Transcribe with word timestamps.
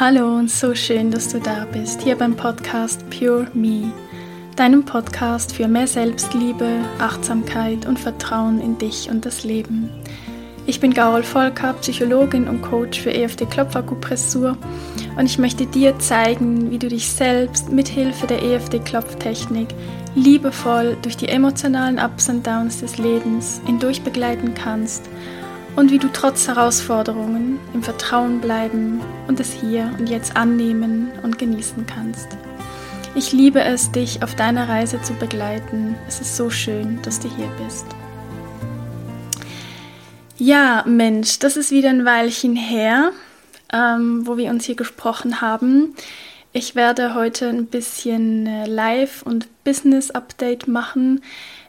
Hallo 0.00 0.36
und 0.36 0.48
so 0.48 0.76
schön, 0.76 1.10
dass 1.10 1.28
du 1.30 1.40
da 1.40 1.66
bist, 1.72 2.02
hier 2.02 2.14
beim 2.14 2.36
Podcast 2.36 3.04
Pure 3.10 3.48
Me, 3.52 3.92
deinem 4.54 4.84
Podcast 4.84 5.52
für 5.52 5.66
mehr 5.66 5.88
Selbstliebe, 5.88 6.84
Achtsamkeit 7.00 7.84
und 7.84 7.98
Vertrauen 7.98 8.60
in 8.60 8.78
dich 8.78 9.10
und 9.10 9.26
das 9.26 9.42
Leben. 9.42 9.90
Ich 10.66 10.78
bin 10.78 10.94
Gaurel 10.94 11.24
Volker, 11.24 11.72
Psychologin 11.80 12.46
und 12.46 12.62
Coach 12.62 13.00
für 13.00 13.12
EFT 13.12 13.50
Klopfakupressur 13.50 14.56
und 15.16 15.26
ich 15.26 15.36
möchte 15.36 15.66
dir 15.66 15.98
zeigen, 15.98 16.70
wie 16.70 16.78
du 16.78 16.86
dich 16.86 17.08
selbst 17.08 17.72
mit 17.72 17.88
Hilfe 17.88 18.28
der 18.28 18.40
EFT 18.40 18.84
Klopftechnik 18.84 19.66
liebevoll 20.14 20.96
durch 21.02 21.16
die 21.16 21.28
emotionalen 21.28 21.98
Ups 21.98 22.28
und 22.28 22.46
Downs 22.46 22.78
des 22.82 22.98
Lebens 22.98 23.60
hindurch 23.66 24.02
begleiten 24.02 24.54
kannst 24.54 25.08
und 25.78 25.92
wie 25.92 25.98
du 25.98 26.08
trotz 26.12 26.48
Herausforderungen 26.48 27.60
im 27.72 27.84
Vertrauen 27.84 28.40
bleiben 28.40 29.00
und 29.28 29.38
es 29.38 29.52
hier 29.52 29.94
und 29.96 30.08
jetzt 30.08 30.36
annehmen 30.36 31.12
und 31.22 31.38
genießen 31.38 31.86
kannst. 31.86 32.26
Ich 33.14 33.30
liebe 33.30 33.60
es, 33.62 33.92
dich 33.92 34.24
auf 34.24 34.34
deiner 34.34 34.68
Reise 34.68 35.00
zu 35.02 35.12
begleiten. 35.14 35.94
Es 36.08 36.20
ist 36.20 36.36
so 36.36 36.50
schön, 36.50 37.00
dass 37.02 37.20
du 37.20 37.28
hier 37.28 37.48
bist. 37.64 37.86
Ja, 40.36 40.82
Mensch, 40.84 41.38
das 41.38 41.56
ist 41.56 41.70
wieder 41.70 41.90
ein 41.90 42.04
Weilchen 42.04 42.56
her, 42.56 43.12
ähm, 43.72 44.26
wo 44.26 44.36
wir 44.36 44.50
uns 44.50 44.64
hier 44.64 44.74
gesprochen 44.74 45.40
haben. 45.40 45.94
Ich 46.52 46.74
werde 46.74 47.14
heute 47.14 47.50
ein 47.50 47.66
bisschen 47.66 48.48
äh, 48.48 48.66
Live- 48.66 49.22
und 49.22 49.46
Business-Update 49.62 50.66
machen. 50.66 51.22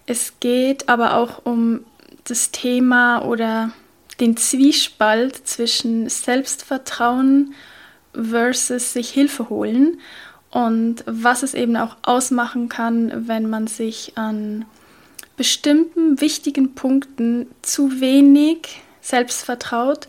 Es 0.07 0.33
geht 0.39 0.89
aber 0.89 1.15
auch 1.15 1.45
um 1.45 1.81
das 2.23 2.49
Thema 2.49 3.23
oder 3.23 3.71
den 4.19 4.37
Zwiespalt 4.37 5.47
zwischen 5.47 6.09
Selbstvertrauen 6.09 7.53
versus 8.13 8.93
sich 8.93 9.09
Hilfe 9.09 9.49
holen 9.49 9.99
und 10.51 11.03
was 11.05 11.43
es 11.43 11.53
eben 11.53 11.77
auch 11.77 11.97
ausmachen 12.01 12.69
kann, 12.69 13.27
wenn 13.27 13.49
man 13.49 13.67
sich 13.67 14.13
an 14.15 14.65
bestimmten 15.37 16.19
wichtigen 16.19 16.73
Punkten 16.75 17.47
zu 17.61 18.01
wenig 18.01 18.81
selbst 19.01 19.43
vertraut 19.43 20.07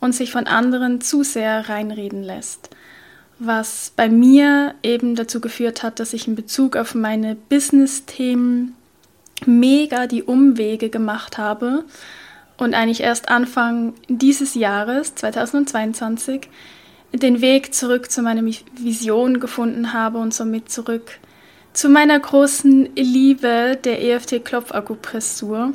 und 0.00 0.14
sich 0.14 0.32
von 0.32 0.46
anderen 0.46 1.00
zu 1.00 1.22
sehr 1.22 1.68
reinreden 1.68 2.22
lässt. 2.22 2.70
Was 3.38 3.92
bei 3.94 4.08
mir 4.08 4.74
eben 4.82 5.16
dazu 5.16 5.40
geführt 5.40 5.82
hat, 5.82 6.00
dass 6.00 6.12
ich 6.12 6.26
in 6.26 6.34
Bezug 6.34 6.76
auf 6.76 6.94
meine 6.94 7.34
Business-Themen 7.34 8.74
mega 9.44 10.06
die 10.06 10.22
Umwege 10.22 10.88
gemacht 10.88 11.38
habe 11.38 11.84
und 12.64 12.74
eigentlich 12.74 13.00
erst 13.00 13.28
Anfang 13.28 13.94
dieses 14.08 14.54
Jahres, 14.54 15.14
2022, 15.14 16.48
den 17.12 17.40
Weg 17.40 17.74
zurück 17.74 18.10
zu 18.10 18.22
meiner 18.22 18.42
Vision 18.44 19.38
gefunden 19.38 19.92
habe 19.92 20.18
und 20.18 20.34
somit 20.34 20.70
zurück 20.70 21.18
zu 21.72 21.88
meiner 21.88 22.18
großen 22.18 22.94
Liebe 22.96 23.78
der 23.82 24.02
EFT-Klopfakupressur 24.02 25.74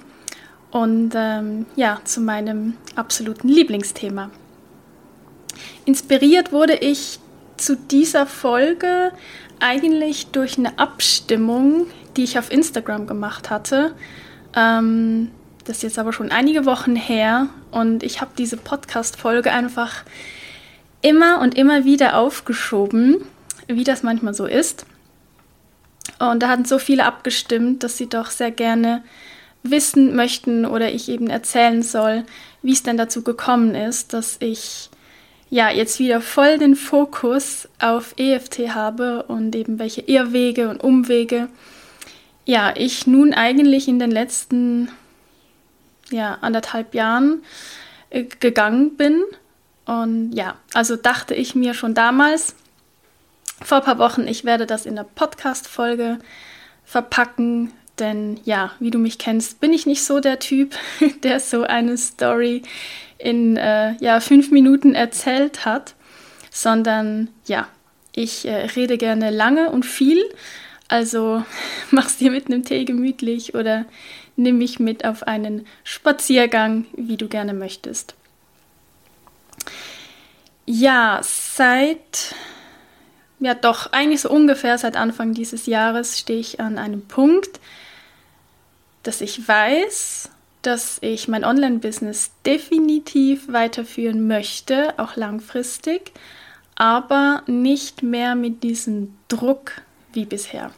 und 0.71 1.11
ähm, 1.15 1.65
ja, 1.75 1.99
zu 2.03 2.21
meinem 2.21 2.73
absoluten 2.95 3.47
Lieblingsthema. 3.47 4.29
Inspiriert 5.85 6.51
wurde 6.51 6.75
ich 6.75 7.19
zu 7.57 7.75
dieser 7.75 8.25
Folge 8.25 9.11
eigentlich 9.59 10.27
durch 10.27 10.57
eine 10.57 10.77
Abstimmung, 10.79 11.87
die 12.15 12.23
ich 12.23 12.39
auf 12.39 12.51
Instagram 12.51 13.07
gemacht 13.07 13.49
hatte. 13.49 13.93
Ähm, 14.55 15.31
das 15.69 15.77
ist 15.77 15.83
jetzt 15.83 15.99
aber 15.99 16.13
schon 16.13 16.31
einige 16.31 16.65
Wochen 16.65 16.95
her 16.95 17.47
und 17.69 18.01
ich 18.01 18.21
habe 18.21 18.31
diese 18.35 18.57
Podcast-Folge 18.57 19.51
einfach 19.51 20.03
immer 21.03 21.39
und 21.41 21.55
immer 21.55 21.85
wieder 21.85 22.17
aufgeschoben, 22.17 23.23
wie 23.67 23.83
das 23.83 24.01
manchmal 24.01 24.33
so 24.33 24.47
ist. 24.47 24.87
Und 26.17 26.41
da 26.41 26.47
hatten 26.47 26.65
so 26.65 26.79
viele 26.79 27.05
abgestimmt, 27.05 27.83
dass 27.83 27.99
sie 27.99 28.09
doch 28.09 28.31
sehr 28.31 28.49
gerne 28.49 29.03
wissen 29.61 30.15
möchten 30.15 30.65
oder 30.65 30.91
ich 30.91 31.07
eben 31.07 31.29
erzählen 31.29 31.83
soll, 31.83 32.23
wie 32.63 32.73
es 32.73 32.81
denn 32.81 32.97
dazu 32.97 33.21
gekommen 33.21 33.75
ist, 33.75 34.13
dass 34.13 34.37
ich 34.39 34.89
ja 35.51 35.69
jetzt 35.69 35.99
wieder 35.99 36.19
voll 36.19 36.57
den 36.57 36.75
Fokus 36.75 37.69
auf 37.77 38.15
EFT 38.17 38.73
habe 38.73 39.21
und 39.21 39.55
eben 39.55 39.77
welche 39.77 40.01
Irrwege 40.01 40.67
und 40.67 40.83
Umwege 40.83 41.47
ja 42.45 42.73
ich 42.75 43.05
nun 43.05 43.35
eigentlich 43.35 43.87
in 43.87 43.99
den 43.99 44.09
letzten 44.09 44.89
ja, 46.11 46.37
anderthalb 46.41 46.93
Jahren 46.93 47.43
äh, 48.09 48.23
gegangen 48.23 48.95
bin. 48.95 49.23
Und 49.85 50.33
ja, 50.33 50.55
also 50.73 50.95
dachte 50.95 51.33
ich 51.33 51.55
mir 51.55 51.73
schon 51.73 51.93
damals, 51.93 52.55
vor 53.61 53.79
ein 53.79 53.83
paar 53.83 53.99
Wochen, 53.99 54.27
ich 54.27 54.45
werde 54.45 54.65
das 54.65 54.85
in 54.85 54.95
der 54.95 55.03
Podcast-Folge 55.03 56.19
verpacken. 56.85 57.71
Denn 57.97 58.39
ja, 58.45 58.71
wie 58.79 58.91
du 58.91 58.97
mich 58.97 59.17
kennst, 59.17 59.59
bin 59.59 59.73
ich 59.73 59.85
nicht 59.85 60.03
so 60.03 60.19
der 60.19 60.39
Typ, 60.39 60.75
der 61.23 61.39
so 61.39 61.63
eine 61.63 61.97
Story 61.97 62.63
in 63.17 63.57
äh, 63.57 63.95
ja, 63.99 64.21
fünf 64.21 64.51
Minuten 64.51 64.95
erzählt 64.95 65.65
hat, 65.65 65.95
sondern 66.49 67.27
ja, 67.45 67.67
ich 68.13 68.45
äh, 68.45 68.67
rede 68.75 68.97
gerne 68.97 69.29
lange 69.29 69.69
und 69.69 69.85
viel. 69.85 70.23
Also 70.87 71.43
mach's 71.91 72.17
dir 72.17 72.31
mit 72.31 72.47
einem 72.47 72.63
Tee 72.63 72.85
gemütlich 72.85 73.55
oder 73.55 73.85
nimm 74.39 74.57
mich 74.57 74.79
mit 74.79 75.05
auf 75.05 75.23
einen 75.23 75.67
Spaziergang, 75.83 76.85
wie 76.95 77.17
du 77.17 77.27
gerne 77.27 77.53
möchtest. 77.53 78.15
Ja, 80.65 81.19
seit, 81.23 82.35
ja 83.39 83.53
doch, 83.53 83.91
eigentlich 83.91 84.21
so 84.21 84.29
ungefähr 84.29 84.77
seit 84.77 84.95
Anfang 84.95 85.33
dieses 85.33 85.65
Jahres 85.65 86.17
stehe 86.17 86.39
ich 86.39 86.59
an 86.59 86.77
einem 86.77 87.01
Punkt, 87.01 87.59
dass 89.03 89.21
ich 89.21 89.47
weiß, 89.47 90.29
dass 90.61 90.97
ich 91.01 91.27
mein 91.27 91.43
Online-Business 91.45 92.31
definitiv 92.45 93.51
weiterführen 93.51 94.27
möchte, 94.27 94.93
auch 94.97 95.15
langfristig, 95.15 96.11
aber 96.75 97.43
nicht 97.47 98.03
mehr 98.03 98.35
mit 98.35 98.63
diesem 98.63 99.17
Druck 99.27 99.81
wie 100.13 100.25
bisher. 100.25 100.71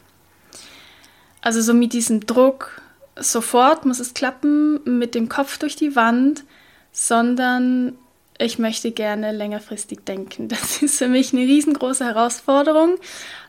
Also 1.42 1.62
so 1.62 1.74
mit 1.74 1.94
diesem 1.94 2.26
Druck, 2.26 2.81
sofort 3.16 3.86
muss 3.86 4.00
es 4.00 4.14
klappen 4.14 4.80
mit 5.00 5.16
dem 5.16 5.30
Kopf 5.30 5.58
durch 5.58 5.76
die 5.76 5.96
Wand, 5.96 6.44
sondern 6.92 7.98
ich 8.38 8.60
möchte 8.60 8.92
gerne 8.92 9.32
längerfristig 9.32 10.00
denken. 10.06 10.48
Das 10.50 10.82
ist 10.82 10.98
für 10.98 11.08
mich 11.08 11.34
eine 11.34 11.42
riesengroße 11.42 12.06
Herausforderung, 12.06 12.98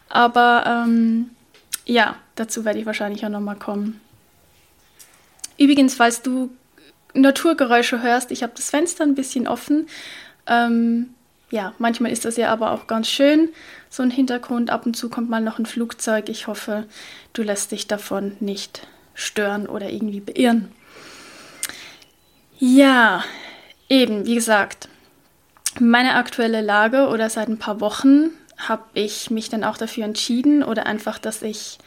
aber 0.09 0.65
ähm, 0.67 1.31
ja, 1.85 2.17
dazu 2.35 2.65
werde 2.65 2.79
ich 2.79 2.87
wahrscheinlich 2.87 3.25
auch 3.25 3.31
nochmal 3.31 3.57
kommen. 3.57 4.01
Übrigens, 5.59 5.95
falls 5.95 6.23
du 6.23 6.51
Naturgeräusche 7.15 8.03
hörst, 8.03 8.31
ich 8.31 8.43
habe 8.43 8.53
das 8.57 8.71
Fenster 8.71 9.05
ein 9.05 9.15
bisschen 9.15 9.47
offen. 9.47 9.87
Ähm, 10.47 11.15
ja, 11.51 11.75
manchmal 11.79 12.11
ist 12.11 12.25
das 12.25 12.37
ja 12.37 12.51
aber 12.51 12.73
auch 12.73 12.87
ganz 12.87 13.09
schön, 13.09 13.51
so 13.91 14.03
ein 14.03 14.11
Hintergrund. 14.11 14.71
Ab 14.71 14.87
und 14.87 14.97
zu 14.97 15.11
kommt 15.11 15.29
mal 15.29 15.43
noch 15.43 15.59
ein 15.59 15.67
Flugzeug. 15.67 16.31
Ich 16.31 16.47
hoffe, 16.47 16.87
du 17.35 17.43
lässt 17.43 17.73
dich 17.73 17.87
davon 17.87 18.37
nicht 18.41 18.87
stören 19.15 19.67
oder 19.67 19.91
irgendwie 19.91 20.21
beirren. 20.21 20.73
Ja, 22.59 23.25
eben, 23.89 24.27
wie 24.27 24.35
gesagt, 24.35 24.89
meine 25.81 26.15
aktuelle 26.15 26.61
Lage 26.61 27.09
oder 27.09 27.29
seit 27.31 27.49
ein 27.49 27.59
paar 27.59 27.81
Wochen 27.81 28.31
habe 28.57 28.85
ich 28.95 29.31
mich 29.31 29.49
dann 29.49 29.65
auch 29.65 29.77
dafür 29.77 30.05
entschieden 30.05 30.63
oder 30.63 30.87
einfach, 30.87 31.19
dass 31.19 31.43
ich 31.43 31.79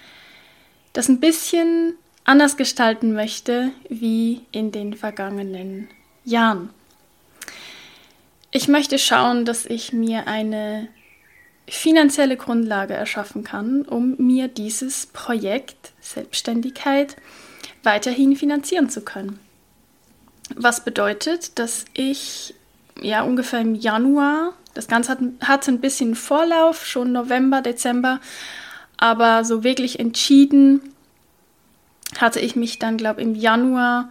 das 0.93 1.07
ein 1.07 1.19
bisschen 1.19 1.93
anders 2.25 2.57
gestalten 2.57 3.13
möchte 3.13 3.71
wie 3.87 4.41
in 4.51 4.71
den 4.71 4.93
vergangenen 4.95 5.87
Jahren. 6.23 6.71
Ich 8.51 8.67
möchte 8.67 8.97
schauen, 8.97 9.45
dass 9.45 9.65
ich 9.65 9.93
mir 9.93 10.27
eine 10.27 10.87
finanzielle 11.67 12.37
Grundlage 12.37 12.93
erschaffen 12.93 13.43
kann, 13.43 13.83
um 13.83 14.15
mir 14.17 14.47
dieses 14.47 15.07
Projekt 15.07 15.91
Selbstständigkeit 15.99 17.15
weiterhin 17.83 18.35
finanzieren 18.35 18.89
zu 18.89 19.01
können. 19.01 19.39
Was 20.55 20.83
bedeutet, 20.83 21.57
dass 21.57 21.85
ich 21.93 22.53
ja 23.01 23.23
ungefähr 23.23 23.61
im 23.61 23.75
Januar, 23.75 24.53
das 24.73 24.87
Ganze 24.87 25.11
hat, 25.11 25.19
hat 25.41 25.67
ein 25.67 25.81
bisschen 25.81 26.15
Vorlauf, 26.15 26.85
schon 26.85 27.11
November, 27.11 27.61
Dezember, 27.61 28.19
aber 28.97 29.43
so 29.43 29.63
wirklich 29.63 29.99
entschieden 29.99 30.81
hatte 32.19 32.39
ich 32.39 32.55
mich 32.55 32.79
dann, 32.79 32.97
glaube 32.97 33.21
ich, 33.21 33.27
im 33.27 33.35
Januar 33.35 34.09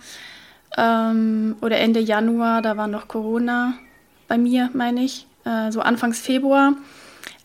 ähm, 0.77 1.57
oder 1.61 1.79
Ende 1.79 2.01
Januar, 2.01 2.63
da 2.63 2.77
war 2.77 2.89
noch 2.89 3.09
Corona 3.09 3.75
bei 4.29 4.37
mir, 4.37 4.71
meine 4.75 5.05
ich, 5.05 5.27
äh, 5.45 5.71
so 5.71 5.81
Anfangs 5.81 6.21
Februar, 6.21 6.75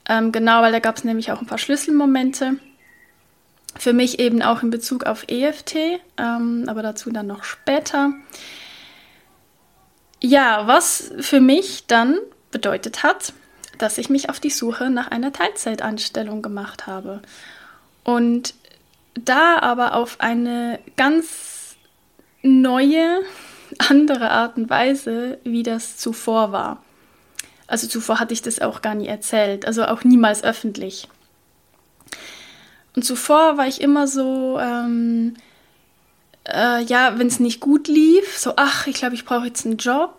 ähm, 0.09 0.31
genau, 0.31 0.63
weil 0.63 0.71
da 0.71 0.79
gab 0.79 0.97
es 0.97 1.03
nämlich 1.03 1.31
auch 1.31 1.39
ein 1.39 1.47
paar 1.47 1.59
Schlüsselmomente. 1.59 2.55
Für 3.77 3.93
mich 3.93 4.17
eben 4.17 4.41
auch 4.41 4.63
in 4.63 4.71
Bezug 4.71 5.05
auf 5.05 5.25
EFT, 5.29 5.75
ähm, 6.17 6.65
aber 6.67 6.81
dazu 6.81 7.11
dann 7.11 7.27
noch 7.27 7.43
später. 7.43 8.11
Ja, 10.19 10.65
was 10.65 11.11
für 11.19 11.39
mich 11.39 11.85
dann 11.85 12.17
bedeutet 12.49 13.03
hat, 13.03 13.33
dass 13.77 13.99
ich 13.99 14.09
mich 14.09 14.29
auf 14.29 14.39
die 14.39 14.49
Suche 14.49 14.89
nach 14.89 15.09
einer 15.11 15.31
Teilzeitanstellung 15.31 16.41
gemacht 16.41 16.87
habe. 16.87 17.21
Und 18.03 18.55
da 19.13 19.59
aber 19.59 19.93
auf 19.93 20.19
eine 20.19 20.79
ganz 20.97 21.77
neue, 22.41 23.21
andere 23.77 24.31
Art 24.31 24.57
und 24.57 24.71
Weise, 24.71 25.37
wie 25.43 25.61
das 25.61 25.97
zuvor 25.97 26.51
war. 26.51 26.83
Also 27.69 27.87
zuvor 27.87 28.19
hatte 28.19 28.33
ich 28.33 28.41
das 28.41 28.59
auch 28.59 28.81
gar 28.81 28.95
nie 28.95 29.07
erzählt, 29.07 29.65
also 29.65 29.85
auch 29.85 30.03
niemals 30.03 30.43
öffentlich. 30.43 31.07
Und 32.95 33.03
zuvor 33.03 33.57
war 33.57 33.67
ich 33.67 33.79
immer 33.79 34.07
so, 34.07 34.57
ähm, 34.59 35.35
äh, 36.45 36.83
ja, 36.83 37.19
wenn 37.19 37.27
es 37.27 37.39
nicht 37.39 37.59
gut 37.59 37.87
lief, 37.87 38.37
so, 38.37 38.53
ach, 38.55 38.87
ich 38.87 38.95
glaube, 38.95 39.13
ich 39.13 39.23
brauche 39.23 39.45
jetzt 39.45 39.65
einen 39.67 39.77
Job. 39.77 40.15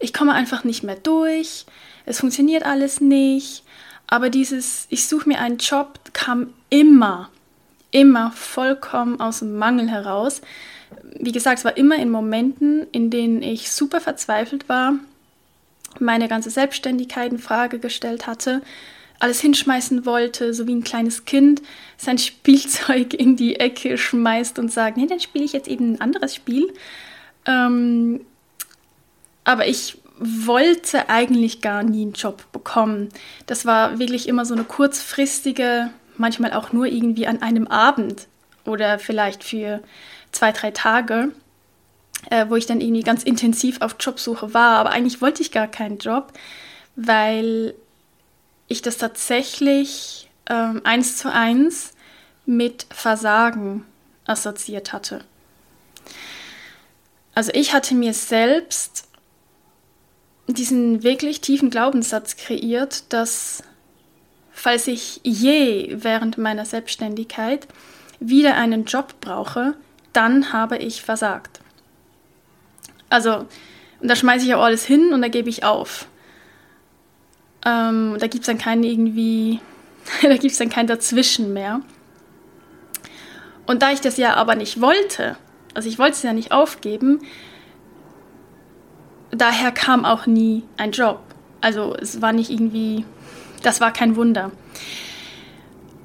Ich 0.00 0.12
komme 0.12 0.32
einfach 0.32 0.64
nicht 0.64 0.82
mehr 0.82 0.96
durch. 0.96 1.64
Es 2.06 2.20
funktioniert 2.20 2.64
alles 2.64 3.00
nicht. 3.00 3.62
Aber 4.08 4.28
dieses, 4.28 4.86
ich 4.90 5.06
suche 5.06 5.28
mir 5.28 5.38
einen 5.38 5.58
Job, 5.58 6.00
kam 6.12 6.52
immer, 6.70 7.30
immer 7.92 8.32
vollkommen 8.32 9.20
aus 9.20 9.38
dem 9.38 9.56
Mangel 9.56 9.88
heraus. 9.88 10.40
Wie 11.20 11.30
gesagt, 11.30 11.60
es 11.60 11.64
war 11.64 11.76
immer 11.76 11.96
in 11.96 12.10
Momenten, 12.10 12.88
in 12.90 13.10
denen 13.10 13.42
ich 13.42 13.70
super 13.70 14.00
verzweifelt 14.00 14.68
war, 14.68 14.94
meine 15.98 16.28
ganze 16.28 16.50
Selbstständigkeit 16.50 17.32
in 17.32 17.38
Frage 17.38 17.78
gestellt 17.78 18.26
hatte, 18.26 18.62
alles 19.18 19.40
hinschmeißen 19.40 20.06
wollte, 20.06 20.54
so 20.54 20.66
wie 20.66 20.74
ein 20.74 20.84
kleines 20.84 21.24
Kind 21.24 21.62
sein 21.96 22.18
Spielzeug 22.18 23.14
in 23.14 23.36
die 23.36 23.56
Ecke 23.60 23.98
schmeißt 23.98 24.58
und 24.58 24.72
sagt, 24.72 24.96
nee, 24.96 25.06
dann 25.06 25.20
spiele 25.20 25.44
ich 25.44 25.52
jetzt 25.52 25.68
eben 25.68 25.94
ein 25.94 26.00
anderes 26.00 26.34
Spiel. 26.34 26.72
Ähm, 27.46 28.20
aber 29.44 29.66
ich 29.66 29.98
wollte 30.18 31.08
eigentlich 31.08 31.62
gar 31.62 31.82
nie 31.82 32.02
einen 32.02 32.12
Job 32.12 32.44
bekommen. 32.52 33.08
Das 33.46 33.64
war 33.64 33.98
wirklich 33.98 34.28
immer 34.28 34.44
so 34.44 34.54
eine 34.54 34.64
kurzfristige, 34.64 35.90
manchmal 36.16 36.52
auch 36.52 36.72
nur 36.72 36.86
irgendwie 36.86 37.26
an 37.26 37.40
einem 37.40 37.66
Abend 37.66 38.26
oder 38.66 38.98
vielleicht 38.98 39.42
für 39.42 39.82
zwei, 40.30 40.52
drei 40.52 40.70
Tage 40.70 41.32
äh, 42.28 42.46
wo 42.48 42.56
ich 42.56 42.66
dann 42.66 42.80
irgendwie 42.80 43.02
ganz 43.02 43.22
intensiv 43.22 43.80
auf 43.80 43.96
Jobsuche 43.98 44.52
war. 44.52 44.78
Aber 44.78 44.90
eigentlich 44.90 45.22
wollte 45.22 45.42
ich 45.42 45.52
gar 45.52 45.68
keinen 45.68 45.98
Job, 45.98 46.32
weil 46.96 47.74
ich 48.68 48.82
das 48.82 48.98
tatsächlich 48.98 50.28
ähm, 50.48 50.82
eins 50.84 51.16
zu 51.16 51.32
eins 51.32 51.92
mit 52.46 52.86
Versagen 52.90 53.84
assoziiert 54.26 54.92
hatte. 54.92 55.24
Also 57.34 57.52
ich 57.54 57.72
hatte 57.72 57.94
mir 57.94 58.12
selbst 58.12 59.08
diesen 60.46 61.02
wirklich 61.02 61.40
tiefen 61.40 61.70
Glaubenssatz 61.70 62.36
kreiert, 62.36 63.04
dass 63.12 63.62
falls 64.52 64.86
ich 64.88 65.20
je 65.22 65.94
während 66.02 66.38
meiner 66.38 66.64
Selbstständigkeit 66.64 67.66
wieder 68.18 68.56
einen 68.56 68.84
Job 68.84 69.14
brauche, 69.20 69.74
dann 70.12 70.52
habe 70.52 70.76
ich 70.76 71.02
versagt. 71.02 71.60
Also, 73.10 73.46
und 74.00 74.08
da 74.08 74.16
schmeiße 74.16 74.46
ich 74.46 74.54
auch 74.54 74.62
alles 74.62 74.86
hin 74.86 75.12
und 75.12 75.20
da 75.20 75.28
gebe 75.28 75.50
ich 75.50 75.64
auf. 75.64 76.06
Ähm, 77.66 78.16
da 78.18 78.26
gibt 78.26 78.42
es 78.42 78.46
dann 78.46 78.56
keinen 78.56 78.84
irgendwie, 78.84 79.60
da 80.22 80.36
gibt 80.36 80.52
es 80.52 80.58
dann 80.58 80.70
kein 80.70 80.86
Dazwischen 80.86 81.52
mehr. 81.52 81.82
Und 83.66 83.82
da 83.82 83.92
ich 83.92 84.00
das 84.00 84.16
ja 84.16 84.34
aber 84.34 84.54
nicht 84.54 84.80
wollte, 84.80 85.36
also 85.74 85.88
ich 85.88 85.98
wollte 85.98 86.12
es 86.12 86.22
ja 86.22 86.32
nicht 86.32 86.52
aufgeben, 86.52 87.20
daher 89.30 89.70
kam 89.70 90.04
auch 90.04 90.26
nie 90.26 90.64
ein 90.76 90.92
Job. 90.92 91.20
Also 91.60 91.94
es 91.94 92.22
war 92.22 92.32
nicht 92.32 92.50
irgendwie, 92.50 93.04
das 93.62 93.80
war 93.80 93.92
kein 93.92 94.16
Wunder. 94.16 94.50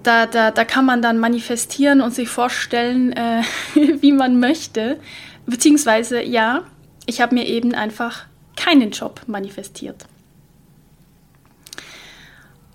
Da, 0.03 0.27
da, 0.27 0.51
da 0.51 0.65
kann 0.65 0.85
man 0.85 1.01
dann 1.01 1.17
manifestieren 1.17 2.01
und 2.01 2.13
sich 2.13 2.29
vorstellen, 2.29 3.13
äh, 3.13 3.41
wie 3.73 4.11
man 4.11 4.39
möchte. 4.39 4.99
Beziehungsweise 5.47 6.21
ja, 6.21 6.65
ich 7.05 7.21
habe 7.21 7.35
mir 7.35 7.45
eben 7.45 7.73
einfach 7.73 8.25
keinen 8.55 8.91
Job 8.91 9.21
manifestiert. 9.27 10.05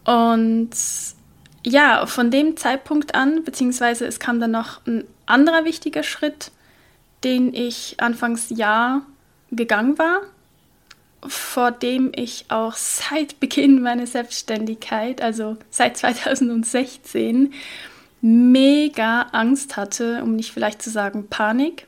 Und 0.04 0.70
ja, 1.64 2.06
von 2.06 2.30
dem 2.30 2.56
Zeitpunkt 2.56 3.14
an, 3.14 3.44
beziehungsweise 3.44 4.06
es 4.06 4.18
kam 4.18 4.40
dann 4.40 4.52
noch 4.52 4.84
ein 4.86 5.04
anderer 5.26 5.64
wichtiger 5.64 6.02
Schritt, 6.02 6.50
den 7.22 7.54
ich 7.54 7.96
anfangs 7.98 8.48
Jahr 8.50 9.02
gegangen 9.50 9.98
war, 9.98 10.22
vor 11.26 11.70
dem 11.70 12.12
ich 12.14 12.46
auch 12.48 12.74
seit 12.74 13.40
Beginn 13.40 13.82
meiner 13.82 14.06
Selbstständigkeit, 14.06 15.20
also 15.20 15.58
seit 15.70 15.98
2016, 15.98 17.52
mega 18.22 19.22
Angst 19.32 19.76
hatte, 19.76 20.22
um 20.22 20.36
nicht 20.36 20.52
vielleicht 20.52 20.82
zu 20.82 20.90
sagen 20.90 21.28
Panik. 21.28 21.86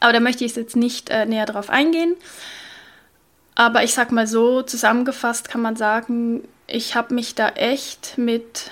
Aber 0.00 0.12
da 0.12 0.20
möchte 0.20 0.44
ich 0.44 0.54
jetzt 0.54 0.76
nicht 0.76 1.10
äh, 1.10 1.26
näher 1.26 1.46
drauf 1.46 1.70
eingehen. 1.70 2.16
Aber 3.54 3.82
ich 3.82 3.92
sag 3.92 4.12
mal 4.12 4.26
so, 4.26 4.62
zusammengefasst 4.62 5.48
kann 5.48 5.60
man 5.60 5.74
sagen, 5.74 6.46
ich 6.66 6.94
habe 6.94 7.14
mich 7.14 7.34
da 7.34 7.48
echt 7.48 8.16
mit 8.16 8.70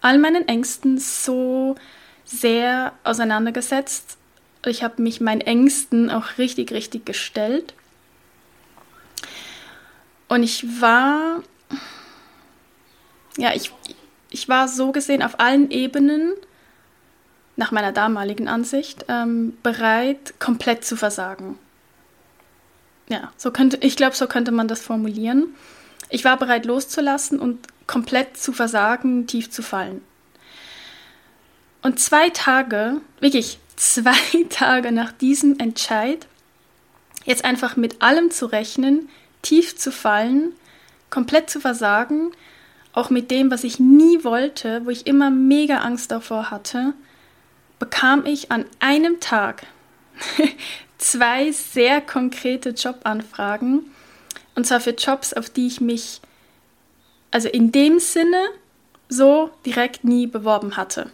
all 0.00 0.18
meinen 0.18 0.48
Ängsten 0.48 0.98
so 0.98 1.76
sehr 2.24 2.92
auseinandergesetzt. 3.04 4.18
Ich 4.64 4.82
habe 4.82 5.00
mich 5.00 5.20
meinen 5.20 5.42
Ängsten 5.42 6.10
auch 6.10 6.38
richtig, 6.38 6.72
richtig 6.72 7.06
gestellt. 7.06 7.74
Und 10.28 10.42
ich 10.42 10.80
war, 10.80 11.42
ja, 13.36 13.54
ich, 13.54 13.70
ich 14.30 14.48
war 14.48 14.66
so 14.66 14.90
gesehen 14.90 15.22
auf 15.22 15.38
allen 15.38 15.70
Ebenen 15.70 16.32
nach 17.56 17.72
meiner 17.72 17.92
damaligen 17.92 18.48
Ansicht, 18.48 19.06
ähm, 19.08 19.56
bereit, 19.62 20.34
komplett 20.38 20.84
zu 20.84 20.96
versagen. 20.96 21.58
Ja, 23.08 23.32
so 23.36 23.50
könnte, 23.50 23.78
ich 23.80 23.96
glaube, 23.96 24.16
so 24.16 24.26
könnte 24.26 24.52
man 24.52 24.68
das 24.68 24.82
formulieren. 24.82 25.54
Ich 26.08 26.24
war 26.24 26.36
bereit 26.36 26.66
loszulassen 26.66 27.38
und 27.38 27.66
komplett 27.86 28.36
zu 28.36 28.52
versagen, 28.52 29.26
tief 29.26 29.50
zu 29.50 29.62
fallen. 29.62 30.02
Und 31.82 32.00
zwei 32.00 32.30
Tage, 32.30 33.00
wirklich 33.20 33.58
zwei 33.76 34.16
Tage 34.50 34.92
nach 34.92 35.12
diesem 35.12 35.58
Entscheid, 35.58 36.26
jetzt 37.24 37.44
einfach 37.44 37.76
mit 37.76 38.02
allem 38.02 38.30
zu 38.30 38.46
rechnen, 38.46 39.08
tief 39.42 39.76
zu 39.76 39.92
fallen, 39.92 40.52
komplett 41.10 41.48
zu 41.48 41.60
versagen, 41.60 42.32
auch 42.92 43.10
mit 43.10 43.30
dem, 43.30 43.50
was 43.50 43.62
ich 43.62 43.78
nie 43.78 44.24
wollte, 44.24 44.84
wo 44.84 44.90
ich 44.90 45.06
immer 45.06 45.30
mega 45.30 45.78
Angst 45.78 46.10
davor 46.10 46.50
hatte, 46.50 46.94
bekam 47.78 48.24
ich 48.26 48.50
an 48.50 48.64
einem 48.80 49.20
Tag 49.20 49.66
zwei 50.98 51.52
sehr 51.52 52.00
konkrete 52.00 52.70
Jobanfragen. 52.70 53.90
Und 54.54 54.66
zwar 54.66 54.80
für 54.80 54.90
Jobs, 54.90 55.32
auf 55.32 55.50
die 55.50 55.66
ich 55.66 55.80
mich 55.80 56.20
also 57.30 57.48
in 57.48 57.72
dem 57.72 57.98
Sinne 57.98 58.42
so 59.08 59.50
direkt 59.64 60.04
nie 60.04 60.26
beworben 60.26 60.76
hatte. 60.76 61.10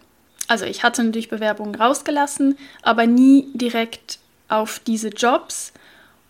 Also 0.48 0.64
ich 0.64 0.82
hatte 0.82 1.02
natürlich 1.02 1.28
Bewerbungen 1.28 1.74
rausgelassen, 1.74 2.56
aber 2.82 3.06
nie 3.06 3.48
direkt 3.54 4.18
auf 4.48 4.78
diese 4.78 5.08
Jobs. 5.08 5.72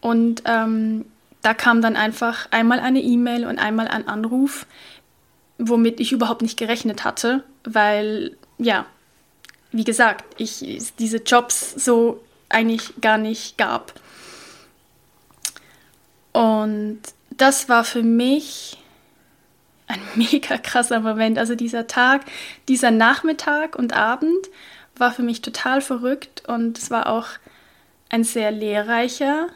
Und 0.00 0.42
ähm, 0.46 1.04
da 1.42 1.54
kam 1.54 1.82
dann 1.82 1.96
einfach 1.96 2.46
einmal 2.50 2.80
eine 2.80 3.00
E-Mail 3.00 3.46
und 3.46 3.58
einmal 3.58 3.88
ein 3.88 4.08
Anruf, 4.08 4.66
womit 5.58 6.00
ich 6.00 6.12
überhaupt 6.12 6.42
nicht 6.42 6.58
gerechnet 6.58 7.04
hatte, 7.04 7.42
weil 7.64 8.36
ja, 8.58 8.86
wie 9.72 9.84
gesagt, 9.84 10.24
ich 10.38 10.92
diese 10.98 11.18
Jobs 11.18 11.72
so 11.72 12.22
eigentlich 12.48 13.00
gar 13.00 13.18
nicht 13.18 13.56
gab. 13.58 13.94
Und 16.32 17.00
das 17.30 17.68
war 17.68 17.84
für 17.84 18.02
mich 18.02 18.78
ein 19.86 20.00
mega 20.14 20.58
krasser 20.58 21.00
Moment. 21.00 21.38
Also 21.38 21.54
dieser 21.54 21.86
Tag, 21.86 22.22
dieser 22.68 22.90
Nachmittag 22.90 23.76
und 23.76 23.94
Abend 23.94 24.48
war 24.96 25.12
für 25.12 25.22
mich 25.22 25.40
total 25.40 25.80
verrückt 25.80 26.46
und 26.46 26.78
es 26.78 26.90
war 26.90 27.08
auch 27.08 27.26
ein 28.10 28.24
sehr 28.24 28.50
lehrreicher 28.50 29.48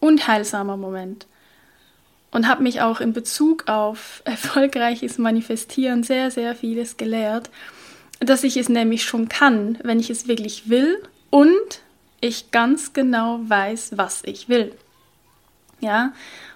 und 0.00 0.28
heilsamer 0.28 0.76
Moment. 0.76 1.26
Und 2.30 2.46
habe 2.46 2.62
mich 2.62 2.82
auch 2.82 3.00
in 3.00 3.14
Bezug 3.14 3.68
auf 3.68 4.20
erfolgreiches 4.26 5.16
Manifestieren 5.16 6.02
sehr, 6.02 6.30
sehr 6.30 6.54
vieles 6.54 6.98
gelehrt 6.98 7.48
dass 8.20 8.44
ich 8.44 8.56
es 8.56 8.68
nämlich 8.68 9.04
schon 9.04 9.28
kann, 9.28 9.78
wenn 9.82 10.00
ich 10.00 10.10
es 10.10 10.28
wirklich 10.28 10.68
will 10.68 11.02
und 11.30 11.82
ich 12.20 12.50
ganz 12.50 12.92
genau 12.92 13.40
weiß, 13.42 13.92
was 13.96 14.22
ich 14.24 14.48
will. 14.48 14.72
Ja, 15.80 16.12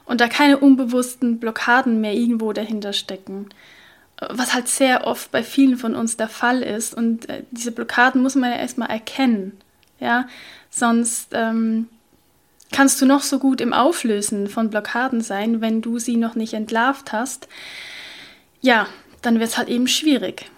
und 0.07 0.21
da 0.21 0.29
keine 0.29 0.59
unbewussten 0.59 1.39
Blockaden 1.39 2.01
mehr 2.01 2.15
irgendwo 2.15 2.53
dahinter 2.53 2.93
stecken. 2.93 3.49
Was 4.19 4.55
halt 4.55 4.69
sehr 4.69 5.07
oft 5.07 5.31
bei 5.31 5.43
vielen 5.43 5.77
von 5.77 5.95
uns 5.95 6.17
der 6.17 6.29
Fall 6.29 6.63
ist. 6.63 6.95
Und 6.95 7.29
äh, 7.29 7.45
diese 7.51 7.73
Blockaden 7.73 8.23
muss 8.23 8.35
man 8.35 8.51
ja 8.51 8.57
erstmal 8.57 8.91
erkennen. 8.91 9.59
Ja, 9.99 10.27
sonst 10.71 11.29
ähm, 11.33 11.89
kannst 12.73 13.01
du 13.01 13.07
noch 13.07 13.23
so 13.23 13.39
gut 13.39 13.61
im 13.61 13.73
Auflösen 13.73 14.49
von 14.49 14.71
Blockaden 14.71 15.21
sein, 15.21 15.61
wenn 15.61 15.83
du 15.83 15.99
sie 15.99 16.17
noch 16.17 16.35
nicht 16.35 16.55
entlarvt 16.55 17.13
hast. 17.13 17.49
Ja, 18.61 18.87
dann 19.23 19.39
wird 19.39 19.51
es 19.51 19.59
halt 19.59 19.69
eben 19.69 19.87
schwierig. 19.87 20.51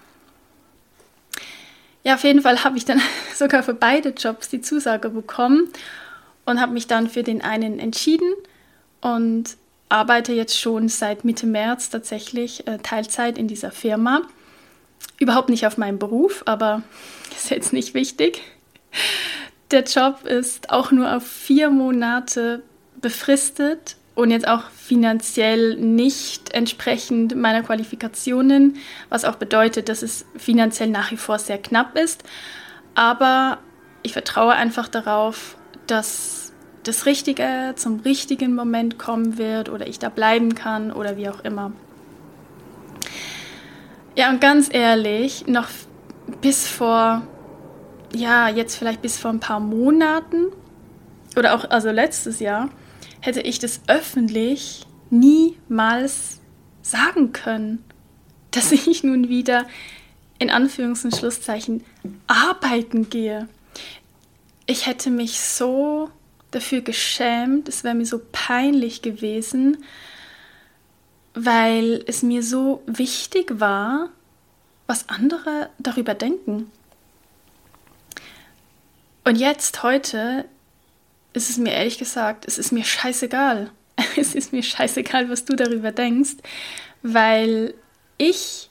Ja, 2.03 2.15
auf 2.15 2.23
jeden 2.23 2.41
Fall 2.41 2.63
habe 2.63 2.77
ich 2.77 2.85
dann 2.85 3.01
sogar 3.35 3.63
für 3.63 3.73
beide 3.73 4.09
Jobs 4.09 4.49
die 4.49 4.61
Zusage 4.61 5.09
bekommen 5.09 5.69
und 6.45 6.59
habe 6.59 6.73
mich 6.73 6.87
dann 6.87 7.09
für 7.09 7.23
den 7.23 7.41
einen 7.41 7.79
entschieden 7.79 8.33
und 9.01 9.55
arbeite 9.89 10.33
jetzt 10.33 10.59
schon 10.59 10.89
seit 10.89 11.23
Mitte 11.23 11.45
März 11.45 11.89
tatsächlich 11.89 12.67
äh, 12.67 12.79
Teilzeit 12.79 13.37
in 13.37 13.47
dieser 13.47 13.71
Firma. 13.71 14.23
Überhaupt 15.19 15.49
nicht 15.49 15.65
auf 15.67 15.77
meinem 15.77 15.99
Beruf, 15.99 16.43
aber 16.45 16.83
ist 17.35 17.49
jetzt 17.49 17.73
nicht 17.73 17.93
wichtig. 17.93 18.41
Der 19.71 19.83
Job 19.83 20.25
ist 20.25 20.69
auch 20.69 20.91
nur 20.91 21.15
auf 21.15 21.25
vier 21.25 21.69
Monate 21.69 22.63
befristet 23.01 23.95
und 24.15 24.29
jetzt 24.29 24.47
auch 24.47 24.69
finanziell 24.69 25.75
nicht 25.75 26.53
entsprechend 26.53 27.35
meiner 27.35 27.63
Qualifikationen, 27.63 28.77
was 29.09 29.25
auch 29.25 29.35
bedeutet, 29.35 29.89
dass 29.89 30.03
es 30.03 30.25
finanziell 30.35 30.89
nach 30.89 31.11
wie 31.11 31.17
vor 31.17 31.39
sehr 31.39 31.57
knapp 31.57 31.97
ist. 31.97 32.23
Aber 32.93 33.57
ich 34.03 34.13
vertraue 34.13 34.53
einfach 34.53 34.87
darauf, 34.87 35.57
dass 35.87 36.53
das 36.83 37.05
Richtige 37.05 37.73
zum 37.75 38.01
richtigen 38.01 38.53
Moment 38.53 38.99
kommen 38.99 39.37
wird 39.37 39.69
oder 39.69 39.87
ich 39.87 39.99
da 39.99 40.09
bleiben 40.09 40.53
kann 40.53 40.91
oder 40.91 41.17
wie 41.17 41.29
auch 41.29 41.43
immer. 41.43 41.71
Ja, 44.15 44.29
und 44.29 44.41
ganz 44.41 44.69
ehrlich, 44.71 45.47
noch 45.47 45.67
bis 46.41 46.67
vor, 46.67 47.23
ja, 48.13 48.47
jetzt 48.49 48.75
vielleicht 48.75 49.01
bis 49.01 49.17
vor 49.17 49.31
ein 49.31 49.39
paar 49.39 49.59
Monaten 49.59 50.51
oder 51.35 51.55
auch 51.55 51.67
also 51.69 51.89
letztes 51.89 52.39
Jahr, 52.39 52.69
hätte 53.23 53.39
ich 53.39 53.57
das 53.57 53.79
öffentlich 53.87 54.85
niemals 55.09 56.41
sagen 56.81 57.31
können, 57.31 57.81
dass 58.51 58.73
ich 58.73 59.01
nun 59.01 59.29
wieder 59.29 59.65
in 60.39 60.51
Anführungs- 60.51 61.05
und 61.05 61.15
Schlusszeichen 61.15 61.85
arbeiten 62.27 63.09
gehe. 63.09 63.47
Ich 64.65 64.87
hätte 64.87 65.09
mich 65.09 65.39
so 65.39 66.09
dafür 66.51 66.81
geschämt, 66.81 67.69
es 67.69 67.85
wäre 67.85 67.95
mir 67.95 68.05
so 68.05 68.19
peinlich 68.33 69.01
gewesen, 69.01 69.77
weil 71.33 72.03
es 72.05 72.23
mir 72.23 72.43
so 72.43 72.83
wichtig 72.87 73.57
war, 73.61 74.09
was 74.85 75.07
andere 75.07 75.69
darüber 75.79 76.13
denken. 76.13 76.69
Und 79.23 79.37
jetzt, 79.37 79.81
heute, 79.81 80.43
ist 81.33 81.49
es 81.49 81.57
mir 81.57 81.73
ehrlich 81.73 81.97
gesagt, 81.97 82.45
es 82.47 82.57
ist 82.57 82.71
mir 82.71 82.83
scheißegal. 82.83 83.69
Es 84.15 84.35
ist 84.35 84.53
mir 84.53 84.63
scheißegal, 84.63 85.29
was 85.29 85.45
du 85.45 85.55
darüber 85.55 85.91
denkst, 85.91 86.37
weil 87.03 87.73
ich, 88.17 88.69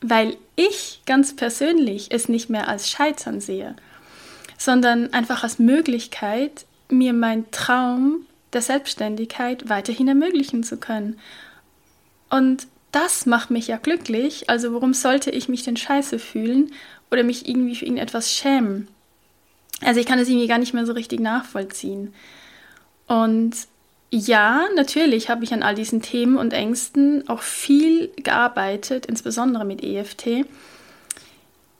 weil 0.00 0.36
ich 0.56 1.02
ganz 1.06 1.36
persönlich 1.36 2.08
es 2.10 2.28
nicht 2.28 2.48
mehr 2.50 2.68
als 2.68 2.90
Scheitern 2.90 3.40
sehe, 3.40 3.76
sondern 4.56 5.12
einfach 5.12 5.42
als 5.42 5.58
Möglichkeit, 5.58 6.66
mir 6.90 7.12
meinen 7.12 7.50
Traum 7.50 8.26
der 8.52 8.62
Selbstständigkeit 8.62 9.68
weiterhin 9.68 10.08
ermöglichen 10.08 10.62
zu 10.62 10.78
können. 10.78 11.18
Und 12.30 12.66
das 12.92 13.26
macht 13.26 13.50
mich 13.50 13.68
ja 13.68 13.76
glücklich, 13.76 14.48
also 14.48 14.72
warum 14.72 14.94
sollte 14.94 15.30
ich 15.30 15.48
mich 15.48 15.62
denn 15.62 15.76
scheiße 15.76 16.18
fühlen 16.18 16.72
oder 17.10 17.22
mich 17.22 17.48
irgendwie 17.48 17.76
für 17.76 17.84
irgendetwas 17.84 18.32
schämen? 18.32 18.88
Also 19.82 20.00
ich 20.00 20.06
kann 20.06 20.18
das 20.18 20.28
irgendwie 20.28 20.48
gar 20.48 20.58
nicht 20.58 20.74
mehr 20.74 20.86
so 20.86 20.92
richtig 20.92 21.20
nachvollziehen. 21.20 22.14
Und 23.06 23.54
ja, 24.10 24.64
natürlich 24.74 25.28
habe 25.28 25.44
ich 25.44 25.52
an 25.52 25.62
all 25.62 25.74
diesen 25.74 26.02
Themen 26.02 26.36
und 26.36 26.52
Ängsten 26.52 27.28
auch 27.28 27.42
viel 27.42 28.10
gearbeitet, 28.16 29.06
insbesondere 29.06 29.64
mit 29.64 29.82
EFT. 29.82 30.46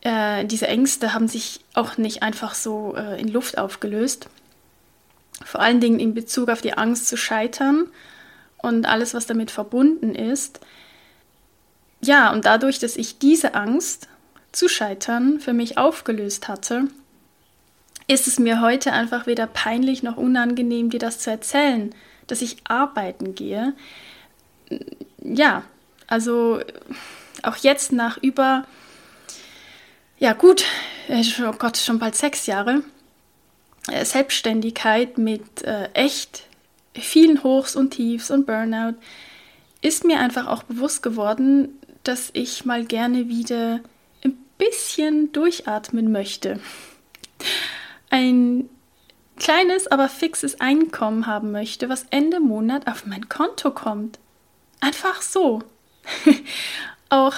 Äh, 0.02 0.44
diese 0.44 0.68
Ängste 0.68 1.14
haben 1.14 1.28
sich 1.28 1.60
auch 1.74 1.96
nicht 1.96 2.22
einfach 2.22 2.54
so 2.54 2.94
äh, 2.96 3.20
in 3.20 3.28
Luft 3.28 3.58
aufgelöst. 3.58 4.28
Vor 5.44 5.60
allen 5.60 5.80
Dingen 5.80 6.00
in 6.00 6.14
Bezug 6.14 6.50
auf 6.50 6.60
die 6.60 6.74
Angst 6.74 7.08
zu 7.08 7.16
scheitern 7.16 7.86
und 8.58 8.86
alles, 8.86 9.14
was 9.14 9.26
damit 9.26 9.50
verbunden 9.50 10.14
ist. 10.14 10.60
Ja, 12.00 12.32
und 12.32 12.44
dadurch, 12.44 12.78
dass 12.78 12.96
ich 12.96 13.18
diese 13.18 13.54
Angst 13.54 14.08
zu 14.52 14.68
scheitern 14.68 15.40
für 15.40 15.52
mich 15.52 15.78
aufgelöst 15.78 16.48
hatte, 16.48 16.88
ist 18.08 18.26
es 18.26 18.38
mir 18.38 18.60
heute 18.60 18.92
einfach 18.92 19.26
weder 19.26 19.46
peinlich 19.46 20.02
noch 20.02 20.16
unangenehm, 20.16 20.90
dir 20.90 20.98
das 20.98 21.20
zu 21.20 21.30
erzählen, 21.30 21.94
dass 22.26 22.42
ich 22.42 22.56
arbeiten 22.64 23.34
gehe. 23.34 23.74
Ja, 25.22 25.62
also 26.06 26.60
auch 27.42 27.56
jetzt 27.56 27.92
nach 27.92 28.16
über, 28.16 28.64
ja 30.18 30.32
gut, 30.32 30.64
äh, 31.08 31.22
oh 31.46 31.52
Gott, 31.52 31.76
schon 31.76 31.98
bald 31.98 32.16
sechs 32.16 32.46
Jahre, 32.46 32.82
äh, 33.88 34.04
Selbstständigkeit 34.04 35.18
mit 35.18 35.62
äh, 35.62 35.90
echt 35.92 36.44
vielen 36.94 37.42
Hochs 37.42 37.76
und 37.76 37.90
Tiefs 37.90 38.30
und 38.30 38.46
Burnout, 38.46 38.94
ist 39.82 40.04
mir 40.04 40.18
einfach 40.18 40.46
auch 40.46 40.62
bewusst 40.62 41.02
geworden, 41.02 41.78
dass 42.04 42.30
ich 42.32 42.64
mal 42.64 42.84
gerne 42.84 43.28
wieder 43.28 43.80
ein 44.24 44.36
bisschen 44.56 45.30
durchatmen 45.32 46.10
möchte 46.10 46.58
ein 48.10 48.68
kleines, 49.36 49.86
aber 49.86 50.08
fixes 50.08 50.60
Einkommen 50.60 51.26
haben 51.26 51.52
möchte, 51.52 51.88
was 51.88 52.06
Ende 52.10 52.40
Monat 52.40 52.86
auf 52.86 53.06
mein 53.06 53.28
Konto 53.28 53.70
kommt. 53.70 54.18
Einfach 54.80 55.22
so. 55.22 55.62
Auch 57.08 57.34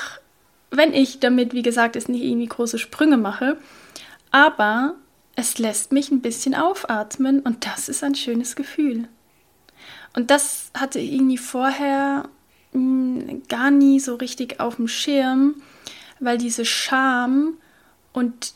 wenn 0.71 0.95
ich 0.95 1.21
damit, 1.21 1.53
wie 1.53 1.63
gesagt, 1.63 1.97
es 1.97 2.09
nicht 2.09 2.23
irgendwie 2.23 2.47
große 2.47 2.79
Sprünge 2.79 3.17
mache, 3.17 3.59
aber 4.31 4.95
es 5.37 5.59
lässt 5.59 5.93
mich 5.93 6.11
ein 6.11 6.21
bisschen 6.21 6.55
aufatmen 6.55 7.41
und 7.41 7.67
das 7.67 7.89
ist 7.89 8.05
ein 8.05 8.15
schönes 8.15 8.57
Gefühl. 8.57 9.09
Und 10.15 10.31
das 10.31 10.71
hatte 10.75 10.99
ich 10.99 11.13
irgendwie 11.13 11.39
vorher 11.39 12.29
mh, 12.73 13.23
hm, 13.29 13.43
gar 13.49 13.71
nie 13.71 14.01
so 14.01 14.17
richtig 14.17 14.61
auf 14.61 14.77
dem 14.77 14.89
Schirm, 14.89 15.63
weil 16.19 16.39
diese 16.39 16.65
Scham 16.65 17.55
und 18.13 18.55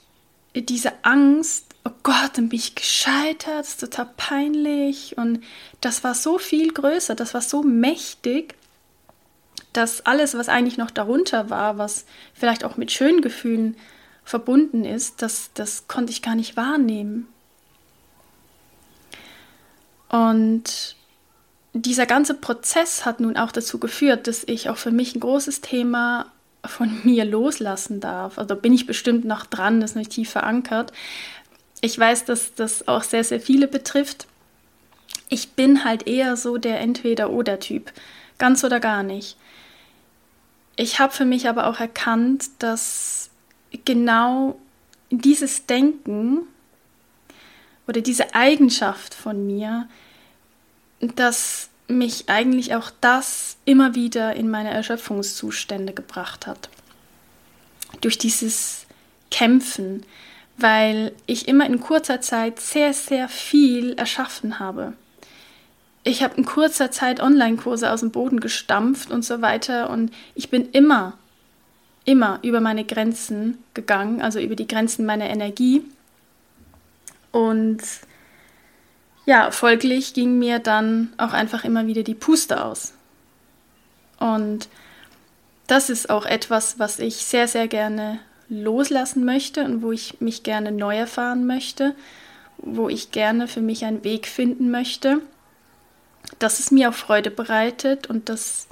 diese 0.54 0.92
Angst 1.02 1.73
oh 1.84 1.92
Gott, 2.02 2.32
dann 2.34 2.48
bin 2.48 2.58
ich 2.58 2.74
gescheitert, 2.74 3.60
das 3.60 3.68
ist 3.68 3.80
total 3.80 4.08
peinlich. 4.16 5.16
Und 5.18 5.42
das 5.80 6.04
war 6.04 6.14
so 6.14 6.38
viel 6.38 6.72
größer, 6.72 7.14
das 7.14 7.34
war 7.34 7.42
so 7.42 7.62
mächtig, 7.62 8.54
dass 9.72 10.06
alles, 10.06 10.36
was 10.36 10.48
eigentlich 10.48 10.78
noch 10.78 10.90
darunter 10.90 11.50
war, 11.50 11.78
was 11.78 12.06
vielleicht 12.32 12.64
auch 12.64 12.76
mit 12.76 12.92
schönen 12.92 13.22
Gefühlen 13.22 13.76
verbunden 14.24 14.84
ist, 14.84 15.20
das, 15.20 15.50
das 15.54 15.86
konnte 15.88 16.12
ich 16.12 16.22
gar 16.22 16.34
nicht 16.34 16.56
wahrnehmen. 16.56 17.28
Und 20.08 20.96
dieser 21.72 22.06
ganze 22.06 22.34
Prozess 22.34 23.04
hat 23.04 23.20
nun 23.20 23.36
auch 23.36 23.50
dazu 23.50 23.78
geführt, 23.78 24.28
dass 24.28 24.44
ich 24.44 24.70
auch 24.70 24.76
für 24.76 24.92
mich 24.92 25.14
ein 25.14 25.20
großes 25.20 25.60
Thema 25.60 26.30
von 26.64 27.00
mir 27.04 27.24
loslassen 27.24 28.00
darf. 28.00 28.38
Also 28.38 28.56
bin 28.56 28.72
ich 28.72 28.86
bestimmt 28.86 29.24
noch 29.24 29.44
dran, 29.44 29.80
das 29.80 29.90
ist 29.90 29.96
nicht 29.96 30.12
tief 30.12 30.30
verankert. 30.30 30.92
Ich 31.84 31.98
weiß, 31.98 32.24
dass 32.24 32.54
das 32.54 32.88
auch 32.88 33.02
sehr, 33.02 33.24
sehr 33.24 33.42
viele 33.42 33.68
betrifft. 33.68 34.26
Ich 35.28 35.50
bin 35.50 35.84
halt 35.84 36.06
eher 36.06 36.34
so 36.34 36.56
der 36.56 36.80
Entweder-Oder-Typ. 36.80 37.92
Ganz 38.38 38.64
oder 38.64 38.80
gar 38.80 39.02
nicht. 39.02 39.36
Ich 40.76 40.98
habe 40.98 41.12
für 41.12 41.26
mich 41.26 41.46
aber 41.46 41.66
auch 41.66 41.80
erkannt, 41.80 42.46
dass 42.58 43.28
genau 43.84 44.58
dieses 45.10 45.66
Denken 45.66 46.48
oder 47.86 48.00
diese 48.00 48.34
Eigenschaft 48.34 49.12
von 49.12 49.46
mir, 49.46 49.86
dass 51.00 51.68
mich 51.86 52.30
eigentlich 52.30 52.74
auch 52.74 52.92
das 53.02 53.58
immer 53.66 53.94
wieder 53.94 54.34
in 54.36 54.50
meine 54.50 54.70
Erschöpfungszustände 54.70 55.92
gebracht 55.92 56.46
hat. 56.46 56.70
Durch 58.00 58.16
dieses 58.16 58.86
Kämpfen, 59.30 60.06
weil 60.56 61.12
ich 61.26 61.48
immer 61.48 61.66
in 61.66 61.80
kurzer 61.80 62.20
Zeit 62.20 62.60
sehr, 62.60 62.92
sehr 62.92 63.28
viel 63.28 63.94
erschaffen 63.94 64.58
habe. 64.58 64.92
Ich 66.04 66.22
habe 66.22 66.36
in 66.36 66.44
kurzer 66.44 66.90
Zeit 66.90 67.20
Online-Kurse 67.20 67.90
aus 67.90 68.00
dem 68.00 68.10
Boden 68.10 68.40
gestampft 68.40 69.10
und 69.10 69.24
so 69.24 69.40
weiter 69.40 69.90
und 69.90 70.12
ich 70.34 70.50
bin 70.50 70.68
immer, 70.70 71.14
immer 72.04 72.38
über 72.42 72.60
meine 72.60 72.84
Grenzen 72.84 73.58
gegangen, 73.72 74.20
also 74.20 74.38
über 74.38 74.54
die 74.54 74.68
Grenzen 74.68 75.06
meiner 75.06 75.30
Energie. 75.30 75.82
Und 77.32 77.82
ja, 79.24 79.50
folglich 79.50 80.12
ging 80.12 80.38
mir 80.38 80.58
dann 80.58 81.12
auch 81.16 81.32
einfach 81.32 81.64
immer 81.64 81.86
wieder 81.86 82.02
die 82.02 82.14
Puste 82.14 82.62
aus. 82.62 82.92
Und 84.20 84.68
das 85.66 85.88
ist 85.88 86.10
auch 86.10 86.26
etwas, 86.26 86.78
was 86.78 86.98
ich 86.98 87.16
sehr, 87.16 87.48
sehr 87.48 87.66
gerne 87.68 88.20
loslassen 88.48 89.24
möchte 89.24 89.64
und 89.64 89.82
wo 89.82 89.92
ich 89.92 90.20
mich 90.20 90.42
gerne 90.42 90.72
neu 90.72 90.96
erfahren 90.96 91.46
möchte, 91.46 91.94
wo 92.58 92.88
ich 92.88 93.10
gerne 93.10 93.48
für 93.48 93.60
mich 93.60 93.84
einen 93.84 94.04
Weg 94.04 94.26
finden 94.26 94.70
möchte, 94.70 95.20
dass 96.38 96.60
es 96.60 96.70
mir 96.70 96.90
auch 96.90 96.94
Freude 96.94 97.30
bereitet 97.30 98.08
und 98.08 98.28
dass 98.28 98.68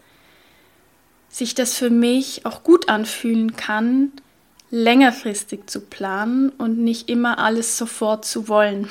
sich 1.29 1.55
das 1.55 1.75
für 1.75 1.91
mich 1.91 2.45
auch 2.45 2.63
gut 2.63 2.89
anfühlen 2.89 3.57
kann, 3.57 4.13
längerfristig 4.71 5.67
zu 5.67 5.81
planen 5.81 6.51
und 6.51 6.79
nicht 6.79 7.09
immer 7.09 7.39
alles 7.39 7.77
sofort 7.77 8.25
zu 8.25 8.49
wollen. 8.49 8.89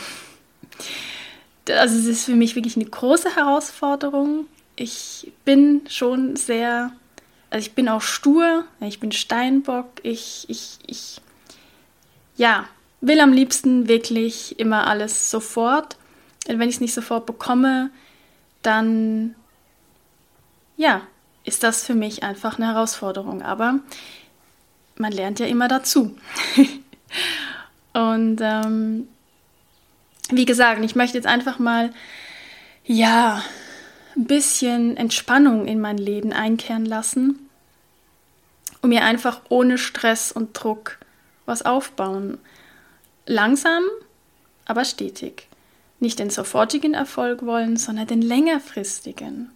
Also 1.69 1.97
es 1.97 2.05
ist 2.05 2.25
für 2.25 2.35
mich 2.35 2.55
wirklich 2.55 2.75
eine 2.75 2.85
große 2.85 3.35
Herausforderung. 3.35 4.45
Ich 4.75 5.31
bin 5.45 5.81
schon 5.89 6.35
sehr, 6.35 6.91
also 7.51 7.67
ich 7.67 7.75
bin 7.75 7.89
auch 7.89 8.01
stur, 8.01 8.63
ich 8.79 8.99
bin 8.99 9.11
Steinbock, 9.11 9.87
ich, 10.03 10.45
ich, 10.47 10.79
ich, 10.87 11.21
ja, 12.37 12.65
will 13.01 13.19
am 13.19 13.33
liebsten 13.33 13.89
wirklich 13.89 14.57
immer 14.57 14.87
alles 14.87 15.29
sofort. 15.29 15.97
Und 16.47 16.59
wenn 16.59 16.69
ich 16.69 16.75
es 16.75 16.81
nicht 16.81 16.93
sofort 16.93 17.25
bekomme, 17.25 17.91
dann, 18.61 19.35
ja, 20.77 21.01
ist 21.43 21.63
das 21.63 21.83
für 21.83 21.93
mich 21.93 22.23
einfach 22.23 22.57
eine 22.57 22.67
Herausforderung. 22.67 23.41
Aber 23.41 23.79
man 24.95 25.11
lernt 25.11 25.39
ja 25.39 25.45
immer 25.45 25.67
dazu. 25.67 26.15
Und 27.93 28.39
ähm, 28.41 29.09
wie 30.29 30.45
gesagt, 30.45 30.81
ich 30.85 30.95
möchte 30.95 31.17
jetzt 31.17 31.27
einfach 31.27 31.59
mal, 31.59 31.91
ja, 32.85 33.43
ein 34.15 34.25
bisschen 34.25 34.97
Entspannung 34.97 35.65
in 35.65 35.79
mein 35.79 35.97
Leben 35.97 36.33
einkehren 36.33 36.85
lassen, 36.85 37.49
und 38.81 38.89
mir 38.89 39.03
einfach 39.03 39.41
ohne 39.49 39.77
Stress 39.77 40.31
und 40.31 40.53
Druck 40.53 40.97
was 41.45 41.63
aufbauen. 41.63 42.37
Langsam, 43.25 43.83
aber 44.65 44.85
stetig. 44.85 45.47
Nicht 45.99 46.19
den 46.19 46.29
sofortigen 46.29 46.93
Erfolg 46.93 47.45
wollen, 47.45 47.77
sondern 47.77 48.07
den 48.07 48.21
längerfristigen. 48.21 49.51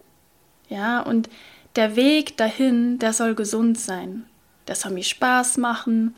Ja, 0.68 1.00
und 1.00 1.28
der 1.74 1.96
Weg 1.96 2.36
dahin, 2.36 2.98
der 2.98 3.12
soll 3.12 3.34
gesund 3.34 3.78
sein. 3.78 4.26
Der 4.68 4.76
soll 4.76 4.92
mir 4.92 5.02
Spaß 5.02 5.58
machen. 5.58 6.14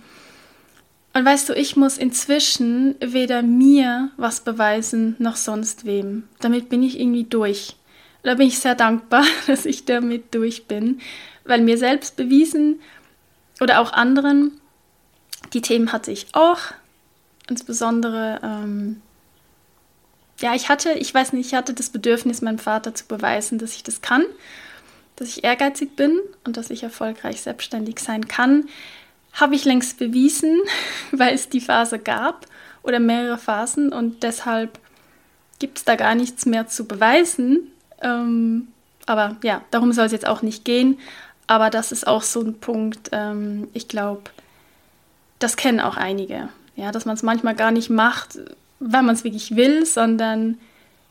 Und 1.15 1.25
weißt 1.25 1.49
du, 1.49 1.55
ich 1.55 1.77
muss 1.77 1.97
inzwischen 1.97 2.95
weder 3.01 3.43
mir 3.43 4.11
was 4.17 4.41
beweisen 4.41 5.17
noch 5.19 5.37
sonst 5.37 5.87
wem. 5.87 6.29
Damit 6.41 6.69
bin 6.69 6.83
ich 6.83 7.01
irgendwie 7.01 7.25
durch. 7.25 7.77
Da 8.23 8.35
bin 8.35 8.49
ich 8.49 8.59
sehr 8.59 8.75
dankbar, 8.75 9.25
dass 9.47 9.67
ich 9.67 9.85
damit 9.85 10.35
durch 10.35 10.67
bin, 10.67 11.01
weil 11.45 11.61
mir 11.61 11.79
selbst 11.79 12.17
bewiesen 12.17 12.81
oder 13.61 13.81
auch 13.81 13.93
anderen, 13.93 14.61
die 15.53 15.63
Themen 15.63 15.93
hatte 15.93 16.11
ich 16.11 16.29
auch. 16.33 16.59
Insbesondere, 17.49 18.41
ähm, 18.43 19.01
ja, 20.41 20.55
ich 20.55 20.69
hatte, 20.69 20.93
ich 20.93 21.13
weiß 21.13 21.33
nicht, 21.33 21.47
ich 21.47 21.55
hatte 21.55 21.75
das 21.75 21.91
Bedürfnis, 21.91 22.43
meinem 22.43 22.59
Vater 22.59 22.95
zu 22.95 23.07
beweisen, 23.07 23.59
dass 23.59 23.75
ich 23.75 23.83
das 23.83 24.03
kann 24.03 24.25
dass 25.19 25.29
ich 25.29 25.45
ehrgeizig 25.45 25.97
bin 25.97 26.21
und 26.45 26.57
dass 26.57 26.71
ich 26.71 26.85
erfolgreich 26.85 27.41
selbstständig 27.41 27.99
sein 27.99 28.29
kann, 28.29 28.69
habe 29.33 29.55
ich 29.57 29.65
längst 29.65 29.99
bewiesen, 29.99 30.61
weil 31.13 31.35
es 31.35 31.49
die 31.49 31.61
Phase 31.61 31.99
gab 31.99 32.47
oder 32.83 33.01
mehrere 33.01 33.39
Phasen 33.39 33.93
und 33.93 34.23
deshalb 34.23 34.79
gibt 35.59 35.79
es 35.79 35.85
da 35.85 35.97
gar 35.97 36.15
nichts 36.15 36.47
mehr 36.47 36.69
zu 36.69 36.87
beweisen. 36.87 37.73
Ähm, 38.03 38.69
aber 39.07 39.37
ja, 39.43 39.63
darum 39.71 39.93
soll 39.93 40.07
es 40.07 40.13
jetzt 40.13 40.27
auch 40.27 40.43
nicht 40.43 40.65
gehen. 40.65 40.99
Aber 41.47 41.71
das 41.71 41.93
ist 41.93 42.07
auch 42.07 42.23
so 42.23 42.41
ein 42.43 42.59
Punkt, 42.61 43.09
ähm, 43.13 43.69
ich 43.73 43.89
glaube, 43.89 44.23
das 45.39 45.57
kennen 45.57 45.81
auch 45.81 45.97
einige. 45.97 46.49
Ja, 46.77 46.93
dass 46.93 47.07
man 47.07 47.15
es 47.15 47.23
manchmal 47.23 47.55
gar 47.55 47.71
nicht 47.71 47.91
macht, 47.91 48.39
weil 48.81 49.03
man 49.03 49.15
es 49.15 49.25
wirklich 49.25 49.57
will, 49.57 49.87
sondern 49.87 50.59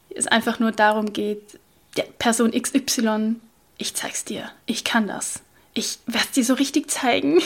es 0.10 0.28
einfach 0.28 0.60
nur 0.60 0.72
darum 0.72 1.12
geht, 1.12 1.60
der 1.98 2.04
Person 2.04 2.52
XY 2.52 3.36
ich 3.78 3.96
zeig's 3.96 4.26
dir, 4.26 4.50
ich 4.66 4.84
kann 4.84 5.08
das. 5.08 5.42
Ich 5.74 6.00
werde 6.08 6.28
dir 6.36 6.44
so 6.44 6.56
richtig 6.56 6.90
zeigen. 6.90 7.42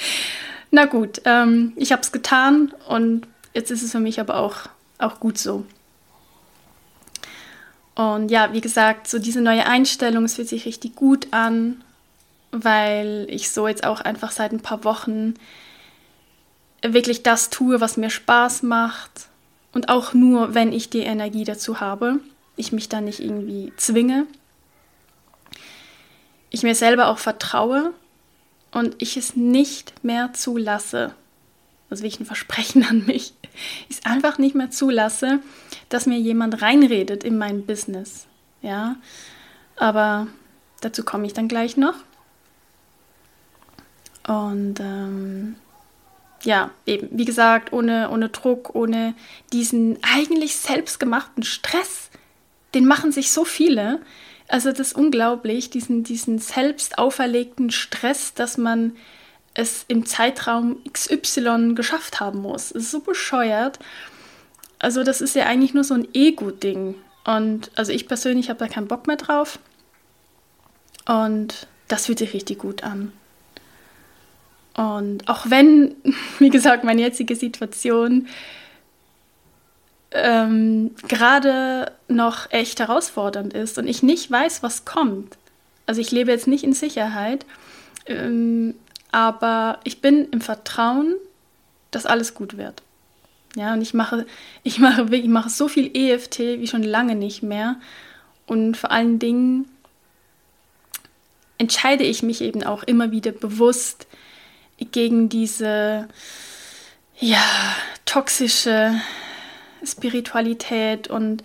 Na 0.70 0.86
gut, 0.86 1.22
ähm, 1.24 1.72
ich 1.76 1.92
habe 1.92 2.02
es 2.02 2.12
getan 2.12 2.74
und 2.88 3.26
jetzt 3.54 3.70
ist 3.70 3.82
es 3.82 3.92
für 3.92 4.00
mich 4.00 4.20
aber 4.20 4.36
auch, 4.36 4.56
auch 4.98 5.20
gut 5.20 5.38
so. 5.38 5.64
Und 7.98 8.30
ja, 8.30 8.52
wie 8.54 8.62
gesagt, 8.62 9.08
so 9.08 9.18
diese 9.18 9.42
neue 9.42 9.66
Einstellung, 9.66 10.24
es 10.24 10.36
fühlt 10.36 10.48
sich 10.48 10.64
richtig 10.64 10.94
gut 10.94 11.28
an, 11.32 11.82
weil 12.50 13.26
ich 13.28 13.50
so 13.50 13.68
jetzt 13.68 13.84
auch 13.84 14.00
einfach 14.00 14.30
seit 14.30 14.52
ein 14.52 14.60
paar 14.60 14.84
Wochen 14.84 15.34
wirklich 16.80 17.22
das 17.22 17.50
tue, 17.50 17.80
was 17.80 17.98
mir 17.98 18.08
Spaß 18.08 18.62
macht. 18.62 19.28
Und 19.74 19.90
auch 19.90 20.14
nur, 20.14 20.54
wenn 20.54 20.72
ich 20.72 20.88
die 20.88 21.00
Energie 21.00 21.44
dazu 21.44 21.80
habe, 21.80 22.20
ich 22.56 22.72
mich 22.72 22.88
da 22.88 23.00
nicht 23.02 23.20
irgendwie 23.20 23.72
zwinge 23.76 24.26
ich 26.50 26.62
mir 26.62 26.74
selber 26.74 27.08
auch 27.08 27.18
vertraue 27.18 27.92
und 28.72 28.96
ich 28.98 29.16
es 29.16 29.36
nicht 29.36 30.04
mehr 30.04 30.32
zulasse, 30.32 31.14
also 31.90 32.02
wie 32.02 32.08
ich 32.08 32.20
ein 32.20 32.26
Versprechen 32.26 32.84
an 32.84 33.06
mich, 33.06 33.32
ich 33.88 33.98
es 33.98 34.06
einfach 34.06 34.38
nicht 34.38 34.54
mehr 34.54 34.70
zulasse, 34.70 35.40
dass 35.88 36.06
mir 36.06 36.18
jemand 36.18 36.62
reinredet 36.62 37.24
in 37.24 37.38
mein 37.38 37.66
Business. 37.66 38.26
Ja, 38.62 38.96
aber 39.76 40.26
dazu 40.80 41.04
komme 41.04 41.26
ich 41.26 41.32
dann 41.32 41.48
gleich 41.48 41.76
noch. 41.76 41.94
Und 44.26 44.80
ähm, 44.80 45.56
ja, 46.42 46.70
eben, 46.86 47.08
wie 47.12 47.24
gesagt, 47.24 47.72
ohne, 47.72 48.10
ohne 48.10 48.28
Druck, 48.28 48.74
ohne 48.74 49.14
diesen 49.52 49.98
eigentlich 50.02 50.56
selbstgemachten 50.56 51.42
Stress, 51.42 52.10
den 52.74 52.84
machen 52.84 53.12
sich 53.12 53.30
so 53.32 53.44
viele, 53.44 54.00
also 54.48 54.70
das 54.70 54.88
ist 54.88 54.96
unglaublich, 54.96 55.70
diesen, 55.70 56.04
diesen 56.04 56.38
selbst 56.38 56.98
auferlegten 56.98 57.70
Stress, 57.70 58.34
dass 58.34 58.56
man 58.56 58.96
es 59.58 59.84
im 59.88 60.06
Zeitraum 60.06 60.76
XY 60.92 61.74
geschafft 61.74 62.20
haben 62.20 62.40
muss. 62.40 62.68
Das 62.68 62.84
ist 62.84 62.90
so 62.92 63.00
bescheuert. 63.00 63.80
Also 64.78 65.02
das 65.02 65.20
ist 65.20 65.34
ja 65.34 65.46
eigentlich 65.46 65.74
nur 65.74 65.82
so 65.82 65.94
ein 65.94 66.06
Ego-Ding. 66.14 66.94
Und 67.24 67.72
also 67.74 67.90
ich 67.90 68.06
persönlich 68.06 68.50
habe 68.50 68.60
da 68.60 68.68
keinen 68.68 68.86
Bock 68.86 69.08
mehr 69.08 69.16
drauf. 69.16 69.58
Und 71.06 71.66
das 71.88 72.06
fühlt 72.06 72.20
sich 72.20 72.34
richtig 72.34 72.60
gut 72.60 72.84
an. 72.84 73.12
Und 74.74 75.28
auch 75.28 75.50
wenn, 75.50 75.96
wie 76.38 76.50
gesagt, 76.50 76.84
meine 76.84 77.02
jetzige 77.02 77.34
Situation 77.34 78.28
ähm, 80.12 80.94
gerade 81.08 81.90
noch 82.06 82.50
echt 82.52 82.78
herausfordernd 82.78 83.54
ist 83.54 83.76
und 83.76 83.88
ich 83.88 84.04
nicht 84.04 84.30
weiß, 84.30 84.62
was 84.62 84.84
kommt. 84.84 85.36
Also 85.86 86.00
ich 86.00 86.12
lebe 86.12 86.30
jetzt 86.30 86.46
nicht 86.46 86.62
in 86.62 86.74
Sicherheit, 86.74 87.44
ähm, 88.06 88.76
aber 89.10 89.80
ich 89.84 90.00
bin 90.00 90.28
im 90.30 90.40
Vertrauen, 90.40 91.14
dass 91.90 92.06
alles 92.06 92.34
gut 92.34 92.56
wird. 92.56 92.82
Ja, 93.56 93.72
und 93.72 93.82
ich 93.82 93.94
mache, 93.94 94.26
ich 94.62 94.78
mache 94.78 95.14
ich 95.14 95.26
mache 95.26 95.48
so 95.48 95.68
viel 95.68 95.90
EFT 95.94 96.38
wie 96.38 96.66
schon 96.66 96.82
lange 96.82 97.14
nicht 97.14 97.42
mehr. 97.42 97.76
Und 98.46 98.76
vor 98.76 98.90
allen 98.90 99.18
Dingen 99.18 99.68
entscheide 101.58 102.04
ich 102.04 102.22
mich 102.22 102.40
eben 102.40 102.62
auch 102.62 102.82
immer 102.82 103.10
wieder 103.10 103.32
bewusst 103.32 104.06
gegen 104.92 105.28
diese 105.28 106.08
ja, 107.18 107.42
toxische 108.04 108.94
Spiritualität 109.84 111.08
und 111.08 111.42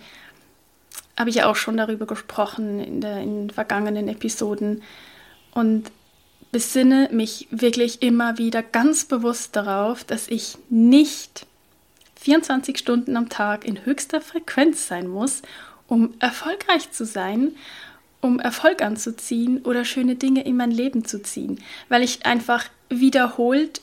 habe 1.18 1.30
ich 1.30 1.36
ja 1.36 1.46
auch 1.46 1.56
schon 1.56 1.76
darüber 1.76 2.06
gesprochen 2.06 2.80
in, 2.80 3.00
der, 3.00 3.20
in 3.20 3.50
vergangenen 3.50 4.08
Episoden 4.08 4.82
und 5.52 5.90
besinne 6.54 7.08
mich 7.10 7.48
wirklich 7.50 8.00
immer 8.00 8.38
wieder 8.38 8.62
ganz 8.62 9.06
bewusst 9.06 9.56
darauf, 9.56 10.04
dass 10.04 10.28
ich 10.28 10.56
nicht 10.70 11.48
24 12.20 12.78
Stunden 12.78 13.16
am 13.16 13.28
Tag 13.28 13.64
in 13.64 13.84
höchster 13.84 14.20
Frequenz 14.20 14.86
sein 14.86 15.08
muss, 15.08 15.42
um 15.88 16.14
erfolgreich 16.20 16.92
zu 16.92 17.06
sein, 17.06 17.56
um 18.20 18.38
Erfolg 18.38 18.82
anzuziehen 18.82 19.62
oder 19.64 19.84
schöne 19.84 20.14
Dinge 20.14 20.44
in 20.44 20.56
mein 20.56 20.70
Leben 20.70 21.04
zu 21.04 21.20
ziehen, 21.20 21.60
weil 21.88 22.04
ich 22.04 22.24
einfach 22.24 22.66
wiederholt 22.88 23.80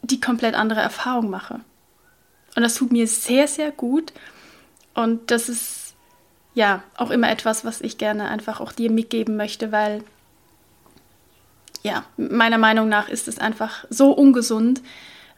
die 0.00 0.18
komplett 0.18 0.54
andere 0.54 0.80
Erfahrung 0.80 1.28
mache. 1.28 1.60
Und 2.56 2.62
das 2.62 2.74
tut 2.74 2.90
mir 2.90 3.06
sehr, 3.06 3.46
sehr 3.46 3.70
gut. 3.70 4.14
Und 4.94 5.30
das 5.30 5.50
ist 5.50 5.92
ja 6.54 6.82
auch 6.96 7.10
immer 7.10 7.30
etwas, 7.30 7.66
was 7.66 7.82
ich 7.82 7.98
gerne 7.98 8.30
einfach 8.30 8.60
auch 8.60 8.72
dir 8.72 8.90
mitgeben 8.90 9.36
möchte, 9.36 9.72
weil 9.72 10.02
ja, 11.82 12.04
meiner 12.16 12.58
Meinung 12.58 12.88
nach 12.88 13.08
ist 13.08 13.28
es 13.28 13.38
einfach 13.38 13.84
so 13.88 14.12
ungesund, 14.12 14.82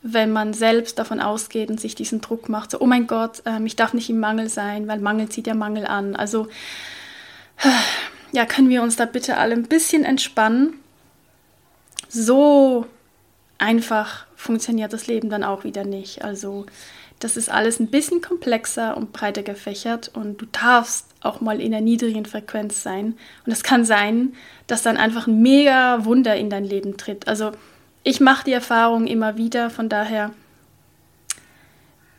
wenn 0.02 0.32
man 0.32 0.52
selbst 0.52 0.98
davon 0.98 1.20
ausgeht 1.20 1.70
und 1.70 1.80
sich 1.80 1.94
diesen 1.94 2.20
Druck 2.20 2.48
macht, 2.48 2.72
so, 2.72 2.80
oh 2.80 2.86
mein 2.86 3.06
Gott, 3.06 3.42
ähm, 3.46 3.66
ich 3.66 3.76
darf 3.76 3.94
nicht 3.94 4.10
im 4.10 4.18
Mangel 4.18 4.48
sein, 4.48 4.88
weil 4.88 4.98
Mangel 4.98 5.28
zieht 5.28 5.46
ja 5.46 5.54
Mangel 5.54 5.86
an. 5.86 6.16
Also, 6.16 6.48
ja, 8.32 8.44
können 8.44 8.68
wir 8.68 8.82
uns 8.82 8.96
da 8.96 9.04
bitte 9.04 9.36
alle 9.36 9.54
ein 9.54 9.68
bisschen 9.68 10.04
entspannen. 10.04 10.74
So 12.08 12.86
einfach 13.58 14.26
funktioniert 14.34 14.92
das 14.92 15.06
Leben 15.06 15.30
dann 15.30 15.44
auch 15.44 15.62
wieder 15.62 15.84
nicht. 15.84 16.24
Also, 16.24 16.66
das 17.22 17.36
ist 17.36 17.50
alles 17.50 17.78
ein 17.78 17.86
bisschen 17.86 18.20
komplexer 18.20 18.96
und 18.96 19.12
breiter 19.12 19.44
gefächert 19.44 20.10
und 20.12 20.40
du 20.40 20.46
darfst 20.46 21.06
auch 21.20 21.40
mal 21.40 21.60
in 21.60 21.72
einer 21.72 21.82
niedrigen 21.82 22.26
Frequenz 22.26 22.82
sein. 22.82 23.16
Und 23.46 23.52
es 23.52 23.62
kann 23.62 23.84
sein, 23.84 24.34
dass 24.66 24.82
dann 24.82 24.96
einfach 24.96 25.28
ein 25.28 25.40
mega 25.40 26.04
Wunder 26.04 26.34
in 26.34 26.50
dein 26.50 26.64
Leben 26.64 26.96
tritt. 26.96 27.28
Also 27.28 27.52
ich 28.02 28.20
mache 28.20 28.44
die 28.44 28.52
Erfahrung 28.52 29.06
immer 29.06 29.36
wieder, 29.36 29.70
von 29.70 29.88
daher 29.88 30.32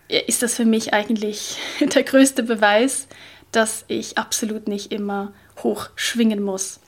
ist 0.07 0.41
das 0.41 0.55
für 0.55 0.65
mich 0.65 0.93
eigentlich 0.93 1.57
der 1.81 2.03
größte 2.03 2.43
Beweis, 2.43 3.07
dass 3.51 3.83
ich 3.89 4.17
absolut 4.17 4.69
nicht 4.69 4.93
immer 4.93 5.33
hoch 5.63 5.89
schwingen 5.95 6.41
muss. 6.41 6.79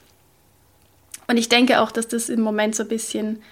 Und 1.26 1.36
ich 1.36 1.50
denke 1.50 1.80
auch, 1.80 1.92
dass 1.92 2.08
das 2.08 2.30
im 2.30 2.40
Moment 2.40 2.74
so 2.74 2.84
ein 2.84 2.88
bisschen 2.88 3.42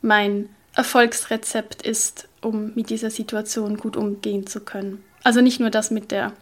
mein 0.00 0.48
Erfolgsrezept 0.74 1.82
ist, 1.82 2.26
um 2.42 2.72
mit 2.74 2.90
dieser 2.90 3.10
Situation 3.10 3.76
gut 3.76 3.96
umgehen 3.96 4.46
zu 4.46 4.60
können. 4.60 5.02
Also 5.22 5.40
nicht 5.40 5.60
nur 5.60 5.70
das 5.70 5.90
mit, 5.90 6.10
der, 6.10 6.32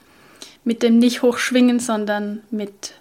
mit 0.64 0.82
dem 0.82 0.98
nicht 0.98 1.22
hochschwingen, 1.22 1.78
sondern 1.78 2.42
mit, 2.50 2.94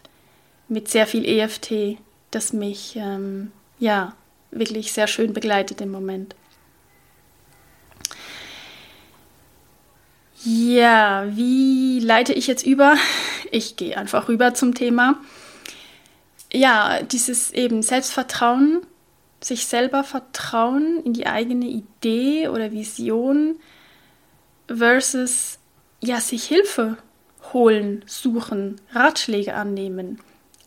mit 0.67 0.89
sehr 0.89 1.07
viel 1.07 1.25
EFT, 1.25 1.97
das 2.31 2.53
mich 2.53 2.95
ähm, 2.95 3.51
ja 3.79 4.13
wirklich 4.51 4.91
sehr 4.91 5.07
schön 5.07 5.33
begleitet 5.33 5.81
im 5.81 5.91
Moment. 5.91 6.35
Ja, 10.43 11.25
wie 11.35 11.99
leite 11.99 12.33
ich 12.33 12.47
jetzt 12.47 12.65
über? 12.65 12.95
Ich 13.51 13.77
gehe 13.77 13.97
einfach 13.97 14.27
rüber 14.27 14.53
zum 14.53 14.75
Thema. 14.75 15.19
Ja, 16.53 17.01
dieses 17.01 17.49
eben 17.49 17.81
Selbstvertrauen 17.81 18.81
sich 19.41 19.67
selber 19.67 20.03
vertrauen 20.03 21.01
in 21.03 21.13
die 21.13 21.27
eigene 21.27 21.65
Idee 21.65 22.49
oder 22.49 22.71
Vision 22.71 23.55
versus 24.67 25.59
ja 26.01 26.19
sich 26.19 26.45
Hilfe 26.45 26.97
holen, 27.53 28.03
suchen, 28.05 28.79
Ratschläge 28.91 29.55
annehmen. 29.55 30.19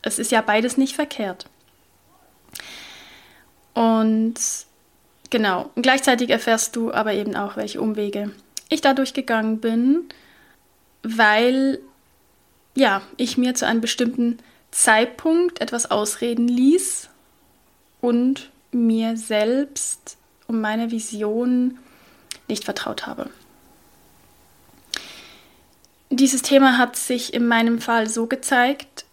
Es 0.02 0.18
ist 0.18 0.32
ja 0.32 0.40
beides 0.40 0.76
nicht 0.76 0.94
verkehrt. 0.96 1.46
Und 3.74 4.35
genau, 5.30 5.70
und 5.74 5.82
gleichzeitig 5.82 6.30
erfährst 6.30 6.76
du 6.76 6.92
aber 6.92 7.12
eben 7.14 7.37
auch, 7.37 7.56
welche 7.56 7.80
Umwege 7.80 8.32
ich 8.68 8.80
dadurch 8.80 9.14
gegangen 9.14 9.61
bin, 9.61 10.08
weil 11.02 11.80
ja, 12.74 13.02
ich 13.16 13.37
mir 13.37 13.54
zu 13.54 13.66
einem 13.66 13.80
bestimmten 13.80 14.38
Zeitpunkt 14.70 15.61
etwas 15.61 15.90
ausreden 15.90 16.48
ließ 16.48 17.11
und 18.00 18.50
mir 18.72 19.16
selbst 19.16 20.16
und 20.46 20.61
meiner 20.61 20.90
Vision 20.90 21.78
nicht 22.48 22.64
vertraut 22.64 23.06
habe. 23.06 23.30
Dieses 26.11 26.42
Thema 26.42 26.76
hat 26.76 26.96
sich 26.96 27.32
in 27.32 27.46
meinem 27.46 27.80
Fall 27.80 28.08
so 28.08 28.26
gezeigt, 28.26 29.06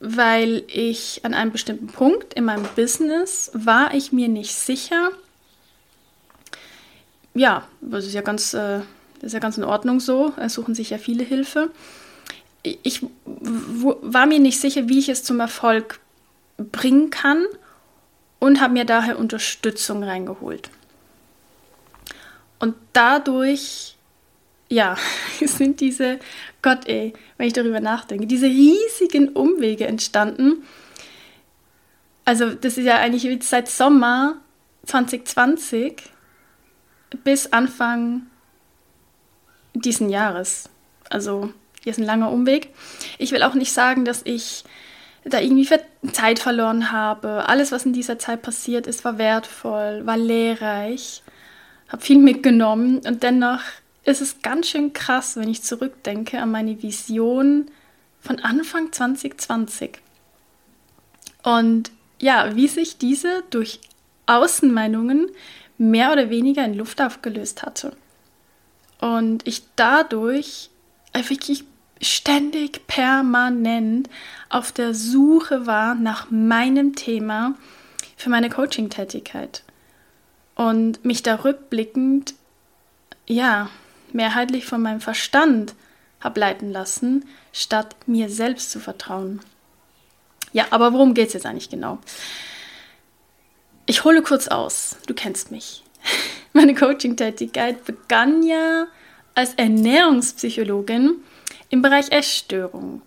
weil 0.00 0.64
ich 0.66 1.20
an 1.24 1.34
einem 1.34 1.52
bestimmten 1.52 1.86
Punkt 1.86 2.34
in 2.34 2.44
meinem 2.44 2.66
Business 2.74 3.50
war 3.54 3.94
ich 3.94 4.12
mir 4.12 4.28
nicht 4.28 4.54
sicher. 4.54 5.10
Ja, 7.34 7.68
das 7.80 8.06
ist 8.06 8.14
ja 8.14 8.22
ganz, 8.22 8.54
äh, 8.54 8.80
das 9.20 9.28
ist 9.28 9.32
ja 9.34 9.38
ganz 9.38 9.56
in 9.56 9.64
Ordnung 9.64 10.00
so. 10.00 10.32
Es 10.36 10.54
suchen 10.54 10.74
sich 10.74 10.90
ja 10.90 10.98
viele 10.98 11.22
Hilfe. 11.22 11.70
Ich 12.62 13.06
war 13.24 14.26
mir 14.26 14.40
nicht 14.40 14.60
sicher, 14.60 14.88
wie 14.88 14.98
ich 14.98 15.08
es 15.08 15.22
zum 15.22 15.38
Erfolg 15.38 16.00
bringen 16.56 17.10
kann 17.10 17.46
und 18.46 18.60
habe 18.60 18.74
mir 18.74 18.84
daher 18.84 19.18
Unterstützung 19.18 20.04
reingeholt. 20.04 20.70
Und 22.60 22.76
dadurch, 22.92 23.96
ja, 24.68 24.96
sind 25.40 25.80
diese, 25.80 26.20
Gott 26.62 26.86
ey, 26.86 27.12
wenn 27.36 27.48
ich 27.48 27.54
darüber 27.54 27.80
nachdenke, 27.80 28.28
diese 28.28 28.46
riesigen 28.46 29.30
Umwege 29.30 29.88
entstanden. 29.88 30.64
Also 32.24 32.54
das 32.54 32.78
ist 32.78 32.84
ja 32.84 32.98
eigentlich 32.98 33.42
seit 33.42 33.68
Sommer 33.68 34.36
2020 34.86 36.02
bis 37.24 37.52
Anfang 37.52 38.26
diesen 39.74 40.08
Jahres. 40.08 40.70
Also 41.10 41.52
hier 41.82 41.90
ist 41.90 41.98
ein 41.98 42.04
langer 42.04 42.30
Umweg. 42.30 42.72
Ich 43.18 43.32
will 43.32 43.42
auch 43.42 43.54
nicht 43.54 43.72
sagen, 43.72 44.04
dass 44.04 44.22
ich 44.24 44.62
da 45.30 45.40
irgendwie 45.40 45.68
Zeit 46.12 46.38
verloren 46.38 46.92
habe. 46.92 47.48
Alles, 47.48 47.72
was 47.72 47.84
in 47.84 47.92
dieser 47.92 48.18
Zeit 48.18 48.42
passiert 48.42 48.86
ist, 48.86 49.04
war 49.04 49.18
wertvoll, 49.18 50.06
war 50.06 50.16
lehrreich, 50.16 51.22
habe 51.88 52.02
viel 52.02 52.18
mitgenommen 52.18 53.00
und 53.06 53.22
dennoch 53.22 53.60
ist 54.04 54.20
es 54.20 54.40
ganz 54.40 54.68
schön 54.68 54.92
krass, 54.92 55.36
wenn 55.36 55.48
ich 55.48 55.62
zurückdenke 55.62 56.40
an 56.40 56.52
meine 56.52 56.80
Vision 56.80 57.70
von 58.20 58.38
Anfang 58.38 58.92
2020. 58.92 59.98
Und 61.42 61.90
ja, 62.20 62.54
wie 62.54 62.68
sich 62.68 62.98
diese 62.98 63.42
durch 63.50 63.80
Außenmeinungen 64.26 65.28
mehr 65.78 66.12
oder 66.12 66.30
weniger 66.30 66.64
in 66.64 66.74
Luft 66.74 67.00
aufgelöst 67.02 67.62
hatte. 67.62 67.96
Und 69.00 69.46
ich 69.46 69.62
dadurch 69.76 70.70
wirklich 71.12 71.64
ständig 72.00 72.86
permanent 72.86 74.08
auf 74.48 74.72
der 74.72 74.94
Suche 74.94 75.66
war 75.66 75.94
nach 75.94 76.30
meinem 76.30 76.94
Thema 76.94 77.54
für 78.16 78.30
meine 78.30 78.50
Coaching-Tätigkeit. 78.50 79.62
Und 80.54 81.04
mich 81.04 81.22
da 81.22 81.44
rückblickend, 81.44 82.34
ja, 83.26 83.68
mehrheitlich 84.12 84.66
von 84.66 84.82
meinem 84.82 85.00
Verstand 85.00 85.74
habe 86.20 86.40
leiten 86.40 86.72
lassen, 86.72 87.26
statt 87.52 87.94
mir 88.06 88.30
selbst 88.30 88.70
zu 88.70 88.80
vertrauen. 88.80 89.40
Ja, 90.52 90.66
aber 90.70 90.92
worum 90.92 91.12
geht 91.12 91.28
es 91.28 91.34
jetzt 91.34 91.46
eigentlich 91.46 91.68
genau? 91.68 91.98
Ich 93.84 94.04
hole 94.04 94.22
kurz 94.22 94.48
aus, 94.48 94.96
du 95.06 95.14
kennst 95.14 95.50
mich. 95.50 95.84
Meine 96.52 96.74
Coaching-Tätigkeit 96.74 97.84
begann 97.84 98.42
ja 98.42 98.86
als 99.34 99.54
Ernährungspsychologin 99.54 101.16
im 101.76 101.82
Bereich 101.82 102.10
Essstörungen. 102.10 103.02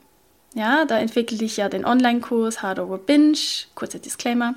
Ja, 0.53 0.85
da 0.85 0.99
entwickle 0.99 1.43
ich 1.43 1.57
ja 1.57 1.69
den 1.69 1.85
Online-Kurs 1.85 2.61
Hard 2.61 2.79
Over 2.79 2.99
Binge, 2.99 3.37
kurzer 3.73 3.97
Disclaimer 3.97 4.53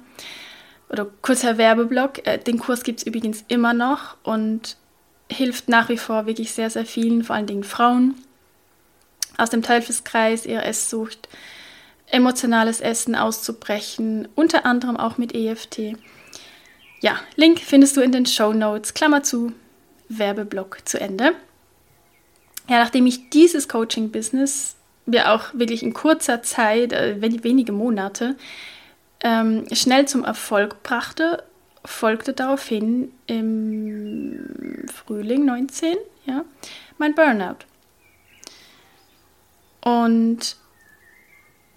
oder 0.90 1.06
kurzer 1.22 1.56
Werbeblock. 1.56 2.26
Äh, 2.26 2.38
den 2.38 2.58
Kurs 2.58 2.82
gibt 2.82 3.00
es 3.00 3.06
übrigens 3.06 3.44
immer 3.48 3.72
noch 3.72 4.16
und 4.22 4.76
hilft 5.30 5.68
nach 5.68 5.88
wie 5.88 5.96
vor 5.96 6.26
wirklich 6.26 6.52
sehr, 6.52 6.68
sehr 6.68 6.84
vielen, 6.84 7.24
vor 7.24 7.36
allen 7.36 7.46
Dingen 7.46 7.64
Frauen 7.64 8.14
aus 9.38 9.48
dem 9.48 9.62
Teufelskreis 9.62 10.44
ihrer 10.44 10.66
Esssucht, 10.66 11.28
emotionales 12.06 12.82
Essen 12.82 13.14
auszubrechen, 13.14 14.28
unter 14.34 14.66
anderem 14.66 14.98
auch 14.98 15.16
mit 15.16 15.34
EFT. 15.34 15.96
Ja, 17.00 17.18
Link 17.36 17.60
findest 17.60 17.96
du 17.96 18.02
in 18.02 18.12
den 18.12 18.26
Show 18.26 18.52
Notes, 18.52 18.92
Klammer 18.92 19.22
zu, 19.22 19.52
Werbeblock 20.10 20.80
zu 20.84 21.00
Ende 21.00 21.34
ja, 22.68 22.78
nachdem 22.78 23.06
ich 23.06 23.30
dieses 23.30 23.68
Coaching-Business 23.68 24.76
ja 25.06 25.34
auch 25.34 25.52
wirklich 25.54 25.82
in 25.82 25.94
kurzer 25.94 26.42
Zeit, 26.42 26.92
äh, 26.92 27.16
wenige 27.20 27.72
Monate, 27.72 28.36
ähm, 29.24 29.64
schnell 29.72 30.06
zum 30.06 30.24
Erfolg 30.24 30.82
brachte, 30.82 31.44
folgte 31.84 32.32
daraufhin 32.32 33.12
im 33.26 34.86
Frühling 34.92 35.44
19 35.44 35.96
ja, 36.26 36.44
mein 36.98 37.14
Burnout. 37.14 37.58
Und 39.84 40.56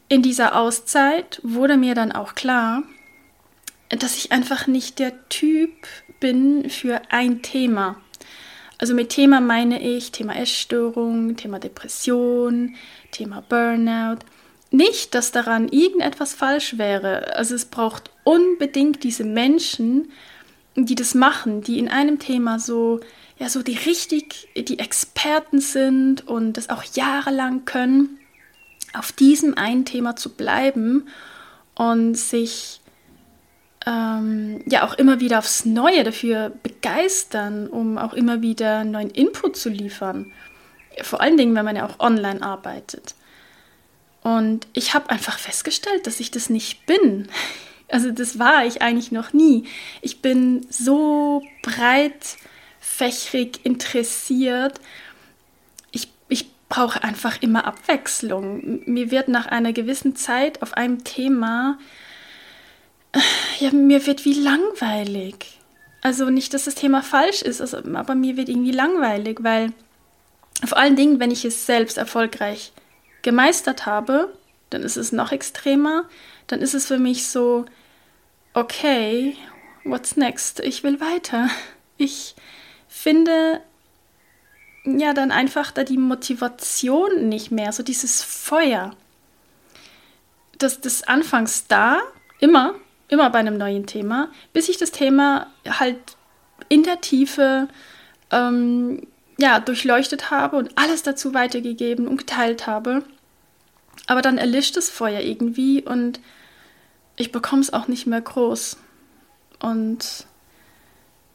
in 0.07 0.21
dieser 0.21 0.55
Auszeit 0.55 1.39
wurde 1.43 1.77
mir 1.77 1.95
dann 1.95 2.11
auch 2.11 2.35
klar, 2.35 2.83
dass 3.89 4.17
ich 4.17 4.31
einfach 4.31 4.67
nicht 4.67 4.99
der 4.99 5.27
Typ 5.29 5.71
bin 6.19 6.69
für 6.69 7.01
ein 7.09 7.41
Thema. 7.41 7.97
Also 8.77 8.93
mit 8.93 9.09
Thema 9.09 9.39
meine 9.39 9.81
ich 9.81 10.11
Thema 10.11 10.35
Essstörung, 10.35 11.35
Thema 11.35 11.59
Depression, 11.59 12.75
Thema 13.11 13.41
Burnout. 13.47 14.19
Nicht, 14.71 15.15
dass 15.15 15.31
daran 15.31 15.69
irgendetwas 15.69 16.33
falsch 16.33 16.77
wäre. 16.77 17.35
Also 17.35 17.55
es 17.55 17.65
braucht 17.65 18.11
unbedingt 18.23 19.03
diese 19.03 19.23
Menschen, 19.23 20.11
die 20.75 20.95
das 20.95 21.15
machen, 21.15 21.61
die 21.61 21.79
in 21.79 21.87
einem 21.87 22.19
Thema 22.19 22.59
so, 22.59 22.99
ja, 23.39 23.47
so 23.47 23.63
die 23.63 23.77
richtig, 23.77 24.49
die 24.57 24.79
Experten 24.79 25.61
sind 25.61 26.27
und 26.27 26.53
das 26.53 26.69
auch 26.69 26.83
jahrelang 26.83 27.63
können, 27.63 28.19
auf 28.93 29.11
diesem 29.11 29.57
einen 29.57 29.85
Thema 29.85 30.15
zu 30.15 30.35
bleiben 30.35 31.07
und 31.75 32.15
sich 32.15 32.81
ähm, 33.85 34.61
ja 34.65 34.85
auch 34.85 34.93
immer 34.95 35.19
wieder 35.19 35.39
aufs 35.39 35.65
Neue 35.65 36.03
dafür 36.03 36.51
begeistern, 36.63 37.67
um 37.67 37.97
auch 37.97 38.13
immer 38.13 38.41
wieder 38.41 38.83
neuen 38.83 39.11
Input 39.11 39.55
zu 39.57 39.69
liefern. 39.69 40.31
Vor 41.01 41.21
allen 41.21 41.37
Dingen, 41.37 41.55
wenn 41.55 41.65
man 41.65 41.75
ja 41.75 41.85
auch 41.85 41.99
online 41.99 42.41
arbeitet. 42.41 43.15
Und 44.23 44.65
ich 44.73 44.95
habe 44.95 45.11
einfach 45.11 45.37
festgestellt, 45.37 46.07
dass 46.07 46.19
ich 46.19 46.31
das 46.31 46.49
nicht 46.49 46.85
bin. 46.85 47.27
Also 47.87 48.09
das 48.09 48.39
war 48.39 48.65
ich 48.65 48.81
eigentlich 48.81 49.11
noch 49.11 49.31
nie. 49.31 49.65
Ich 50.01 50.23
bin 50.23 50.65
so 50.71 51.43
breit 51.61 52.35
fächrig 52.79 53.59
interessiert. 53.63 54.81
Ich, 55.91 56.07
ich 56.27 56.49
brauche 56.67 57.03
einfach 57.03 57.43
immer 57.43 57.65
Abwechslung. 57.65 58.81
Mir 58.85 59.11
wird 59.11 59.27
nach 59.27 59.45
einer 59.45 59.71
gewissen 59.71 60.15
Zeit 60.15 60.63
auf 60.63 60.73
einem 60.73 61.03
Thema, 61.03 61.77
ja, 63.59 63.71
mir 63.71 64.05
wird 64.05 64.25
wie 64.25 64.33
langweilig. 64.33 65.59
Also 66.01 66.29
nicht, 66.29 66.53
dass 66.53 66.65
das 66.65 66.75
Thema 66.75 67.01
falsch 67.01 67.41
ist, 67.41 67.61
also, 67.61 67.77
aber 67.77 68.15
mir 68.15 68.37
wird 68.37 68.49
irgendwie 68.49 68.71
langweilig, 68.71 69.39
weil 69.41 69.73
vor 70.63 70.77
allen 70.77 70.95
Dingen, 70.95 71.19
wenn 71.19 71.31
ich 71.31 71.43
es 71.45 71.65
selbst 71.65 71.97
erfolgreich 71.97 72.71
gemeistert 73.21 73.85
habe, 73.85 74.33
dann 74.69 74.83
ist 74.83 74.97
es 74.97 75.11
noch 75.11 75.31
extremer. 75.31 76.05
Dann 76.47 76.61
ist 76.61 76.73
es 76.73 76.85
für 76.85 76.99
mich 76.99 77.27
so, 77.27 77.65
okay, 78.53 79.35
what's 79.83 80.15
next? 80.15 80.59
Ich 80.59 80.83
will 80.83 80.99
weiter. 80.99 81.49
Ich 81.97 82.35
finde 82.87 83.61
ja 84.85 85.13
dann 85.13 85.31
einfach 85.31 85.71
da 85.71 85.83
die 85.83 85.97
Motivation 85.97 87.29
nicht 87.29 87.51
mehr, 87.51 87.71
so 87.71 87.83
dieses 87.83 88.21
Feuer. 88.21 88.95
Das, 90.57 90.81
das 90.81 91.03
anfangs 91.03 91.67
da, 91.67 92.01
immer, 92.39 92.75
immer 93.07 93.29
bei 93.29 93.39
einem 93.39 93.57
neuen 93.57 93.85
Thema, 93.85 94.29
bis 94.53 94.69
ich 94.69 94.77
das 94.77 94.91
Thema 94.91 95.47
halt 95.67 95.97
in 96.69 96.83
der 96.83 97.01
Tiefe 97.01 97.67
ähm, 98.31 99.07
ja, 99.37 99.59
durchleuchtet 99.59 100.31
habe 100.31 100.57
und 100.57 100.77
alles 100.77 101.03
dazu 101.03 101.33
weitergegeben 101.33 102.07
und 102.07 102.17
geteilt 102.17 102.67
habe. 102.67 103.03
Aber 104.07 104.21
dann 104.21 104.37
erlischt 104.37 104.77
das 104.77 104.89
Feuer 104.89 105.21
irgendwie 105.21 105.81
und 105.83 106.19
ich 107.17 107.31
bekomme 107.31 107.61
es 107.61 107.73
auch 107.73 107.87
nicht 107.87 108.07
mehr 108.07 108.21
groß. 108.21 108.77
Und 109.59 110.25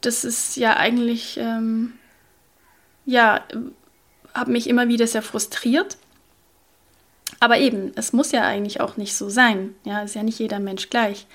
das 0.01 0.23
ist 0.23 0.55
ja 0.57 0.77
eigentlich, 0.77 1.37
ähm, 1.37 1.93
ja, 3.05 3.43
habe 4.33 4.51
mich 4.51 4.67
immer 4.67 4.87
wieder 4.87 5.07
sehr 5.07 5.21
frustriert. 5.21 5.97
Aber 7.41 7.57
eben, 7.57 7.91
es 7.95 8.13
muss 8.13 8.31
ja 8.31 8.43
eigentlich 8.43 8.79
auch 8.81 8.97
nicht 8.97 9.15
so 9.15 9.27
sein. 9.27 9.73
Ja, 9.83 10.03
ist 10.03 10.13
ja 10.13 10.21
nicht 10.21 10.37
jeder 10.37 10.59
Mensch 10.59 10.91
gleich. 10.91 11.25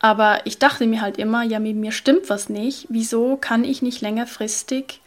Aber 0.00 0.44
ich 0.46 0.58
dachte 0.58 0.84
mir 0.84 1.00
halt 1.00 1.16
immer, 1.16 1.44
ja, 1.44 1.60
mit 1.60 1.76
mir 1.76 1.92
stimmt 1.92 2.28
was 2.28 2.48
nicht. 2.48 2.86
Wieso 2.88 3.36
kann 3.36 3.62
ich 3.62 3.82
nicht 3.82 4.00
längerfristig 4.00 5.00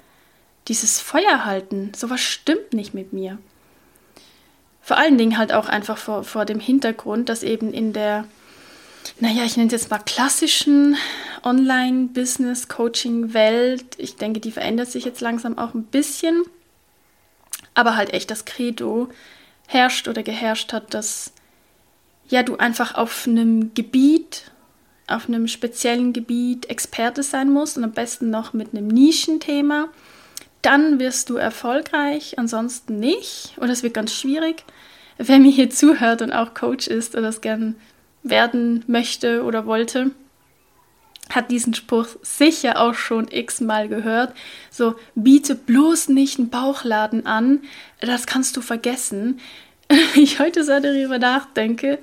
dieses 0.69 1.01
Feuer 1.01 1.43
halten? 1.43 1.91
Sowas 1.93 2.21
stimmt 2.21 2.71
nicht 2.71 2.93
mit 2.93 3.11
mir. 3.11 3.39
Vor 4.81 4.97
allen 4.97 5.17
Dingen 5.17 5.37
halt 5.37 5.51
auch 5.51 5.67
einfach 5.67 5.97
vor, 5.97 6.23
vor 6.23 6.45
dem 6.45 6.61
Hintergrund, 6.61 7.27
dass 7.27 7.43
eben 7.43 7.73
in 7.73 7.91
der, 7.91 8.23
naja, 9.19 9.43
ich 9.43 9.57
nenne 9.57 9.67
es 9.67 9.73
jetzt 9.73 9.91
mal 9.91 9.99
klassischen 9.99 10.95
Online-Business-Coaching-Welt, 11.43 13.83
ich 13.97 14.15
denke, 14.15 14.39
die 14.39 14.53
verändert 14.53 14.89
sich 14.89 15.03
jetzt 15.03 15.19
langsam 15.19 15.57
auch 15.57 15.73
ein 15.73 15.83
bisschen, 15.83 16.41
aber 17.73 17.97
halt 17.97 18.13
echt 18.13 18.31
das 18.31 18.45
Credo 18.45 19.09
herrscht 19.67 20.07
oder 20.07 20.23
geherrscht 20.23 20.73
hat, 20.73 20.93
dass 20.93 21.33
ja 22.27 22.43
du 22.43 22.57
einfach 22.57 22.95
auf 22.95 23.27
einem 23.27 23.73
Gebiet 23.73 24.51
auf 25.07 25.27
einem 25.27 25.47
speziellen 25.47 26.13
Gebiet 26.13 26.69
Experte 26.69 27.23
sein 27.23 27.51
musst 27.51 27.77
und 27.77 27.83
am 27.83 27.91
besten 27.91 28.29
noch 28.29 28.53
mit 28.53 28.73
einem 28.73 28.87
Nischenthema, 28.87 29.89
dann 30.61 30.99
wirst 30.99 31.29
du 31.29 31.35
erfolgreich, 31.35 32.39
ansonsten 32.39 32.99
nicht 32.99 33.53
oder 33.57 33.69
es 33.69 33.83
wird 33.83 33.93
ganz 33.93 34.13
schwierig. 34.13 34.63
Wer 35.17 35.39
mir 35.39 35.51
hier 35.51 35.69
zuhört 35.69 36.21
und 36.21 36.31
auch 36.31 36.53
Coach 36.53 36.87
ist 36.87 37.13
oder 37.13 37.23
das 37.23 37.41
gern 37.41 37.75
werden 38.23 38.83
möchte 38.87 39.43
oder 39.43 39.65
wollte, 39.67 40.11
hat 41.29 41.51
diesen 41.51 41.73
Spruch 41.73 42.07
sicher 42.21 42.79
auch 42.79 42.93
schon 42.93 43.27
x-mal 43.29 43.87
gehört. 43.87 44.33
So, 44.69 44.95
biete 45.15 45.55
bloß 45.55 46.09
nicht 46.09 46.37
einen 46.37 46.49
Bauchladen 46.49 47.25
an, 47.25 47.63
das 47.99 48.27
kannst 48.27 48.55
du 48.57 48.61
vergessen. 48.61 49.39
ich 50.15 50.39
heute 50.39 50.63
so 50.63 50.79
darüber 50.79 51.19
nachdenke, 51.19 51.99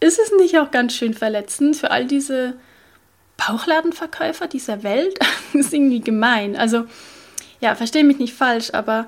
ist 0.00 0.18
es 0.18 0.32
nicht 0.38 0.58
auch 0.58 0.70
ganz 0.70 0.94
schön 0.94 1.14
verletzend 1.14 1.76
für 1.76 1.90
all 1.90 2.06
diese 2.06 2.54
Bauchladenverkäufer 3.36 4.46
dieser 4.46 4.82
Welt? 4.82 5.18
das 5.52 5.66
ist 5.66 5.74
irgendwie 5.74 6.00
gemein. 6.00 6.56
Also, 6.56 6.84
ja, 7.60 7.74
verstehe 7.74 8.04
mich 8.04 8.18
nicht 8.18 8.34
falsch, 8.34 8.70
aber 8.72 9.06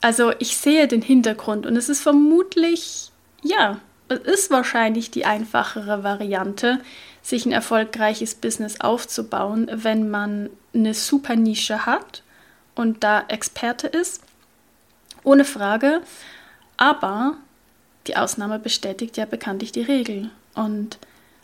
also 0.00 0.32
ich 0.38 0.56
sehe 0.56 0.88
den 0.88 1.02
Hintergrund 1.02 1.66
und 1.66 1.76
es 1.76 1.88
ist 1.88 2.00
vermutlich, 2.02 3.10
ja, 3.42 3.80
es 4.08 4.18
ist 4.20 4.50
wahrscheinlich 4.50 5.10
die 5.10 5.26
einfachere 5.26 6.02
Variante, 6.02 6.80
sich 7.22 7.46
ein 7.46 7.52
erfolgreiches 7.52 8.34
Business 8.34 8.80
aufzubauen, 8.80 9.70
wenn 9.72 10.10
man 10.10 10.50
eine 10.74 10.94
super 10.94 11.36
Nische 11.36 11.86
hat 11.86 12.22
und 12.74 13.04
da 13.04 13.24
Experte 13.28 13.86
ist. 13.86 14.22
Ohne 15.22 15.44
Frage. 15.44 16.02
Aber 16.76 17.36
die 18.06 18.16
Ausnahme 18.16 18.58
bestätigt 18.58 19.16
ja 19.16 19.26
bekanntlich 19.26 19.72
die 19.72 19.82
Regel. 19.82 20.30
Und 20.54 20.98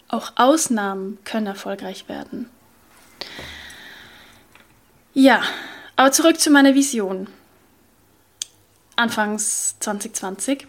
auch 0.08 0.32
Ausnahmen 0.36 1.18
können 1.24 1.46
erfolgreich 1.46 2.08
werden. 2.08 2.48
Ja, 5.12 5.42
aber 5.96 6.12
zurück 6.12 6.40
zu 6.40 6.50
meiner 6.50 6.74
Vision. 6.74 7.26
Anfangs 8.96 9.76
2020. 9.80 10.66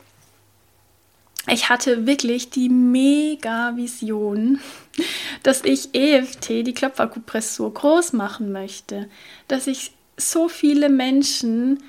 Ich 1.50 1.70
hatte 1.70 2.06
wirklich 2.06 2.50
die 2.50 2.70
mega 2.70 3.76
Vision, 3.78 4.60
dass 5.44 5.64
ich 5.64 5.96
EFT, 5.96 6.50
die 6.50 6.74
Klopfakupressur, 6.74 7.74
groß 7.74 8.14
machen 8.14 8.52
möchte. 8.52 9.08
Dass 9.48 9.68
ich 9.68 9.92
so 10.18 10.50
viele 10.50 10.90
Menschen 10.90 11.82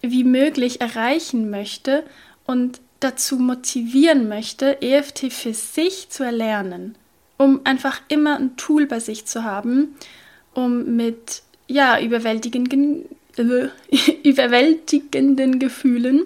wie 0.00 0.24
möglich 0.24 0.80
erreichen 0.80 1.50
möchte 1.50 2.04
und 2.46 2.80
dazu 3.00 3.36
motivieren 3.36 4.28
möchte, 4.28 4.80
EFT 4.80 5.32
für 5.32 5.54
sich 5.54 6.10
zu 6.10 6.22
erlernen, 6.22 6.96
um 7.36 7.60
einfach 7.64 8.00
immer 8.08 8.36
ein 8.36 8.56
Tool 8.56 8.86
bei 8.86 9.00
sich 9.00 9.26
zu 9.26 9.44
haben, 9.44 9.96
um 10.54 10.96
mit 10.96 11.42
ja, 11.66 12.00
überwältigenden, 12.00 13.06
äh, 13.36 13.68
überwältigenden 14.22 15.58
Gefühlen, 15.58 16.22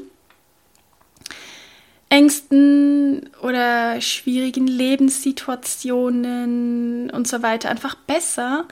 Ängsten 2.12 3.30
oder 3.40 3.98
schwierigen 4.02 4.66
Lebenssituationen 4.66 7.08
und 7.08 7.26
so 7.26 7.42
weiter 7.42 7.70
einfach 7.70 7.94
besser 7.94 8.66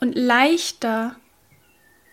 und 0.00 0.14
leichter 0.14 1.16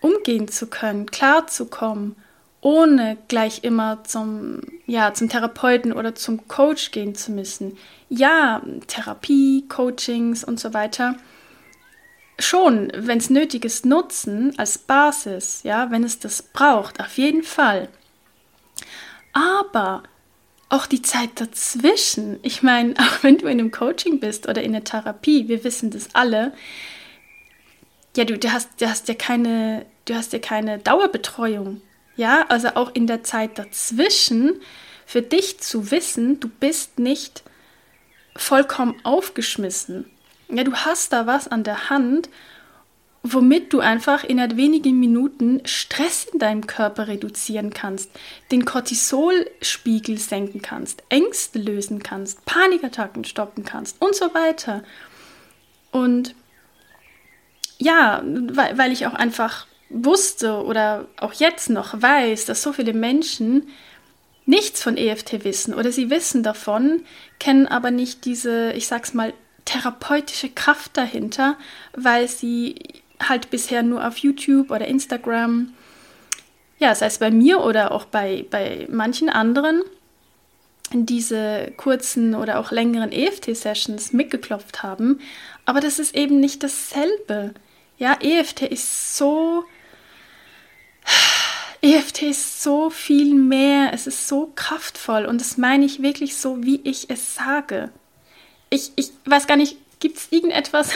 umgehen 0.01 0.47
zu 0.47 0.65
können, 0.65 1.05
klarzukommen 1.05 2.15
ohne 2.61 3.19
gleich 3.27 3.63
immer 3.63 4.03
zum, 4.03 4.61
ja, 4.87 5.13
zum 5.13 5.29
Therapeuten 5.29 5.93
oder 5.93 6.15
zum 6.15 6.47
Coach 6.47 6.89
gehen 6.89 7.13
zu 7.13 7.31
müssen. 7.31 7.77
Ja, 8.09 8.63
Therapie, 8.87 9.67
Coachings 9.67 10.43
und 10.43 10.59
so 10.59 10.73
weiter. 10.73 11.17
Schon, 12.39 12.91
wenn 12.95 13.19
es 13.19 13.29
nötig 13.29 13.63
ist, 13.63 13.85
nutzen 13.85 14.57
als 14.57 14.79
Basis, 14.79 15.61
ja, 15.63 15.91
wenn 15.91 16.03
es 16.03 16.17
das 16.17 16.41
braucht, 16.41 16.99
auf 16.99 17.15
jeden 17.17 17.43
Fall. 17.43 17.89
Aber 19.33 20.01
auch 20.71 20.85
die 20.85 21.01
Zeit 21.01 21.29
dazwischen, 21.35 22.39
ich 22.41 22.63
meine, 22.63 22.93
auch 22.99 23.23
wenn 23.23 23.37
du 23.37 23.47
in 23.47 23.59
einem 23.59 23.71
Coaching 23.71 24.19
bist 24.19 24.47
oder 24.47 24.63
in 24.63 24.73
der 24.73 24.83
Therapie, 24.83 25.47
wir 25.47 25.63
wissen 25.63 25.91
das 25.91 26.13
alle, 26.13 26.53
ja, 28.15 28.25
du, 28.25 28.37
du, 28.37 28.51
hast, 28.51 28.81
du 28.81 28.89
hast 28.89 29.07
ja 29.07 29.13
keine, 29.13 29.85
du 30.05 30.15
hast 30.15 30.33
ja 30.33 30.39
keine 30.39 30.79
Dauerbetreuung. 30.79 31.81
Ja, 32.17 32.45
also 32.49 32.69
auch 32.75 32.93
in 32.93 33.07
der 33.07 33.23
Zeit 33.23 33.57
dazwischen 33.57 34.59
für 35.05 35.21
dich 35.21 35.59
zu 35.59 35.91
wissen, 35.91 36.39
du 36.39 36.49
bist 36.49 36.99
nicht 36.99 37.43
vollkommen 38.35 38.95
aufgeschmissen. 39.03 40.09
Ja, 40.49 40.65
du 40.65 40.73
hast 40.73 41.13
da 41.13 41.25
was 41.25 41.47
an 41.47 41.63
der 41.63 41.89
Hand, 41.89 42.29
womit 43.23 43.71
du 43.71 43.79
einfach 43.79 44.23
in 44.23 44.37
wenigen 44.57 44.99
Minuten 44.99 45.61
Stress 45.65 46.25
in 46.25 46.39
deinem 46.39 46.65
Körper 46.65 47.07
reduzieren 47.07 47.71
kannst, 47.71 48.09
den 48.51 48.65
Cortisolspiegel 48.65 50.17
senken 50.17 50.61
kannst, 50.61 51.03
Ängste 51.09 51.59
lösen 51.59 52.01
kannst, 52.01 52.43
Panikattacken 52.45 53.23
stoppen 53.23 53.63
kannst 53.63 54.01
und 54.01 54.15
so 54.15 54.33
weiter. 54.33 54.83
Und 55.91 56.33
ja, 57.77 58.23
weil, 58.25 58.77
weil 58.77 58.91
ich 58.91 59.05
auch 59.05 59.13
einfach 59.13 59.67
wusste 59.89 60.63
oder 60.63 61.07
auch 61.17 61.33
jetzt 61.33 61.69
noch 61.69 62.01
weiß, 62.01 62.45
dass 62.45 62.63
so 62.63 62.73
viele 62.73 62.93
Menschen 62.93 63.67
nichts 64.45 64.81
von 64.81 64.97
EFT 64.97 65.43
wissen 65.43 65.73
oder 65.73 65.91
sie 65.91 66.09
wissen 66.09 66.41
davon, 66.41 67.03
kennen 67.39 67.67
aber 67.67 67.91
nicht 67.91 68.25
diese, 68.25 68.71
ich 68.73 68.87
sag's 68.87 69.13
mal, 69.13 69.33
therapeutische 69.65 70.49
Kraft 70.49 70.97
dahinter, 70.97 71.57
weil 71.93 72.27
sie 72.27 72.75
halt 73.27 73.49
bisher 73.49 73.83
nur 73.83 74.05
auf 74.05 74.17
YouTube 74.17 74.71
oder 74.71 74.87
Instagram, 74.87 75.73
ja, 76.79 76.95
sei 76.95 77.05
es 77.07 77.19
bei 77.19 77.31
mir 77.31 77.61
oder 77.61 77.91
auch 77.91 78.05
bei, 78.05 78.45
bei 78.49 78.87
manchen 78.89 79.29
anderen, 79.29 79.81
diese 80.93 81.71
kurzen 81.77 82.35
oder 82.35 82.59
auch 82.59 82.71
längeren 82.71 83.11
EFT-Sessions 83.11 84.13
mitgeklopft 84.13 84.83
haben. 84.83 85.19
Aber 85.65 85.79
das 85.79 85.99
ist 85.99 86.15
eben 86.15 86.39
nicht 86.39 86.63
dasselbe. 86.63 87.53
Ja, 87.97 88.17
EFT 88.19 88.63
ist 88.63 89.15
so 89.15 89.63
EFT 91.81 92.23
ist 92.23 92.61
so 92.61 92.91
viel 92.91 93.33
mehr, 93.33 93.91
es 93.93 94.05
ist 94.05 94.27
so 94.27 94.51
kraftvoll 94.55 95.25
und 95.25 95.41
das 95.41 95.57
meine 95.57 95.85
ich 95.85 96.01
wirklich 96.01 96.35
so, 96.35 96.63
wie 96.63 96.79
ich 96.83 97.09
es 97.09 97.33
sage. 97.33 97.89
Ich, 98.69 98.91
ich 98.95 99.11
weiß 99.25 99.47
gar 99.47 99.57
nicht, 99.57 99.77
gibt 99.99 100.17
es 100.17 100.31
irgendetwas, 100.31 100.91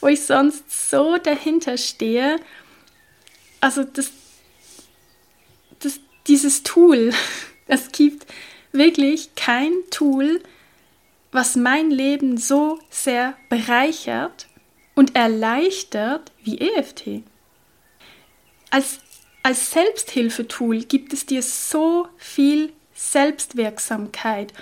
wo 0.00 0.08
ich 0.08 0.24
sonst 0.24 0.90
so 0.90 1.16
dahinter 1.18 1.76
stehe? 1.76 2.40
Also 3.60 3.84
das, 3.84 4.10
das, 5.80 6.00
dieses 6.26 6.62
Tool, 6.62 7.12
es 7.66 7.92
gibt 7.92 8.26
wirklich 8.72 9.34
kein 9.34 9.72
Tool, 9.90 10.42
was 11.32 11.56
mein 11.56 11.90
Leben 11.90 12.38
so 12.38 12.78
sehr 12.90 13.36
bereichert 13.48 14.46
und 14.94 15.14
erleichtert 15.14 16.32
wie 16.42 16.58
EFT. 16.58 17.22
Als 18.70 19.00
als 19.48 19.70
Selbsthilfetool 19.70 20.80
gibt 20.80 21.14
es 21.14 21.24
dir 21.24 21.42
so 21.42 22.06
viel 22.18 22.72
Selbstwirksamkeit 22.94 24.52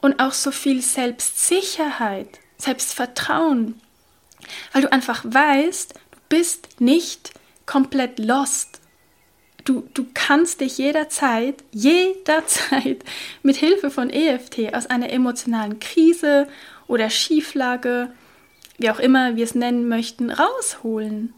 und 0.00 0.20
auch 0.20 0.32
so 0.32 0.52
viel 0.52 0.82
Selbstsicherheit, 0.82 2.38
Selbstvertrauen, 2.56 3.80
weil 4.72 4.82
du 4.82 4.92
einfach 4.92 5.24
weißt, 5.24 5.94
du 5.94 6.18
bist 6.28 6.80
nicht 6.80 7.32
komplett 7.66 8.18
lost. 8.18 8.80
Du, 9.64 9.88
du 9.94 10.06
kannst 10.14 10.60
dich 10.60 10.78
jederzeit, 10.78 11.64
jederzeit 11.72 13.04
mit 13.42 13.56
Hilfe 13.56 13.90
von 13.90 14.10
EFT 14.10 14.74
aus 14.74 14.86
einer 14.86 15.10
emotionalen 15.10 15.80
Krise 15.80 16.46
oder 16.86 17.10
Schieflage, 17.10 18.12
wie 18.78 18.90
auch 18.90 19.00
immer 19.00 19.36
wir 19.36 19.44
es 19.44 19.54
nennen 19.54 19.88
möchten, 19.88 20.30
rausholen. 20.30 21.32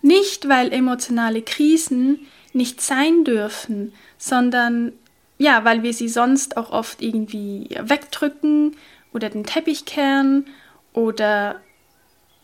Nicht, 0.00 0.48
weil 0.48 0.72
emotionale 0.72 1.42
Krisen 1.42 2.26
nicht 2.52 2.80
sein 2.80 3.24
dürfen, 3.24 3.92
sondern 4.16 4.92
ja, 5.38 5.64
weil 5.64 5.82
wir 5.82 5.92
sie 5.92 6.08
sonst 6.08 6.56
auch 6.56 6.70
oft 6.70 7.00
irgendwie 7.02 7.68
wegdrücken 7.80 8.76
oder 9.12 9.30
den 9.30 9.44
Teppich 9.44 9.84
kehren 9.84 10.46
oder 10.92 11.60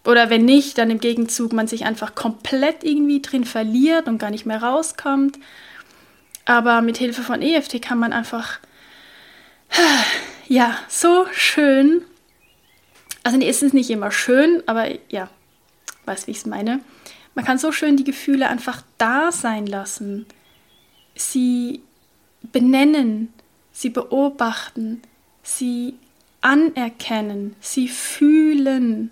oder 0.04 0.30
wenn 0.30 0.44
nicht, 0.44 0.78
dann 0.78 0.90
im 0.90 1.00
Gegenzug 1.00 1.52
man 1.52 1.66
sich 1.66 1.84
einfach 1.84 2.14
komplett 2.14 2.84
irgendwie 2.84 3.22
drin 3.22 3.44
verliert 3.44 4.06
und 4.06 4.18
gar 4.18 4.30
nicht 4.30 4.46
mehr 4.46 4.62
rauskommt. 4.62 5.38
Aber 6.44 6.82
mit 6.82 6.98
Hilfe 6.98 7.22
von 7.22 7.40
EFT 7.40 7.80
kann 7.80 7.98
man 7.98 8.12
einfach 8.12 8.60
ja, 10.48 10.78
so 10.88 11.26
schön. 11.32 12.02
Also 13.22 13.38
nee, 13.38 13.48
es 13.48 13.62
ist 13.62 13.74
nicht 13.74 13.90
immer 13.90 14.10
schön, 14.10 14.62
aber 14.66 14.88
ja, 15.10 15.30
weiß, 16.04 16.26
wie 16.26 16.32
ich 16.32 16.38
es 16.38 16.46
meine. 16.46 16.80
Man 17.34 17.44
kann 17.44 17.58
so 17.58 17.72
schön 17.72 17.96
die 17.96 18.04
Gefühle 18.04 18.48
einfach 18.48 18.82
da 18.98 19.32
sein 19.32 19.66
lassen, 19.66 20.26
sie 21.16 21.80
benennen, 22.42 23.32
sie 23.72 23.90
beobachten, 23.90 25.02
sie 25.42 25.94
anerkennen, 26.42 27.56
sie 27.60 27.88
fühlen, 27.88 29.10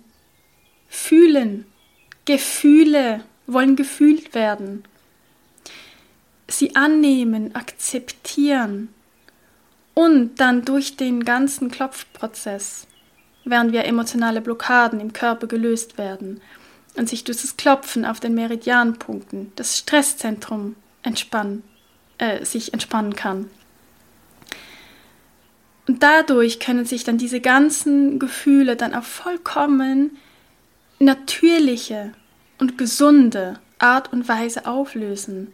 fühlen. 0.93 1.65
Gefühle 2.25 3.23
wollen 3.47 3.75
gefühlt 3.75 4.33
werden. 4.33 4.83
Sie 6.47 6.75
annehmen, 6.75 7.55
akzeptieren 7.55 8.89
und 9.95 10.39
dann 10.39 10.63
durch 10.65 10.95
den 10.95 11.25
ganzen 11.25 11.71
Klopfprozess, 11.71 12.87
während 13.43 13.73
wir 13.73 13.85
emotionale 13.85 14.39
Blockaden 14.39 14.99
im 14.99 15.13
Körper 15.13 15.47
gelöst 15.47 15.97
werden, 15.97 16.41
und 16.95 17.09
sich 17.09 17.23
durch 17.23 17.41
das 17.41 17.57
Klopfen 17.57 18.05
auf 18.05 18.19
den 18.19 18.35
Meridianpunkten 18.35 19.51
das 19.55 19.79
Stresszentrum 19.79 20.75
entspannen, 21.01 21.63
äh, 22.19 22.45
sich 22.45 22.71
entspannen 22.71 23.15
kann. 23.15 23.49
Und 25.87 26.03
dadurch 26.03 26.59
können 26.59 26.85
sich 26.85 27.03
dann 27.03 27.17
diese 27.17 27.41
ganzen 27.41 28.19
Gefühle 28.19 28.75
dann 28.75 28.93
auf 28.93 29.07
vollkommen 29.07 30.17
natürliche 31.03 32.13
und 32.59 32.77
gesunde 32.77 33.59
Art 33.79 34.11
und 34.13 34.27
Weise 34.27 34.65
auflösen, 34.65 35.53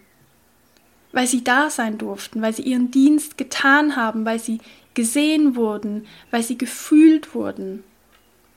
weil 1.11 1.27
sie 1.27 1.43
da 1.43 1.69
sein 1.69 1.97
durften, 1.97 2.41
weil 2.41 2.53
sie 2.53 2.63
ihren 2.63 2.91
Dienst 2.91 3.37
getan 3.37 3.95
haben, 3.95 4.25
weil 4.25 4.39
sie 4.39 4.59
gesehen 4.93 5.55
wurden, 5.55 6.07
weil 6.31 6.43
sie 6.43 6.57
gefühlt 6.57 7.33
wurden 7.33 7.83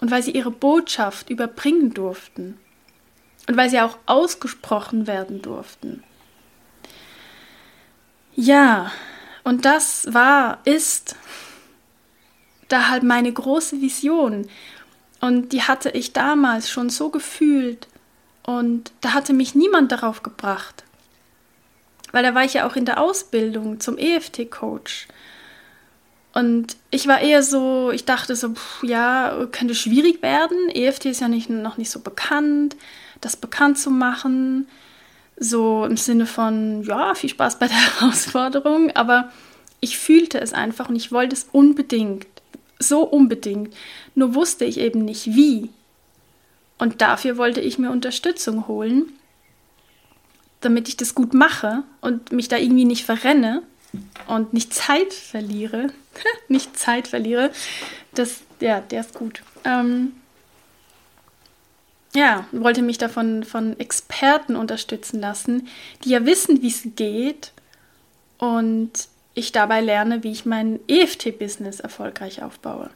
und 0.01 0.11
weil 0.11 0.23
sie 0.23 0.33
ihre 0.33 0.51
Botschaft 0.51 1.31
überbringen 1.31 1.95
durften 1.95 2.59
und 3.49 3.57
weil 3.57 3.71
sie 3.71 3.81
auch 3.81 3.99
ausgesprochen 4.07 5.07
werden 5.07 5.43
durften. 5.43 6.03
Ja, 8.35 8.91
und 9.45 9.65
das 9.65 10.13
war, 10.13 10.59
ist 10.65 11.17
da 12.69 12.89
halt 12.89 13.03
meine 13.03 13.33
große 13.33 13.81
Vision. 13.81 14.49
Und 15.23 15.55
die 15.55 15.63
hatte 15.63 15.89
ich 15.89 16.13
damals 16.13 16.69
schon 16.69 16.91
so 16.91 17.09
gefühlt. 17.09 17.89
Und 18.43 18.93
da 19.01 19.15
hatte 19.15 19.33
mich 19.33 19.55
niemand 19.55 19.91
darauf 19.91 20.23
gebracht. 20.23 20.85
Weil 22.11 22.23
da 22.23 22.35
war 22.35 22.45
ich 22.45 22.53
ja 22.53 22.69
auch 22.69 22.77
in 22.77 22.85
der 22.85 23.01
Ausbildung 23.01 23.81
zum 23.81 23.97
EFT-Coach. 23.97 25.09
Und 26.35 26.77
ich 26.91 27.09
war 27.09 27.21
eher 27.21 27.43
so, 27.43 27.91
ich 27.91 28.05
dachte 28.05 28.37
so, 28.37 28.51
pff, 28.51 28.85
ja, 28.85 29.47
könnte 29.51 29.75
schwierig 29.75 30.21
werden. 30.21 30.69
EFT 30.69 31.07
ist 31.07 31.21
ja 31.23 31.29
nicht, 31.29 31.49
noch 31.49 31.79
nicht 31.79 31.91
so 31.91 32.01
bekannt 32.01 32.77
das 33.23 33.37
bekannt 33.37 33.79
zu 33.79 33.91
machen. 33.91 34.69
So 35.39 35.87
im 35.87 35.97
Sinne 35.97 36.27
von, 36.27 36.83
ja, 36.83 37.15
viel 37.15 37.31
Spaß 37.31 37.59
bei 37.59 37.69
der 37.69 37.77
Herausforderung. 38.01 38.91
Aber 38.95 39.31
ich 39.81 39.99
fühlte 39.99 40.39
es 40.41 40.53
einfach 40.53 40.91
und 40.91 40.97
ich 40.97 41.11
wollte 41.11 41.35
es 41.35 41.49
unbedingt. 41.51 42.27
So 42.83 43.03
unbedingt. 43.03 43.75
Nur 44.15 44.35
wusste 44.35 44.65
ich 44.65 44.79
eben 44.79 45.05
nicht 45.05 45.27
wie. 45.27 45.71
Und 46.79 47.01
dafür 47.01 47.37
wollte 47.37 47.61
ich 47.61 47.79
mir 47.79 47.91
Unterstützung 47.91 48.67
holen, 48.67 49.13
damit 50.61 50.89
ich 50.89 50.97
das 50.97 51.15
gut 51.15 51.33
mache 51.33 51.85
und 52.01 52.33
mich 52.33 52.49
da 52.49 52.57
irgendwie 52.57 52.85
nicht 52.85 53.05
verrenne 53.05 53.63
und 54.27 54.53
nicht 54.53 54.75
Zeit 54.75 55.13
verliere. 55.13 55.89
nicht 56.49 56.77
Zeit 56.77 57.09
verliere. 57.09 57.51
Das, 58.15 58.41
ja, 58.61 58.81
der 58.81 59.01
ist 59.01 59.15
gut. 59.15 59.43
Ähm, 59.65 60.13
ja, 62.15 62.47
wollte 62.53 62.83
mich 62.83 62.99
davon 62.99 63.45
von 63.45 63.79
Experten 63.79 64.57
unterstützen 64.57 65.21
lassen, 65.21 65.69
die 66.05 66.11
ja 66.11 66.27
wissen, 66.27 66.63
wie 66.63 66.69
es 66.69 66.83
geht 66.97 67.53
und 68.39 69.09
ich 69.35 69.53
dabei 69.53 69.81
lerne, 69.81 70.23
wie 70.23 70.33
ich 70.33 70.45
mein 70.45 70.81
EFT-Business 70.89 71.81
erfolgreich 71.81 72.43
aufbaue. 72.43 72.91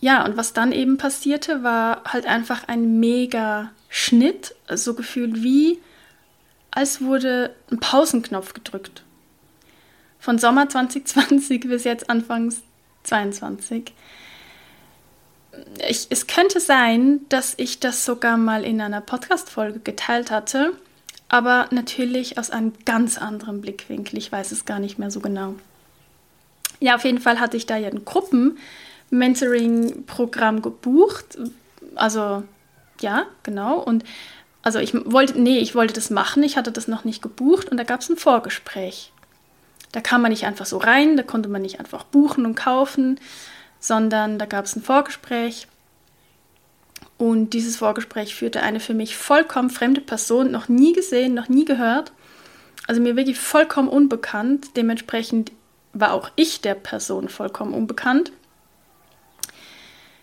Ja, 0.00 0.24
und 0.24 0.36
was 0.36 0.52
dann 0.52 0.72
eben 0.72 0.98
passierte, 0.98 1.62
war 1.62 2.02
halt 2.04 2.26
einfach 2.26 2.68
ein 2.68 3.00
mega 3.00 3.70
Schnitt, 3.88 4.54
so 4.72 4.94
gefühlt 4.94 5.42
wie, 5.42 5.78
als 6.70 7.00
wurde 7.00 7.54
ein 7.70 7.80
Pausenknopf 7.80 8.52
gedrückt. 8.52 9.02
Von 10.18 10.38
Sommer 10.38 10.68
2020 10.68 11.60
bis 11.68 11.84
jetzt 11.84 12.10
Anfangs 12.10 12.62
2022 13.04 13.92
ich, 15.88 16.06
es 16.10 16.26
könnte 16.26 16.60
sein, 16.60 17.20
dass 17.28 17.54
ich 17.56 17.80
das 17.80 18.04
sogar 18.04 18.36
mal 18.36 18.64
in 18.64 18.80
einer 18.80 19.00
Podcast-Folge 19.00 19.80
geteilt 19.80 20.30
hatte, 20.30 20.72
aber 21.28 21.66
natürlich 21.70 22.38
aus 22.38 22.50
einem 22.50 22.72
ganz 22.84 23.18
anderen 23.18 23.60
Blickwinkel. 23.60 24.16
Ich 24.18 24.30
weiß 24.30 24.52
es 24.52 24.64
gar 24.64 24.78
nicht 24.78 24.96
mehr 24.98 25.10
so 25.10 25.18
genau. 25.20 25.56
Ja, 26.80 26.94
auf 26.94 27.04
jeden 27.04 27.20
Fall 27.20 27.40
hatte 27.40 27.56
ich 27.56 27.66
da 27.66 27.76
ja 27.76 27.88
ein 27.88 28.04
Gruppen-Mentoring-Programm 28.04 30.62
gebucht. 30.62 31.36
Also, 31.94 32.44
ja, 33.00 33.26
genau. 33.42 33.78
Und 33.78 34.04
also 34.62 34.78
ich 34.80 34.94
wollte, 34.94 35.40
nee, 35.40 35.58
ich 35.58 35.74
wollte 35.76 35.94
das 35.94 36.10
machen, 36.10 36.42
ich 36.42 36.56
hatte 36.56 36.72
das 36.72 36.88
noch 36.88 37.04
nicht 37.04 37.22
gebucht 37.22 37.68
und 37.68 37.76
da 37.76 37.84
gab 37.84 38.00
es 38.00 38.08
ein 38.08 38.16
Vorgespräch. 38.16 39.12
Da 39.92 40.00
kam 40.00 40.22
man 40.22 40.32
nicht 40.32 40.44
einfach 40.44 40.66
so 40.66 40.78
rein, 40.78 41.16
da 41.16 41.22
konnte 41.22 41.48
man 41.48 41.62
nicht 41.62 41.78
einfach 41.78 42.02
buchen 42.02 42.44
und 42.44 42.56
kaufen, 42.56 43.20
sondern 43.78 44.40
da 44.40 44.46
gab 44.46 44.64
es 44.64 44.74
ein 44.74 44.82
Vorgespräch. 44.82 45.68
Und 47.18 47.50
dieses 47.50 47.76
Vorgespräch 47.76 48.34
führte 48.34 48.62
eine 48.62 48.80
für 48.80 48.94
mich 48.94 49.16
vollkommen 49.16 49.70
fremde 49.70 50.00
Person, 50.00 50.50
noch 50.50 50.68
nie 50.68 50.92
gesehen, 50.92 51.34
noch 51.34 51.48
nie 51.48 51.64
gehört. 51.64 52.12
Also 52.86 53.00
mir 53.00 53.16
wirklich 53.16 53.38
vollkommen 53.38 53.88
unbekannt. 53.88 54.76
Dementsprechend 54.76 55.52
war 55.92 56.12
auch 56.12 56.30
ich 56.36 56.60
der 56.60 56.74
Person 56.74 57.28
vollkommen 57.28 57.72
unbekannt. 57.72 58.32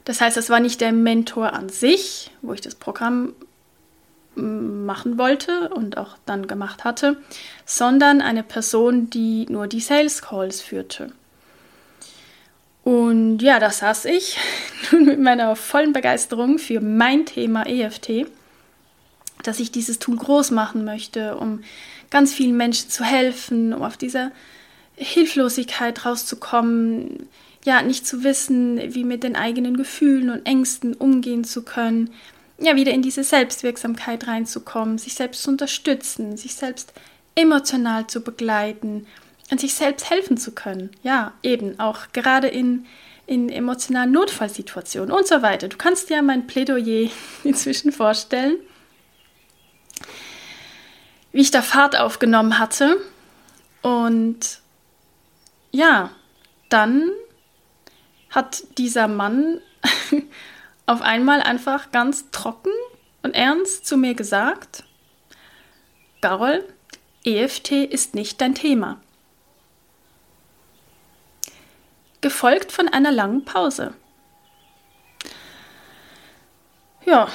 Das 0.06 0.22
heißt, 0.22 0.38
es 0.38 0.50
war 0.50 0.60
nicht 0.60 0.82
der 0.82 0.92
Mentor 0.92 1.54
an 1.54 1.70
sich, 1.70 2.32
wo 2.42 2.54
ich 2.54 2.62
das 2.62 2.76
Programm 2.76 3.34
machen 4.36 5.18
wollte 5.18 5.70
und 5.70 5.98
auch 5.98 6.18
dann 6.26 6.48
gemacht 6.48 6.84
hatte, 6.84 7.18
sondern 7.66 8.22
eine 8.22 8.44
Person, 8.44 9.10
die 9.10 9.46
nur 9.48 9.68
die 9.68 9.80
Sales 9.80 10.22
Calls 10.22 10.62
führte. 10.62 11.12
Und 12.84 13.40
ja, 13.40 13.60
da 13.60 13.70
saß 13.70 14.06
ich 14.06 14.38
nun 14.92 15.06
mit 15.06 15.20
meiner 15.20 15.56
vollen 15.56 15.94
Begeisterung 15.94 16.60
für 16.60 16.82
mein 16.82 17.26
Thema 17.26 17.66
EFT, 17.66 18.28
dass 19.44 19.60
ich 19.60 19.72
dieses 19.72 20.00
Tool 20.00 20.18
groß 20.18 20.52
machen 20.52 20.86
möchte, 20.86 21.38
um 21.38 21.64
ganz 22.10 22.34
vielen 22.34 22.58
Menschen 22.58 22.90
zu 22.90 23.04
helfen, 23.04 23.74
um 23.74 23.82
auf 23.82 23.98
dieser 23.98 24.32
Hilflosigkeit 24.96 26.06
rauszukommen, 26.06 27.28
ja, 27.66 27.82
nicht 27.82 28.06
zu 28.06 28.24
wissen, 28.24 28.94
wie 28.94 29.06
mit 29.06 29.24
den 29.24 29.36
eigenen 29.36 29.78
Gefühlen 29.78 30.30
und 30.30 30.46
Ängsten 30.46 30.94
umgehen 30.94 31.46
zu 31.46 31.64
können, 31.64 32.10
ja, 32.60 32.76
wieder 32.76 32.92
in 32.92 33.02
diese 33.02 33.24
Selbstwirksamkeit 33.24 34.28
reinzukommen, 34.28 34.98
sich 34.98 35.16
selbst 35.16 35.44
zu 35.44 35.50
unterstützen, 35.50 36.38
sich 36.38 36.56
selbst 36.56 36.94
emotional 37.36 38.08
zu 38.08 38.22
begleiten 38.22 39.08
und 39.52 39.60
sich 39.60 39.74
selbst 39.74 40.10
helfen 40.10 40.38
zu 40.38 40.54
können. 40.54 40.92
Ja, 41.04 41.34
eben 41.44 41.80
auch 41.80 42.12
gerade 42.14 42.48
in, 42.48 42.86
in 43.26 43.50
emotionalen 43.50 44.12
Notfallsituationen 44.12 45.12
und 45.12 45.28
so 45.28 45.42
weiter. 45.42 45.68
Du 45.68 45.78
kannst 45.78 46.10
dir 46.10 46.22
mein 46.22 46.48
Plädoyer 46.48 47.10
inzwischen 47.44 47.92
vorstellen, 47.92 48.58
wie 51.32 51.42
ich 51.42 51.52
da 51.52 51.62
Fahrt 51.62 51.98
aufgenommen 51.98 52.60
hatte. 52.60 52.98
Und 53.82 54.60
ja, 55.72 56.12
dann 56.70 57.10
hat 58.30 58.64
dieser 58.78 59.08
Mann 59.08 59.60
auf 60.86 61.02
einmal 61.02 61.42
einfach 61.42 61.92
ganz 61.92 62.30
trocken 62.32 62.72
und 63.22 63.36
ernst 63.36 63.86
zu 63.86 63.98
mir 63.98 64.16
gesagt, 64.16 64.84
Garol, 66.22 66.64
EFT 67.26 67.72
ist 67.72 68.16
nicht 68.16 68.40
dein 68.42 68.56
Thema. 68.56 69.02
Gefolgt 72.24 72.72
von 72.72 72.88
einer 72.88 73.12
langen 73.12 73.44
Pause. 73.44 73.94
Ja, 77.06 77.28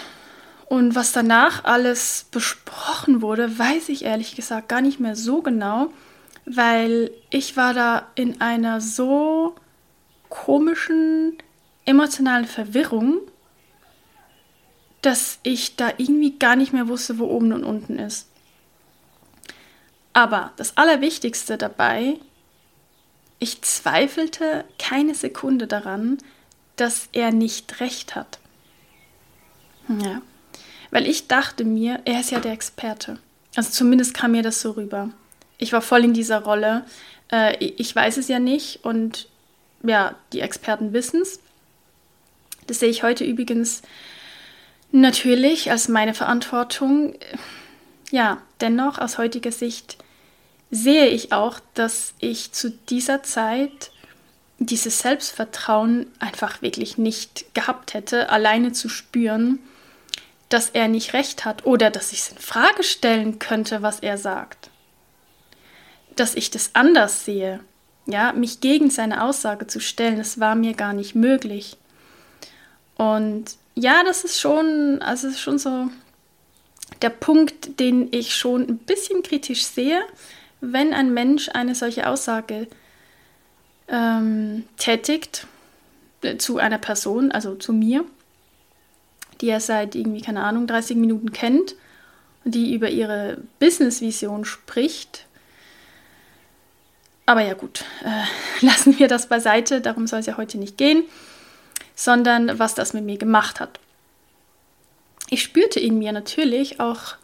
und 0.64 0.94
was 0.94 1.12
danach 1.12 1.64
alles 1.64 2.24
besprochen 2.30 3.20
wurde, 3.20 3.58
weiß 3.58 3.90
ich 3.90 4.06
ehrlich 4.06 4.34
gesagt 4.34 4.70
gar 4.70 4.80
nicht 4.80 4.98
mehr 4.98 5.14
so 5.14 5.42
genau, 5.42 5.90
weil 6.46 7.10
ich 7.28 7.54
war 7.54 7.74
da 7.74 8.06
in 8.14 8.40
einer 8.40 8.80
so 8.80 9.56
komischen 10.30 11.36
emotionalen 11.84 12.46
Verwirrung, 12.46 13.20
dass 15.02 15.38
ich 15.42 15.76
da 15.76 15.92
irgendwie 15.98 16.38
gar 16.38 16.56
nicht 16.56 16.72
mehr 16.72 16.88
wusste, 16.88 17.18
wo 17.18 17.26
oben 17.26 17.52
und 17.52 17.64
unten 17.64 17.98
ist. 17.98 18.26
Aber 20.14 20.52
das 20.56 20.78
Allerwichtigste 20.78 21.58
dabei, 21.58 22.18
ich 23.38 23.62
zweifelte 23.62 24.64
keine 24.78 25.14
Sekunde 25.14 25.66
daran, 25.66 26.18
dass 26.76 27.08
er 27.12 27.30
nicht 27.30 27.80
recht 27.80 28.14
hat. 28.14 28.38
Ja, 29.88 30.22
weil 30.90 31.06
ich 31.06 31.28
dachte 31.28 31.64
mir, 31.64 32.00
er 32.04 32.20
ist 32.20 32.30
ja 32.30 32.40
der 32.40 32.52
Experte. 32.52 33.18
Also 33.56 33.70
zumindest 33.70 34.14
kam 34.14 34.32
mir 34.32 34.42
das 34.42 34.60
so 34.60 34.72
rüber. 34.72 35.10
Ich 35.56 35.72
war 35.72 35.82
voll 35.82 36.04
in 36.04 36.14
dieser 36.14 36.42
Rolle. 36.42 36.84
Äh, 37.32 37.56
ich 37.64 37.94
weiß 37.94 38.16
es 38.16 38.28
ja 38.28 38.38
nicht 38.38 38.84
und 38.84 39.28
ja, 39.82 40.14
die 40.32 40.40
Experten 40.40 40.92
wissen 40.92 41.22
es. 41.22 41.40
Das 42.66 42.80
sehe 42.80 42.90
ich 42.90 43.02
heute 43.02 43.24
übrigens 43.24 43.82
natürlich 44.92 45.70
als 45.70 45.88
meine 45.88 46.14
Verantwortung. 46.14 47.14
Ja, 48.10 48.42
dennoch 48.60 48.98
aus 48.98 49.18
heutiger 49.18 49.52
Sicht 49.52 49.98
sehe 50.70 51.06
ich 51.08 51.32
auch, 51.32 51.60
dass 51.74 52.14
ich 52.20 52.52
zu 52.52 52.70
dieser 52.70 53.22
Zeit 53.22 53.90
dieses 54.58 54.98
Selbstvertrauen 55.00 56.06
einfach 56.18 56.62
wirklich 56.62 56.98
nicht 56.98 57.54
gehabt 57.54 57.94
hätte, 57.94 58.28
alleine 58.30 58.72
zu 58.72 58.88
spüren, 58.88 59.60
dass 60.48 60.70
er 60.70 60.88
nicht 60.88 61.12
recht 61.12 61.44
hat 61.44 61.64
oder 61.66 61.90
dass 61.90 62.12
ich 62.12 62.20
es 62.20 62.30
in 62.30 62.38
Frage 62.38 62.82
stellen 62.82 63.38
könnte, 63.38 63.82
was 63.82 64.00
er 64.00 64.18
sagt. 64.18 64.70
Dass 66.16 66.34
ich 66.34 66.50
das 66.50 66.70
anders 66.74 67.24
sehe. 67.24 67.60
Ja, 68.06 68.32
mich 68.32 68.60
gegen 68.60 68.90
seine 68.90 69.22
Aussage 69.22 69.66
zu 69.66 69.80
stellen, 69.80 70.16
das 70.16 70.40
war 70.40 70.54
mir 70.54 70.72
gar 70.74 70.94
nicht 70.94 71.14
möglich. 71.14 71.76
Und 72.96 73.44
ja, 73.74 74.02
das 74.02 74.24
ist 74.24 74.40
schon, 74.40 75.00
also 75.02 75.28
ist 75.28 75.40
schon 75.40 75.58
so 75.58 75.88
der 77.02 77.10
Punkt, 77.10 77.78
den 77.78 78.08
ich 78.10 78.34
schon 78.34 78.62
ein 78.62 78.78
bisschen 78.78 79.22
kritisch 79.22 79.64
sehe, 79.64 80.02
wenn 80.60 80.92
ein 80.92 81.14
Mensch 81.14 81.48
eine 81.52 81.74
solche 81.74 82.08
Aussage 82.08 82.66
ähm, 83.88 84.64
tätigt 84.76 85.46
äh, 86.22 86.36
zu 86.36 86.58
einer 86.58 86.78
Person, 86.78 87.32
also 87.32 87.54
zu 87.54 87.72
mir, 87.72 88.04
die 89.40 89.48
er 89.48 89.60
seit 89.60 89.94
irgendwie, 89.94 90.20
keine 90.20 90.42
Ahnung, 90.42 90.66
30 90.66 90.96
Minuten 90.96 91.32
kennt 91.32 91.74
und 92.44 92.54
die 92.54 92.74
über 92.74 92.90
ihre 92.90 93.38
Business-Vision 93.60 94.44
spricht 94.44 95.26
aber 97.28 97.42
ja 97.42 97.52
gut, 97.52 97.84
äh, 98.04 98.24
lassen 98.64 98.98
wir 98.98 99.06
das 99.06 99.26
beiseite, 99.26 99.82
darum 99.82 100.06
soll 100.06 100.20
es 100.20 100.26
ja 100.26 100.38
heute 100.38 100.56
nicht 100.56 100.78
gehen, 100.78 101.04
sondern 101.94 102.58
was 102.58 102.74
das 102.74 102.94
mit 102.94 103.04
mir 103.04 103.18
gemacht 103.18 103.60
hat. 103.60 103.78
Ich 105.28 105.42
spürte 105.42 105.78
in 105.78 105.98
mir 105.98 106.12
natürlich 106.12 106.80
auch, 106.80 107.16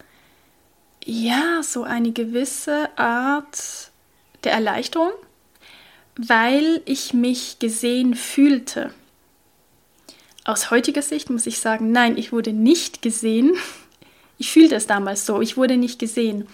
ja, 1.04 1.62
so 1.62 1.84
eine 1.84 2.12
gewisse 2.12 2.88
Art 2.96 3.90
der 4.42 4.52
Erleichterung, 4.52 5.12
weil 6.16 6.82
ich 6.84 7.14
mich 7.14 7.58
gesehen 7.58 8.14
fühlte. 8.14 8.92
Aus 10.44 10.70
heutiger 10.70 11.02
Sicht 11.02 11.30
muss 11.30 11.46
ich 11.46 11.58
sagen, 11.58 11.92
nein, 11.92 12.16
ich 12.16 12.32
wurde 12.32 12.52
nicht 12.52 13.02
gesehen. 13.02 13.52
Ich 14.36 14.50
fühlte 14.50 14.74
es 14.74 14.88
damals 14.88 15.26
so, 15.26 15.40
ich 15.40 15.56
wurde 15.56 15.76
nicht 15.76 16.00
gesehen 16.00 16.48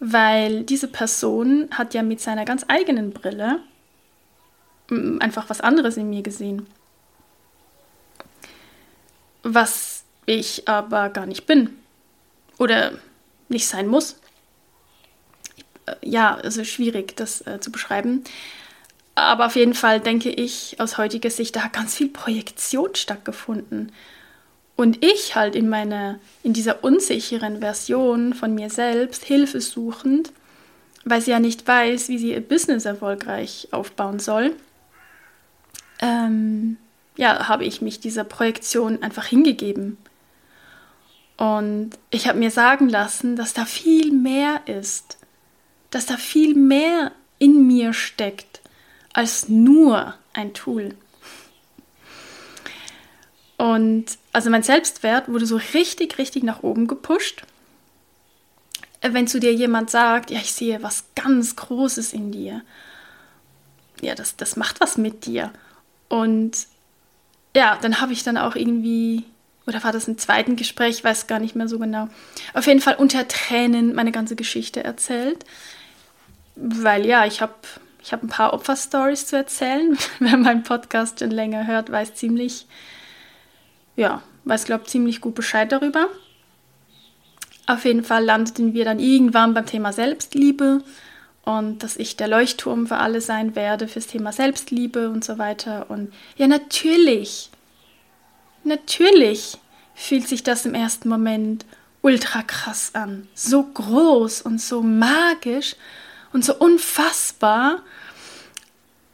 weil 0.00 0.62
diese 0.64 0.88
Person 0.88 1.68
hat 1.72 1.94
ja 1.94 2.02
mit 2.02 2.20
seiner 2.20 2.44
ganz 2.44 2.64
eigenen 2.68 3.12
Brille 3.12 3.60
einfach 5.20 5.50
was 5.50 5.60
anderes 5.60 5.96
in 5.96 6.08
mir 6.10 6.22
gesehen. 6.22 6.66
Was 9.42 10.04
ich 10.26 10.68
aber 10.68 11.10
gar 11.10 11.26
nicht 11.26 11.46
bin 11.46 11.76
oder 12.58 12.92
nicht 13.48 13.66
sein 13.66 13.86
muss. 13.86 14.16
Äh, 15.86 15.94
ja, 16.02 16.36
also 16.36 16.64
schwierig, 16.64 17.16
das 17.16 17.46
äh, 17.46 17.60
zu 17.60 17.70
beschreiben. 17.70 18.24
Aber 19.14 19.46
auf 19.46 19.56
jeden 19.56 19.74
Fall 19.74 20.00
denke 20.00 20.30
ich 20.30 20.76
aus 20.78 20.96
heutiger 20.96 21.30
Sicht, 21.30 21.56
da 21.56 21.64
hat 21.64 21.72
ganz 21.72 21.96
viel 21.96 22.08
Projektion 22.08 22.94
stattgefunden. 22.94 23.90
Und 24.76 25.04
ich 25.04 25.34
halt 25.34 25.56
in 25.56 25.68
meiner, 25.68 26.20
in 26.44 26.52
dieser 26.52 26.84
unsicheren 26.84 27.58
Version 27.58 28.32
von 28.32 28.54
mir 28.54 28.70
selbst, 28.70 29.24
Hilfe 29.24 29.60
suchend, 29.60 30.32
weil 31.04 31.20
sie 31.20 31.32
ja 31.32 31.40
nicht 31.40 31.66
weiß, 31.66 32.08
wie 32.08 32.18
sie 32.18 32.30
ihr 32.30 32.40
Business 32.40 32.84
erfolgreich 32.84 33.66
aufbauen 33.72 34.20
soll, 34.20 34.54
ähm, 36.00 36.76
ja, 37.16 37.48
habe 37.48 37.64
ich 37.64 37.82
mich 37.82 37.98
dieser 37.98 38.22
Projektion 38.22 39.02
einfach 39.02 39.26
hingegeben. 39.26 39.98
Und 41.38 41.90
ich 42.10 42.28
habe 42.28 42.38
mir 42.38 42.50
sagen 42.50 42.88
lassen, 42.88 43.36
dass 43.36 43.54
da 43.54 43.64
viel 43.64 44.12
mehr 44.12 44.60
ist, 44.66 45.18
dass 45.90 46.04
da 46.04 46.16
viel 46.16 46.54
mehr 46.54 47.12
in 47.38 47.66
mir 47.66 47.92
steckt 47.94 48.60
als 49.12 49.48
nur 49.48 50.14
ein 50.32 50.52
Tool. 50.52 50.94
Und 53.56 54.18
also 54.32 54.50
mein 54.50 54.62
Selbstwert 54.62 55.28
wurde 55.28 55.46
so 55.46 55.60
richtig, 55.74 56.18
richtig 56.18 56.42
nach 56.42 56.62
oben 56.62 56.86
gepusht. 56.86 57.42
Wenn 59.00 59.28
zu 59.28 59.40
dir 59.40 59.54
jemand 59.54 59.90
sagt, 59.90 60.30
ja, 60.30 60.38
ich 60.38 60.52
sehe 60.52 60.82
was 60.82 61.04
ganz 61.14 61.54
Großes 61.54 62.12
in 62.12 62.32
dir, 62.32 62.62
ja, 64.00 64.14
das, 64.14 64.36
das 64.36 64.56
macht 64.56 64.80
was 64.80 64.96
mit 64.96 65.26
dir. 65.26 65.52
Und 66.08 66.66
ja, 67.54 67.78
dann 67.80 68.00
habe 68.00 68.12
ich 68.12 68.22
dann 68.22 68.36
auch 68.36 68.54
irgendwie, 68.54 69.24
oder 69.68 69.84
war 69.84 69.92
das 69.92 70.08
ein 70.08 70.16
zweiten 70.16 70.56
Gespräch, 70.56 70.96
ich 70.96 71.04
weiß 71.04 71.26
gar 71.26 71.38
nicht 71.38 71.54
mehr 71.54 71.68
so 71.68 71.78
genau, 71.78 72.08
auf 72.54 72.66
jeden 72.66 72.80
Fall 72.80 72.94
unter 72.94 73.28
Tränen 73.28 73.94
meine 73.94 74.12
ganze 74.12 74.34
Geschichte 74.34 74.82
erzählt. 74.82 75.44
Weil 76.56 77.06
ja, 77.06 77.26
ich 77.26 77.42
habe 77.42 77.52
ich 78.02 78.12
hab 78.12 78.22
ein 78.22 78.28
paar 78.28 78.54
Opferstories 78.54 79.26
zu 79.26 79.36
erzählen. 79.36 79.96
Wer 80.18 80.38
meinen 80.38 80.62
Podcast 80.62 81.20
schon 81.20 81.30
länger 81.30 81.66
hört, 81.66 81.92
weiß 81.92 82.14
ziemlich, 82.14 82.66
ja, 83.94 84.22
weiß, 84.44 84.64
glaube 84.64 84.84
ich, 84.84 84.90
ziemlich 84.90 85.20
gut 85.20 85.34
Bescheid 85.34 85.70
darüber. 85.70 86.08
Auf 87.66 87.84
jeden 87.84 88.02
Fall 88.02 88.24
landeten 88.24 88.72
wir 88.72 88.86
dann 88.86 88.98
irgendwann 88.98 89.52
beim 89.52 89.66
Thema 89.66 89.92
Selbstliebe 89.92 90.82
und 91.44 91.82
dass 91.82 91.98
ich 91.98 92.16
der 92.16 92.28
Leuchtturm 92.28 92.86
für 92.86 92.96
alle 92.96 93.20
sein 93.20 93.54
werde 93.54 93.86
fürs 93.86 94.06
Thema 94.06 94.32
Selbstliebe 94.32 95.10
und 95.10 95.22
so 95.22 95.36
weiter. 95.36 95.90
Und 95.90 96.12
ja, 96.36 96.46
natürlich, 96.46 97.50
natürlich 98.68 99.58
fühlt 99.94 100.28
sich 100.28 100.42
das 100.42 100.64
im 100.64 100.74
ersten 100.74 101.08
Moment 101.08 101.64
ultra 102.02 102.42
krass 102.42 102.90
an. 102.94 103.26
So 103.34 103.62
groß 103.62 104.42
und 104.42 104.60
so 104.60 104.82
magisch 104.82 105.74
und 106.32 106.44
so 106.44 106.54
unfassbar. 106.54 107.82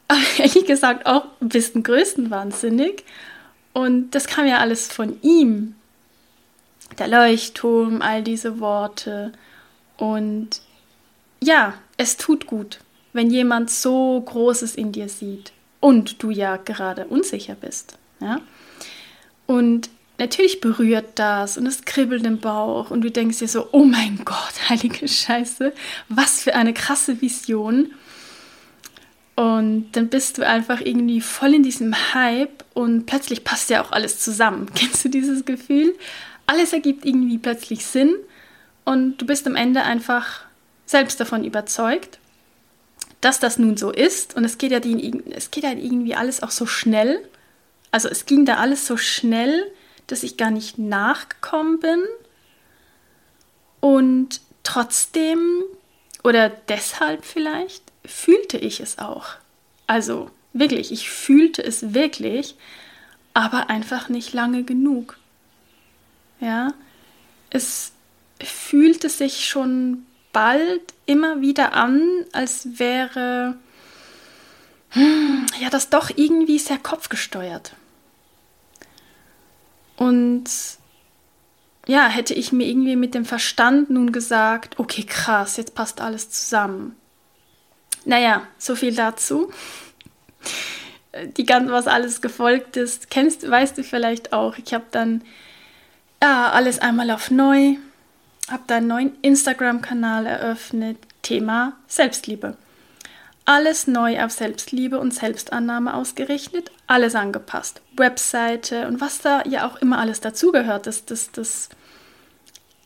aber 0.07 0.19
ehrlich 0.37 0.65
gesagt 0.65 1.05
auch 1.05 1.25
bis 1.39 1.73
zum 1.73 1.83
größten 1.83 2.29
wahnsinnig. 2.29 3.03
Und 3.73 4.11
das 4.11 4.27
kam 4.27 4.47
ja 4.47 4.59
alles 4.59 4.87
von 4.87 5.21
ihm. 5.21 5.75
Der 6.99 7.07
Leuchtturm, 7.07 8.01
all 8.01 8.23
diese 8.23 8.59
Worte. 8.59 9.33
Und 9.97 10.61
ja, 11.41 11.73
es 11.97 12.17
tut 12.17 12.47
gut, 12.47 12.79
wenn 13.11 13.29
jemand 13.31 13.69
so 13.69 14.21
Großes 14.21 14.75
in 14.75 14.91
dir 14.91 15.09
sieht 15.09 15.51
und 15.79 16.21
du 16.23 16.29
ja 16.29 16.57
gerade 16.57 17.05
unsicher 17.05 17.55
bist. 17.55 17.97
Ja? 18.19 18.39
Und 19.47 19.89
natürlich 20.17 20.61
berührt 20.61 21.07
das 21.15 21.57
und 21.57 21.65
es 21.65 21.85
kribbelt 21.85 22.25
im 22.25 22.39
Bauch 22.39 22.91
und 22.91 23.01
du 23.01 23.11
denkst 23.11 23.39
dir 23.39 23.47
so, 23.47 23.67
oh 23.71 23.83
mein 23.83 24.21
Gott, 24.25 24.53
heilige 24.69 25.07
Scheiße, 25.07 25.73
was 26.09 26.41
für 26.41 26.55
eine 26.55 26.73
krasse 26.73 27.21
Vision. 27.21 27.91
Und 29.35 29.91
dann 29.91 30.07
bist 30.07 30.37
du 30.37 30.47
einfach 30.47 30.79
irgendwie 30.79 31.19
voll 31.19 31.53
in 31.53 31.63
diesem 31.63 31.93
Hype 32.13 32.63
und 32.73 33.05
plötzlich 33.05 33.43
passt 33.43 33.69
ja 33.69 33.83
auch 33.83 33.91
alles 33.91 34.19
zusammen. 34.19 34.69
Kennst 34.75 35.03
du 35.03 35.09
dieses 35.09 35.43
Gefühl? 35.45 35.93
Alles 36.47 36.73
ergibt 36.73 37.05
irgendwie 37.05 37.37
plötzlich 37.37 37.85
Sinn 37.85 38.15
und 38.85 39.17
du 39.17 39.25
bist 39.25 39.45
am 39.47 39.55
Ende 39.55 39.81
einfach 39.81 40.41
selbst 40.85 41.19
davon 41.19 41.43
überzeugt, 41.43 42.19
dass 43.19 43.39
das 43.39 43.57
nun 43.57 43.75
so 43.75 43.91
ist. 43.91 44.35
Und 44.35 44.45
es 44.45 44.57
geht 44.57 44.71
ja, 44.71 44.79
die, 44.79 45.23
es 45.31 45.51
geht 45.51 45.63
ja 45.63 45.71
irgendwie 45.71 46.15
alles 46.15 46.43
auch 46.43 46.51
so 46.51 46.65
schnell. 46.65 47.27
Also 47.95 48.09
es 48.09 48.25
ging 48.25 48.43
da 48.43 48.55
alles 48.57 48.85
so 48.87 48.97
schnell, 48.97 49.71
dass 50.07 50.23
ich 50.23 50.35
gar 50.35 50.51
nicht 50.51 50.77
nachgekommen 50.77 51.79
bin. 51.79 52.03
Und 53.79 54.41
trotzdem 54.63 55.63
oder 56.21 56.49
deshalb 56.49 57.23
vielleicht 57.23 57.83
fühlte 58.03 58.57
ich 58.57 58.81
es 58.81 58.97
auch. 58.97 59.27
Also 59.87 60.29
wirklich, 60.51 60.91
ich 60.91 61.09
fühlte 61.09 61.63
es 61.63 61.93
wirklich, 61.93 62.57
aber 63.33 63.69
einfach 63.69 64.09
nicht 64.09 64.33
lange 64.33 64.63
genug. 64.63 65.17
Ja, 66.41 66.73
es 67.49 67.93
fühlte 68.43 69.07
sich 69.07 69.45
schon 69.45 70.05
bald 70.33 70.81
immer 71.05 71.39
wieder 71.39 71.71
an, 71.71 72.25
als 72.33 72.77
wäre 72.77 73.55
hm, 74.89 75.45
ja 75.61 75.69
das 75.69 75.89
doch 75.89 76.09
irgendwie 76.13 76.59
sehr 76.59 76.77
kopfgesteuert. 76.77 77.71
Und 79.97 80.49
ja, 81.87 82.07
hätte 82.07 82.33
ich 82.33 82.51
mir 82.51 82.67
irgendwie 82.67 82.95
mit 82.95 83.13
dem 83.13 83.25
Verstand 83.25 83.89
nun 83.89 84.11
gesagt, 84.11 84.79
okay, 84.79 85.03
krass, 85.03 85.57
jetzt 85.57 85.75
passt 85.75 86.01
alles 86.01 86.29
zusammen. 86.29 86.95
Naja, 88.05 88.47
so 88.57 88.75
viel 88.75 88.95
dazu. 88.95 89.51
Die 91.37 91.45
ganze, 91.45 91.71
was 91.71 91.87
alles 91.87 92.21
gefolgt 92.21 92.77
ist, 92.77 93.09
kennst, 93.09 93.49
weißt 93.49 93.77
du 93.77 93.83
vielleicht 93.83 94.33
auch. 94.33 94.57
Ich 94.57 94.73
habe 94.73 94.85
dann 94.91 95.21
ja, 96.21 96.49
alles 96.51 96.79
einmal 96.79 97.11
auf 97.11 97.29
neu, 97.29 97.75
habe 98.49 98.63
dann 98.67 98.77
einen 98.77 98.87
neuen 98.87 99.17
Instagram-Kanal 99.21 100.25
eröffnet, 100.25 100.97
Thema 101.21 101.73
Selbstliebe. 101.87 102.57
Alles 103.45 103.85
neu 103.85 104.23
auf 104.23 104.31
Selbstliebe 104.31 104.99
und 104.99 105.13
Selbstannahme 105.13 105.93
ausgerichtet, 105.93 106.71
alles 106.87 107.15
angepasst. 107.15 107.81
Webseite 107.95 108.87
und 108.87 109.01
was 109.01 109.19
da 109.19 109.43
ja 109.45 109.67
auch 109.67 109.77
immer 109.77 109.99
alles 109.99 110.21
dazugehört, 110.21 110.87
das, 110.87 111.05
das, 111.05 111.31
das, 111.31 111.69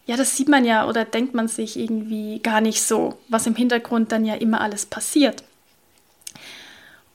ja, 0.06 0.16
das 0.16 0.36
sieht 0.36 0.48
man 0.50 0.66
ja 0.66 0.88
oder 0.88 1.06
denkt 1.06 1.34
man 1.34 1.48
sich 1.48 1.78
irgendwie 1.78 2.40
gar 2.40 2.62
nicht 2.62 2.82
so, 2.82 3.18
was 3.28 3.48
im 3.48 3.56
Hintergrund 3.56 4.12
dann 4.12 4.26
ja 4.26 4.36
immer 4.36 4.62
alles 4.62 4.86
passiert. 4.86 5.44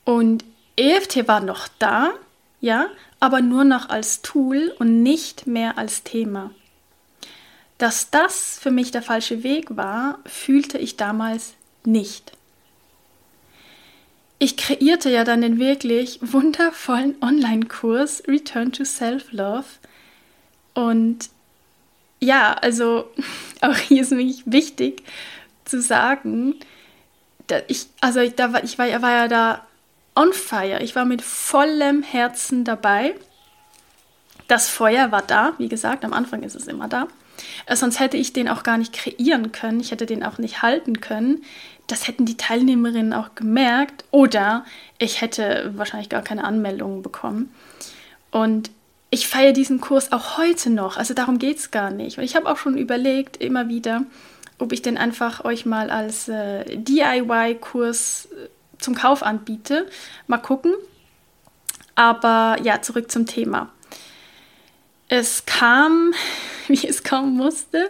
Und 0.05 0.45
EFT 0.77 1.27
war 1.29 1.41
noch 1.41 1.69
da, 1.79 2.11
ja, 2.61 2.89
aber 3.21 3.41
nur 3.41 3.65
noch 3.65 3.89
als 3.89 4.21
Tool 4.23 4.75
und 4.79 5.03
nicht 5.03 5.47
mehr 5.47 5.79
als 5.79 6.03
Thema. 6.03 6.51
Dass 7.79 8.11
das 8.11 8.59
für 8.61 8.71
mich 8.71 8.91
der 8.91 9.03
falsche 9.03 9.43
Weg 9.43 9.77
war, 9.77 10.19
fühlte 10.27 10.79
ich 10.79 10.97
damals 10.97 11.55
nicht. 11.85 12.34
Ich 14.45 14.59
kreierte 14.59 15.09
ja 15.09 15.25
dann 15.25 15.41
den 15.41 15.59
wirklich 15.59 16.19
wundervollen 16.21 17.15
Online-Kurs 17.23 18.25
Return 18.29 18.73
to 18.73 18.85
Self-Love. 18.85 19.65
Und 20.75 21.31
ja, 22.21 22.53
also 22.53 23.11
auch 23.63 23.75
hier 23.75 24.03
ist 24.03 24.11
wirklich 24.11 24.43
wichtig 24.45 25.03
zu 25.65 25.81
sagen, 25.81 26.57
ich, 27.69 27.87
also 28.03 28.21
ich, 28.21 28.35
da 28.35 28.53
war, 28.53 28.63
ich 28.63 28.77
war, 28.77 29.01
war 29.01 29.13
ja 29.13 29.29
da 29.29 29.67
on 30.15 30.35
fire. 30.35 30.83
Ich 30.83 30.95
war 30.95 31.07
mit 31.07 31.23
vollem 31.23 32.03
Herzen 32.03 32.65
dabei. 32.65 33.15
Das 34.47 34.69
Feuer 34.69 35.11
war 35.11 35.23
da, 35.23 35.55
wie 35.57 35.71
gesagt, 35.71 36.05
am 36.05 36.13
Anfang 36.13 36.43
ist 36.43 36.55
es 36.55 36.67
immer 36.67 36.87
da. 36.87 37.09
Äh, 37.65 37.77
sonst 37.77 37.99
hätte 37.99 38.19
ich 38.19 38.35
den 38.35 38.51
auch 38.51 38.63
gar 38.63 38.77
nicht 38.77 38.93
kreieren 38.93 39.53
können, 39.53 39.81
ich 39.81 39.91
hätte 39.91 40.05
den 40.05 40.23
auch 40.23 40.37
nicht 40.37 40.61
halten 40.61 41.01
können. 41.01 41.45
Das 41.87 42.09
hätten 42.09 42.25
die 42.25 42.37
Teilnehmerinnen 42.37 43.13
auch 43.13 43.35
gemerkt 43.35 44.05
oder 44.11 44.65
ich 44.99 45.21
hätte 45.21 45.73
wahrscheinlich 45.77 46.09
gar 46.09 46.23
keine 46.23 46.45
Anmeldungen 46.45 47.03
bekommen. 47.03 47.55
Und 48.31 48.71
ich 49.11 49.29
feiere 49.29 49.53
diesen 49.53 49.81
Kurs 49.81 50.11
auch 50.11 50.39
heute 50.39 50.71
noch, 50.71 50.97
also 50.97 51.15
darum 51.15 51.39
geht 51.39 51.59
es 51.59 51.71
gar 51.71 51.91
nicht. 51.91 52.19
Und 52.19 52.25
ich 52.25 52.35
habe 52.35 52.51
auch 52.51 52.57
schon 52.57 52.77
überlegt, 52.77 53.37
immer 53.37 53.69
wieder, 53.69 54.03
ob 54.59 54.73
ich 54.73 54.83
den 54.83 54.99
einfach 54.99 55.45
euch 55.45 55.67
mal 55.67 55.91
als 55.91 56.29
äh, 56.29 56.65
DIY-Kurs 56.77 58.29
äh, 58.33 58.49
zum 58.79 58.95
Kauf 58.95 59.23
anbiete. 59.23 59.87
Mal 60.27 60.39
gucken. 60.39 60.73
Aber 61.95 62.57
ja, 62.63 62.83
zurück 62.83 63.11
zum 63.11 63.27
Thema. 63.27 63.71
Es 65.09 65.47
kam, 65.47 66.13
wie 66.69 66.87
es 66.87 67.05
kommen 67.05 67.37
musste. 67.37 67.89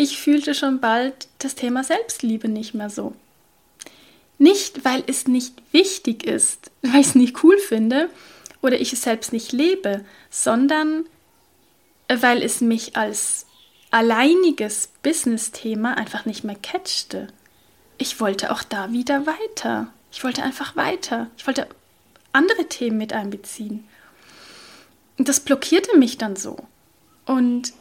Ich 0.00 0.16
fühlte 0.18 0.54
schon 0.54 0.78
bald 0.78 1.26
das 1.40 1.56
Thema 1.56 1.82
Selbstliebe 1.82 2.48
nicht 2.48 2.72
mehr 2.72 2.88
so. 2.88 3.14
Nicht, 4.38 4.84
weil 4.84 5.02
es 5.08 5.26
nicht 5.26 5.60
wichtig 5.72 6.24
ist, 6.24 6.70
weil 6.82 7.00
ich 7.00 7.08
es 7.08 7.14
nicht 7.16 7.42
cool 7.42 7.58
finde 7.58 8.08
oder 8.62 8.80
ich 8.80 8.92
es 8.92 9.02
selbst 9.02 9.32
nicht 9.32 9.50
lebe, 9.50 10.04
sondern 10.30 11.04
weil 12.08 12.44
es 12.44 12.60
mich 12.60 12.96
als 12.96 13.44
alleiniges 13.90 14.88
Business-Thema 15.02 15.96
einfach 15.96 16.26
nicht 16.26 16.44
mehr 16.44 16.56
catchte. 16.56 17.26
Ich 17.98 18.20
wollte 18.20 18.52
auch 18.52 18.62
da 18.62 18.92
wieder 18.92 19.26
weiter. 19.26 19.92
Ich 20.12 20.22
wollte 20.22 20.44
einfach 20.44 20.76
weiter. 20.76 21.28
Ich 21.36 21.46
wollte 21.48 21.66
andere 22.32 22.68
Themen 22.68 22.98
mit 22.98 23.12
einbeziehen. 23.12 23.88
Und 25.18 25.28
das 25.28 25.40
blockierte 25.40 25.98
mich 25.98 26.18
dann 26.18 26.36
so. 26.36 26.56
Und 27.26 27.72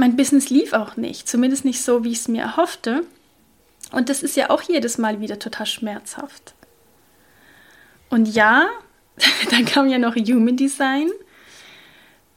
mein 0.00 0.16
Business 0.16 0.48
lief 0.48 0.72
auch 0.72 0.96
nicht, 0.96 1.28
zumindest 1.28 1.64
nicht 1.64 1.82
so, 1.82 2.04
wie 2.04 2.12
ich 2.12 2.20
es 2.20 2.28
mir 2.28 2.42
erhoffte. 2.42 3.04
Und 3.92 4.08
das 4.08 4.22
ist 4.22 4.34
ja 4.34 4.48
auch 4.50 4.62
jedes 4.62 4.96
Mal 4.98 5.20
wieder 5.20 5.38
total 5.38 5.66
schmerzhaft. 5.66 6.54
Und 8.08 8.26
ja, 8.26 8.66
dann 9.50 9.66
kam 9.66 9.88
ja 9.88 9.98
noch 9.98 10.16
Human 10.16 10.56
Design, 10.56 11.10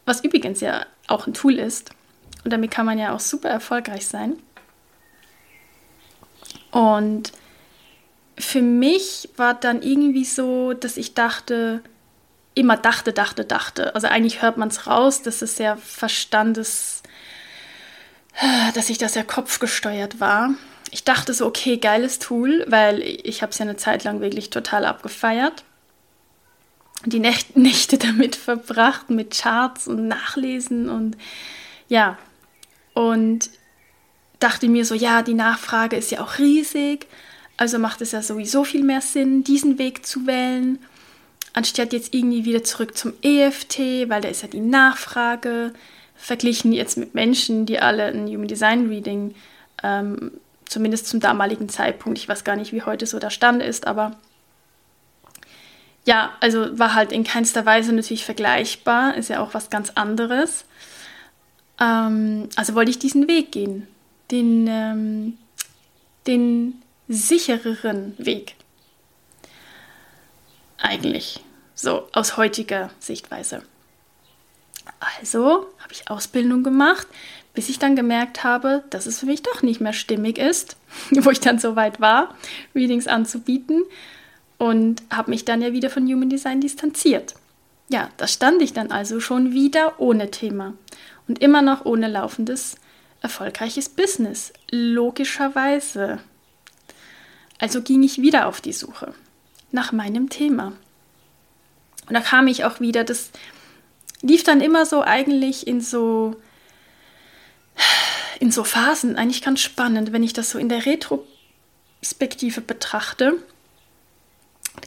was 0.05 0.23
übrigens 0.23 0.59
ja 0.59 0.85
auch 1.07 1.25
ein 1.25 1.33
Tool 1.33 1.57
ist. 1.57 1.91
Und 2.43 2.51
damit 2.51 2.69
kann 2.69 2.85
man 2.85 2.99
ja 2.99 3.15
auch 3.15 3.21
super 3.21 3.49
erfolgreich 3.49 4.07
sein. 4.07 4.35
Und 6.71 7.31
für 8.37 8.61
mich 8.61 9.29
war 9.37 9.53
dann 9.53 9.81
irgendwie 9.81 10.25
so, 10.25 10.73
dass 10.73 10.97
ich 10.97 11.13
dachte, 11.13 11.81
immer 12.55 12.75
dachte, 12.75 13.13
dachte, 13.13 13.45
dachte. 13.45 13.95
Also 13.95 14.07
eigentlich 14.07 14.41
hört 14.41 14.57
man 14.57 14.67
es 14.67 14.85
raus, 14.85 15.21
dass 15.21 15.41
es 15.41 15.55
sehr 15.55 15.77
Verstandes, 15.77 17.02
dass 18.73 18.89
ich 18.89 18.97
das 18.97 19.13
sehr 19.13 19.23
kopfgesteuert 19.23 20.19
war. 20.19 20.51
Ich 20.91 21.03
dachte 21.03 21.33
so, 21.33 21.45
okay, 21.45 21.77
geiles 21.77 22.19
Tool, 22.19 22.65
weil 22.67 23.01
ich 23.01 23.41
habe 23.41 23.51
es 23.51 23.57
ja 23.57 23.63
eine 23.63 23.77
Zeit 23.77 24.03
lang 24.03 24.21
wirklich 24.21 24.49
total 24.49 24.85
abgefeiert. 24.85 25.63
Die 27.05 27.19
Nächte 27.55 27.97
damit 27.97 28.35
verbracht 28.35 29.09
mit 29.09 29.37
Charts 29.37 29.87
und 29.87 30.07
Nachlesen 30.07 30.89
und 30.89 31.17
ja. 31.87 32.17
Und 32.93 33.49
dachte 34.39 34.67
mir 34.67 34.85
so, 34.85 34.93
ja, 34.93 35.21
die 35.21 35.33
Nachfrage 35.33 35.95
ist 35.95 36.11
ja 36.11 36.21
auch 36.21 36.37
riesig. 36.37 37.07
Also 37.57 37.79
macht 37.79 38.01
es 38.01 38.11
ja 38.11 38.21
sowieso 38.21 38.63
viel 38.63 38.83
mehr 38.83 39.01
Sinn, 39.01 39.43
diesen 39.43 39.77
Weg 39.77 40.05
zu 40.05 40.25
wählen, 40.25 40.79
anstatt 41.53 41.93
jetzt 41.93 42.13
irgendwie 42.13 42.45
wieder 42.45 42.63
zurück 42.63 42.97
zum 42.97 43.13
EFT, 43.21 43.79
weil 44.09 44.21
da 44.21 44.27
ist 44.27 44.41
ja 44.41 44.47
die 44.47 44.59
Nachfrage, 44.59 45.73
verglichen 46.15 46.71
jetzt 46.71 46.97
mit 46.97 47.13
Menschen, 47.15 47.65
die 47.65 47.79
alle 47.79 48.05
ein 48.05 48.27
Human 48.27 48.47
Design 48.47 48.87
Reading, 48.87 49.35
ähm, 49.81 50.31
zumindest 50.65 51.07
zum 51.07 51.19
damaligen 51.19 51.69
Zeitpunkt, 51.69 52.17
ich 52.17 52.27
weiß 52.27 52.43
gar 52.43 52.55
nicht, 52.55 52.71
wie 52.71 52.83
heute 52.83 53.05
so 53.05 53.19
der 53.19 53.29
Stand 53.29 53.61
ist, 53.61 53.85
aber 53.85 54.15
ja, 56.05 56.33
also 56.39 56.77
war 56.77 56.95
halt 56.95 57.11
in 57.11 57.23
keinster 57.23 57.65
Weise 57.65 57.93
natürlich 57.93 58.25
vergleichbar, 58.25 59.15
ist 59.15 59.29
ja 59.29 59.41
auch 59.41 59.53
was 59.53 59.69
ganz 59.69 59.91
anderes. 59.91 60.65
Ähm, 61.79 62.49
also 62.55 62.75
wollte 62.75 62.91
ich 62.91 62.99
diesen 62.99 63.27
Weg 63.27 63.51
gehen, 63.51 63.87
den, 64.31 64.67
ähm, 64.67 65.37
den 66.27 66.81
sichereren 67.07 68.15
Weg. 68.17 68.55
Eigentlich, 70.77 71.39
so 71.75 72.09
aus 72.11 72.35
heutiger 72.35 72.89
Sichtweise. 72.99 73.63
Also 75.19 75.67
habe 75.79 75.91
ich 75.91 76.09
Ausbildung 76.09 76.63
gemacht, 76.63 77.07
bis 77.53 77.69
ich 77.69 77.79
dann 77.79 77.95
gemerkt 77.95 78.43
habe, 78.43 78.83
dass 78.89 79.05
es 79.05 79.19
für 79.19 79.25
mich 79.25 79.43
doch 79.43 79.61
nicht 79.61 79.81
mehr 79.81 79.93
stimmig 79.93 80.37
ist, 80.37 80.77
wo 81.11 81.29
ich 81.29 81.39
dann 81.39 81.59
so 81.59 81.75
weit 81.75 82.01
war, 82.01 82.35
Readings 82.75 83.07
anzubieten 83.07 83.83
und 84.57 85.03
habe 85.11 85.31
mich 85.31 85.45
dann 85.45 85.61
ja 85.61 85.73
wieder 85.73 85.89
von 85.89 86.07
Human 86.07 86.29
Design 86.29 86.61
distanziert. 86.61 87.35
Ja, 87.89 88.09
da 88.17 88.27
stand 88.27 88.61
ich 88.61 88.73
dann 88.73 88.91
also 88.91 89.19
schon 89.19 89.53
wieder 89.53 89.99
ohne 89.99 90.31
Thema 90.31 90.73
und 91.27 91.39
immer 91.41 91.61
noch 91.61 91.85
ohne 91.85 92.07
laufendes, 92.07 92.75
erfolgreiches 93.21 93.89
Business. 93.89 94.53
Logischerweise. 94.71 96.19
Also 97.59 97.81
ging 97.81 98.03
ich 98.03 98.21
wieder 98.21 98.47
auf 98.47 98.61
die 98.61 98.73
Suche 98.73 99.13
nach 99.71 99.91
meinem 99.91 100.29
Thema. 100.29 100.73
Und 102.07 102.13
da 102.13 102.21
kam 102.21 102.47
ich 102.47 102.65
auch 102.65 102.79
wieder, 102.79 103.03
das 103.03 103.31
lief 104.23 104.43
dann 104.43 104.61
immer 104.61 104.87
so 104.87 105.03
eigentlich 105.03 105.67
in 105.67 105.81
so 105.81 106.35
in 108.39 108.51
so 108.51 108.63
Phasen, 108.63 109.15
eigentlich 109.15 109.41
ganz 109.43 109.61
spannend, 109.61 110.11
wenn 110.11 110.23
ich 110.23 110.33
das 110.33 110.49
so 110.49 110.59
in 110.59 110.69
der 110.69 110.85
Retrospektive 110.85 112.61
betrachte, 112.61 113.35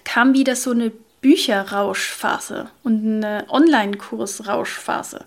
kam 0.04 0.34
wieder 0.34 0.56
so 0.56 0.72
eine 0.72 0.92
Bücherrauschphase 1.20 2.70
und 2.82 3.24
eine 3.24 3.46
Online-Kurs-Rauschphase. 3.48 5.24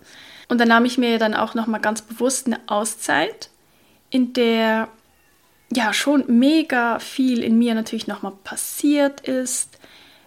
Und 0.48 0.58
dann 0.58 0.68
nahm 0.68 0.84
ich 0.84 0.98
mir 0.98 1.18
dann 1.18 1.34
auch 1.34 1.54
noch 1.54 1.66
mal 1.66 1.78
ganz 1.78 2.02
bewusst 2.02 2.46
eine 2.46 2.60
Auszeit, 2.66 3.50
in 4.10 4.32
der 4.32 4.88
ja 5.72 5.92
schon 5.92 6.24
mega 6.26 6.98
viel 6.98 7.42
in 7.42 7.58
mir 7.58 7.74
natürlich 7.74 8.06
noch 8.06 8.22
mal 8.22 8.32
passiert 8.44 9.20
ist. 9.20 9.78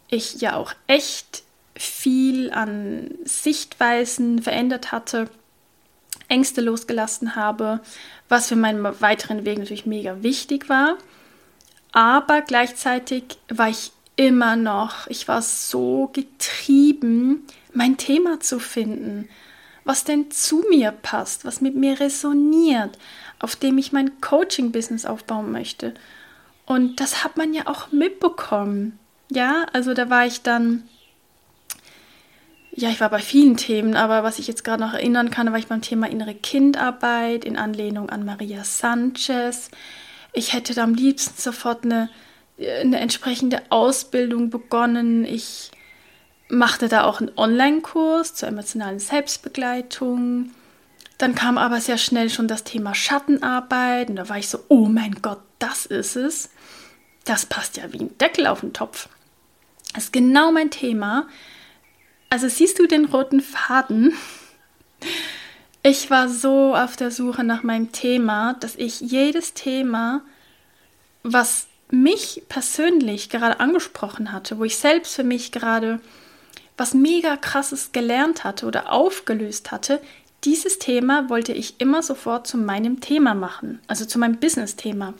Ich 0.10 0.42
ja 0.42 0.56
auch 0.56 0.74
echt 0.88 1.43
viel 1.76 2.52
an 2.52 3.12
Sichtweisen 3.26 4.42
verändert 4.42 4.92
hatte, 4.92 5.30
Ängste 6.28 6.62
losgelassen 6.62 7.36
habe, 7.36 7.82
was 8.30 8.48
für 8.48 8.56
meinen 8.56 8.84
weiteren 9.02 9.46
Weg 9.46 9.60
natürlich 9.60 9.86
mega 9.86 10.24
wichtig 10.24 10.70
war. 10.70 10.98
Aber 11.92 12.42
gleichzeitig 12.42 13.38
war 13.50 13.70
ich 13.70 13.92
immer 14.16 14.56
noch, 14.56 15.08
ich 15.08 15.28
war 15.28 15.42
so 15.42 16.10
getrieben, 16.14 17.46
mein 17.74 17.98
Thema 17.98 18.40
zu 18.40 18.60
finden, 18.60 19.28
was 19.84 20.04
denn 20.04 20.32
zu 20.32 20.64
mir 20.70 20.92
passt, 20.92 21.46
was 21.46 21.62
mit 21.62 21.76
mir 21.76 22.00
resoniert, 22.00 22.98
auf 23.40 23.56
dem 23.56 23.78
ich 23.78 23.92
mein 23.92 24.22
Coaching-Business 24.22 25.06
aufbauen 25.06 25.52
möchte. 25.52 25.94
Und 26.66 27.00
das 27.00 27.24
hat 27.24 27.38
man 27.38 27.54
ja 27.54 27.68
auch 27.68 27.92
mitbekommen. 27.92 28.98
Ja, 29.30 29.66
also 29.74 29.94
da 29.94 30.10
war 30.10 30.26
ich 30.26 30.42
dann 30.42 30.84
ja, 32.76 32.90
ich 32.90 33.00
war 33.00 33.10
bei 33.10 33.20
vielen 33.20 33.56
Themen, 33.56 33.96
aber 33.96 34.24
was 34.24 34.40
ich 34.40 34.48
jetzt 34.48 34.64
gerade 34.64 34.82
noch 34.82 34.94
erinnern 34.94 35.30
kann, 35.30 35.52
war 35.52 35.60
ich 35.60 35.68
beim 35.68 35.82
Thema 35.82 36.10
innere 36.10 36.34
Kindarbeit 36.34 37.46
in 37.46 37.56
Anlehnung 37.56 38.10
an 38.10 38.26
Maria 38.26 38.64
Sanchez. 38.64 39.70
Ich 40.34 40.54
hätte 40.54 40.74
da 40.74 40.84
am 40.84 40.96
liebsten 40.96 41.40
sofort 41.40 41.84
eine, 41.84 42.10
eine 42.58 43.00
entsprechende 43.00 43.62
Ausbildung 43.70 44.50
begonnen. 44.50 45.24
Ich 45.24 45.70
machte 46.50 46.88
da 46.88 47.04
auch 47.04 47.20
einen 47.22 47.32
Online-Kurs 47.38 48.34
zur 48.34 48.50
emotionalen 48.50 49.00
Selbstbegleitung. 49.00 50.52
Dann 51.20 51.36
kam 51.36 51.60
aber 51.60 51.80
sehr 51.80 52.00
schnell 52.00 52.32
schon 52.32 52.48
das 52.48 52.64
Thema 52.64 52.96
Schattenarbeit 52.96 54.10
und 54.10 54.16
da 54.16 54.30
war 54.30 54.40
ich 54.40 54.50
so, 54.50 54.60
oh 54.70 54.88
mein 54.88 55.22
Gott, 55.22 55.42
das 55.60 55.86
ist 55.86 56.16
es. 56.16 56.50
Das 57.24 57.46
passt 57.46 57.78
ja 57.78 57.94
wie 57.94 58.00
ein 58.00 58.18
Deckel 58.18 58.48
auf 58.48 58.62
den 58.62 58.74
Topf. 58.74 59.10
Das 59.94 60.06
ist 60.06 60.14
genau 60.14 60.52
mein 60.52 60.72
Thema. 60.72 61.28
Also 62.34 62.48
siehst 62.48 62.80
du 62.80 62.88
den 62.88 63.06
roten 63.06 63.42
Faden? 63.42 64.12
Ich 65.84 66.10
war 66.10 66.28
so 66.28 66.74
auf 66.76 66.96
der 66.96 67.12
Suche 67.12 67.44
nach 67.44 67.62
meinem 67.62 67.92
Thema, 67.92 68.56
dass 68.56 68.76
ich 68.76 69.02
jedes 69.02 69.54
Thema, 69.54 70.24
was 71.22 71.68
mich 71.92 72.42
persönlich 72.50 73.30
gerade 73.30 73.60
angesprochen 73.60 74.32
hatte, 74.32 74.58
wo 74.58 74.64
ich 74.64 74.80
selbst 74.80 75.14
für 75.14 75.24
mich 75.24 75.52
gerade 75.52 76.02
was 76.76 76.96
mega 76.96 77.38
krasses 77.38 77.92
gelernt 77.92 78.44
hatte 78.44 78.66
oder 78.66 78.92
aufgelöst 78.92 79.70
hatte, 79.70 80.02
dieses 80.44 80.80
Thema 80.80 81.30
wollte 81.30 81.54
ich 81.54 81.80
immer 81.82 82.02
sofort 82.02 82.48
zu 82.48 82.58
meinem 82.58 83.00
Thema 83.00 83.36
machen, 83.36 83.80
also 83.86 84.06
zu 84.06 84.18
meinem 84.18 84.40
Business-Thema. 84.40 85.14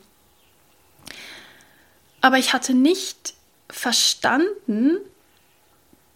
Aber 2.22 2.40
ich 2.40 2.54
hatte 2.54 2.74
nicht 2.74 3.36
verstanden, 3.70 4.98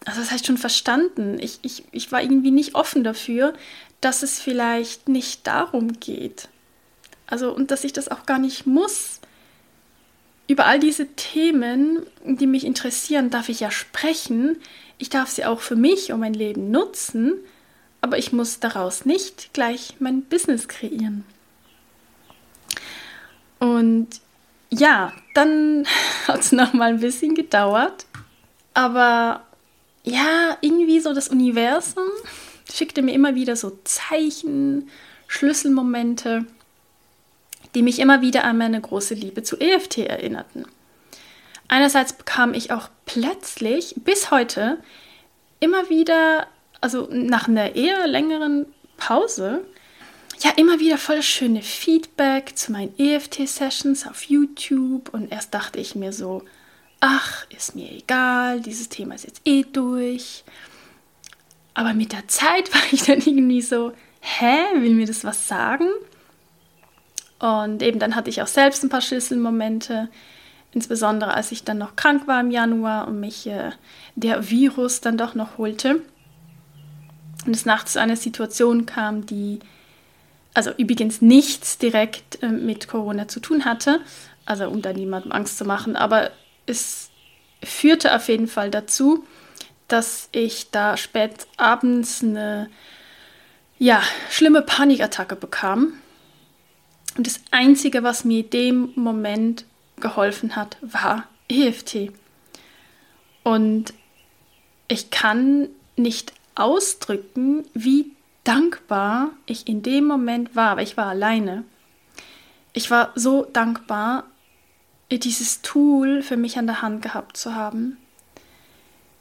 also 0.08 0.22
das 0.22 0.32
heißt 0.32 0.46
schon 0.46 0.58
verstanden. 0.58 1.38
Ich, 1.40 1.60
ich, 1.64 1.84
ich 1.92 2.12
war 2.14 2.22
irgendwie 2.22 2.52
nicht 2.52 2.76
offen 2.76 3.04
dafür, 3.04 3.54
dass 4.00 4.24
es 4.24 4.40
vielleicht 4.40 5.10
nicht 5.10 5.46
darum 5.46 6.00
geht. 6.00 6.48
Also 7.28 7.54
und 7.54 7.72
dass 7.72 7.84
ich 7.84 7.92
das 7.92 8.08
auch 8.08 8.26
gar 8.26 8.40
nicht 8.40 8.66
muss. 8.66 9.20
Über 10.48 10.66
all 10.66 10.80
diese 10.80 11.08
Themen, 11.08 12.00
die 12.24 12.48
mich 12.48 12.64
interessieren, 12.64 13.30
darf 13.30 13.50
ich 13.50 13.60
ja 13.60 13.70
sprechen. 13.70 14.56
Ich 14.98 15.10
darf 15.10 15.30
sie 15.30 15.44
auch 15.44 15.60
für 15.60 15.76
mich 15.76 16.14
und 16.14 16.22
mein 16.22 16.34
Leben 16.34 16.72
nutzen, 16.72 17.34
aber 18.00 18.18
ich 18.18 18.32
muss 18.32 18.62
daraus 18.62 19.04
nicht 19.04 19.54
gleich 19.54 19.96
mein 20.00 20.22
Business 20.22 20.70
kreieren. 20.70 21.26
Und 23.60 24.08
ja, 24.70 25.12
dann 25.34 25.86
hat 26.30 26.40
es 26.40 26.54
noch 26.54 26.72
mal 26.72 26.94
ein 26.94 27.02
bisschen 27.02 27.36
gedauert, 27.36 28.06
aber 28.74 29.47
ja, 30.08 30.58
irgendwie 30.62 31.00
so 31.00 31.14
das 31.14 31.28
Universum 31.28 32.08
schickte 32.74 33.02
mir 33.02 33.14
immer 33.14 33.36
wieder 33.36 33.56
so 33.56 33.78
Zeichen, 33.84 34.90
Schlüsselmomente, 35.28 36.46
die 37.76 37.82
mich 37.82 38.00
immer 38.00 38.22
wieder 38.22 38.46
an 38.46 38.58
meine 38.58 38.80
große 38.80 39.14
Liebe 39.14 39.44
zu 39.44 39.60
EFT 39.60 40.00
erinnerten. 40.00 40.66
Einerseits 41.68 42.14
bekam 42.14 42.54
ich 42.54 42.72
auch 42.72 42.90
plötzlich 43.06 43.96
bis 43.98 44.32
heute 44.32 44.78
immer 45.60 45.90
wieder, 45.90 46.48
also 46.80 47.10
nach 47.12 47.50
einer 47.50 47.76
eher 47.76 48.08
längeren 48.08 48.66
Pause, 48.96 49.66
ja, 50.40 50.52
immer 50.56 50.80
wieder 50.80 50.98
voll 50.98 51.22
schöne 51.22 51.62
Feedback 51.62 52.56
zu 52.56 52.72
meinen 52.72 52.98
EFT-Sessions 52.98 54.08
auf 54.08 54.24
YouTube 54.24 55.10
und 55.14 55.32
erst 55.32 55.54
dachte 55.54 55.80
ich 55.80 55.96
mir 55.96 56.14
so, 56.14 56.44
ach, 57.00 57.46
ist 57.50 57.76
mir 57.76 57.92
egal, 57.92 58.62
dieses 58.62 58.90
Thema 58.90 59.16
ist 59.16 59.26
jetzt 59.26 59.42
eh 59.46 59.64
durch. 59.64 60.44
Aber 61.74 61.94
mit 61.94 62.12
der 62.12 62.28
Zeit 62.28 62.74
war 62.74 62.82
ich 62.92 63.04
dann 63.04 63.20
irgendwie 63.20 63.62
so, 63.62 63.94
hä, 64.22 64.58
will 64.80 64.96
mir 64.96 65.08
das 65.08 65.24
was 65.24 65.48
sagen? 65.48 65.88
Und 67.40 67.84
eben 67.84 68.00
dann 68.00 68.16
hatte 68.16 68.30
ich 68.30 68.42
auch 68.42 68.48
selbst 68.48 68.84
ein 68.84 68.90
paar 68.90 69.02
Schlüsselmomente, 69.02 70.10
insbesondere 70.72 71.34
als 71.34 71.52
ich 71.52 71.64
dann 71.64 71.78
noch 71.78 71.96
krank 71.96 72.28
war 72.28 72.42
im 72.42 72.50
Januar 72.50 73.08
und 73.08 73.20
mich 73.20 73.46
äh, 73.48 73.72
der 74.16 74.50
Virus 74.50 75.02
dann 75.02 75.18
doch 75.18 75.36
noch 75.36 75.58
holte. 75.58 76.02
Und 77.46 77.56
es 77.56 77.66
nachts 77.66 77.94
zu 77.94 78.02
einer 78.02 78.16
Situation 78.16 78.86
kam, 78.88 79.26
die 79.26 79.60
also 80.58 80.72
übrigens 80.76 81.22
nichts 81.22 81.78
direkt 81.78 82.42
äh, 82.42 82.50
mit 82.50 82.88
Corona 82.88 83.28
zu 83.28 83.40
tun 83.40 83.66
hatte, 83.66 84.02
also 84.46 84.68
um 84.68 84.82
da 84.82 84.92
niemandem 84.92 85.32
Angst 85.32 85.60
zu 85.60 85.66
machen, 85.66 85.96
aber 85.96 86.32
es 86.68 87.10
führte 87.64 88.16
auf 88.16 88.28
jeden 88.28 88.48
Fall 88.48 88.70
dazu, 88.70 89.26
dass 89.88 90.30
ich 90.32 90.70
da 90.70 90.98
spät 90.98 91.48
abends 91.58 92.24
eine 92.24 92.70
ja, 93.80 94.02
schlimme 94.30 94.62
Panikattacke 94.62 95.36
bekam. 95.36 95.94
Und 97.18 97.26
das 97.26 97.40
Einzige, 97.52 98.04
was 98.04 98.26
mir 98.26 98.42
in 98.42 98.50
dem 98.50 98.92
Moment 98.96 99.66
geholfen 100.00 100.56
hat, 100.56 100.78
war 100.82 101.24
EFT. 101.48 102.12
Und 103.44 103.94
ich 104.88 105.10
kann 105.10 105.70
nicht 105.96 106.34
ausdrücken, 106.56 107.66
wie 107.74 108.12
dankbar 108.44 109.32
ich 109.46 109.68
in 109.68 109.82
dem 109.82 110.06
Moment 110.06 110.56
war, 110.56 110.72
aber 110.72 110.82
ich 110.82 110.98
war 110.98 111.08
alleine. 111.08 111.64
Ich 112.74 112.92
war 112.92 113.12
so 113.16 113.46
dankbar, 113.46 114.26
dieses 115.12 115.62
Tool 115.62 116.22
für 116.22 116.38
mich 116.38 116.58
an 116.58 116.68
der 116.68 116.82
Hand 116.82 117.02
gehabt 117.02 117.38
zu 117.38 117.56
haben. 117.56 117.98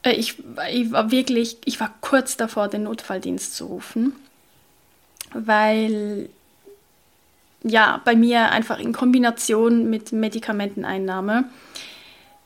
Äh, 0.02 0.12
ich, 0.12 0.36
ich 0.72 0.92
war 0.92 1.10
wirklich, 1.10 1.58
ich 1.64 1.80
war 1.80 1.94
kurz 2.00 2.36
davor, 2.36 2.68
den 2.68 2.84
Notfalldienst 2.84 3.54
zu 3.54 3.66
rufen, 3.66 4.12
weil 5.32 6.28
ja, 7.62 8.00
bei 8.04 8.14
mir 8.14 8.52
einfach 8.52 8.78
in 8.78 8.92
Kombination 8.92 9.90
mit 9.90 10.12
Medikamenteneinnahme 10.12 11.44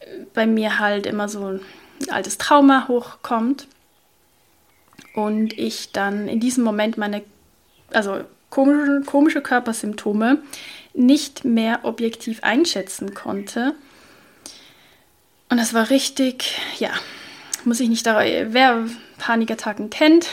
äh, 0.00 0.06
bei 0.34 0.46
mir 0.46 0.78
halt 0.78 1.06
immer 1.06 1.28
so 1.28 1.46
ein 1.46 1.60
altes 2.08 2.38
Trauma 2.38 2.88
hochkommt 2.88 3.66
und 5.14 5.58
ich 5.58 5.92
dann 5.92 6.28
in 6.28 6.40
diesem 6.40 6.64
Moment 6.64 6.96
meine, 6.96 7.22
also 7.92 8.20
komische, 8.48 9.02
komische 9.04 9.42
Körpersymptome 9.42 10.38
nicht 10.94 11.44
mehr 11.44 11.80
objektiv 11.84 12.42
einschätzen 12.42 13.14
konnte. 13.14 13.74
Und 15.48 15.58
das 15.58 15.74
war 15.74 15.90
richtig, 15.90 16.58
ja, 16.78 16.90
muss 17.64 17.80
ich 17.80 17.88
nicht 17.88 18.06
darüber, 18.06 18.52
wer 18.52 18.86
Panikattacken 19.18 19.90
kennt, 19.90 20.28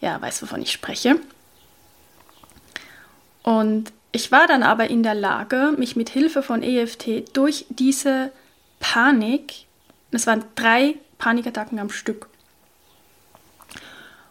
ja, 0.00 0.20
weiß, 0.20 0.42
wovon 0.42 0.62
ich 0.62 0.72
spreche. 0.72 1.16
Und 3.42 3.92
ich 4.12 4.30
war 4.30 4.46
dann 4.46 4.62
aber 4.62 4.88
in 4.88 5.02
der 5.02 5.14
Lage, 5.14 5.72
mich 5.76 5.96
mit 5.96 6.10
Hilfe 6.10 6.42
von 6.42 6.62
EFT 6.62 7.36
durch 7.36 7.66
diese 7.70 8.30
Panik, 8.78 9.66
es 10.10 10.26
waren 10.26 10.44
drei 10.54 10.96
Panikattacken 11.18 11.78
am 11.78 11.90
Stück, 11.90 12.28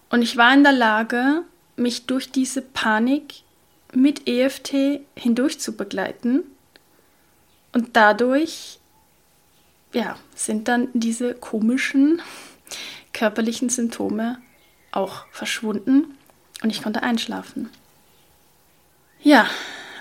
und 0.09 0.21
ich 0.21 0.35
war 0.35 0.53
in 0.53 0.63
der 0.63 0.73
Lage, 0.73 1.43
mich 1.77 2.05
durch 2.05 2.31
diese 2.31 2.61
Panik 2.61 3.43
mit 3.93 4.27
EFT 4.27 5.01
hindurch 5.15 5.59
zu 5.59 5.75
begleiten. 5.75 6.43
Und 7.73 7.95
dadurch, 7.95 8.79
ja, 9.93 10.17
sind 10.35 10.67
dann 10.67 10.89
diese 10.93 11.33
komischen 11.33 12.21
körperlichen 13.13 13.69
Symptome 13.69 14.39
auch 14.91 15.25
verschwunden 15.31 16.17
und 16.63 16.69
ich 16.69 16.81
konnte 16.83 17.03
einschlafen. 17.03 17.69
Ja, 19.21 19.47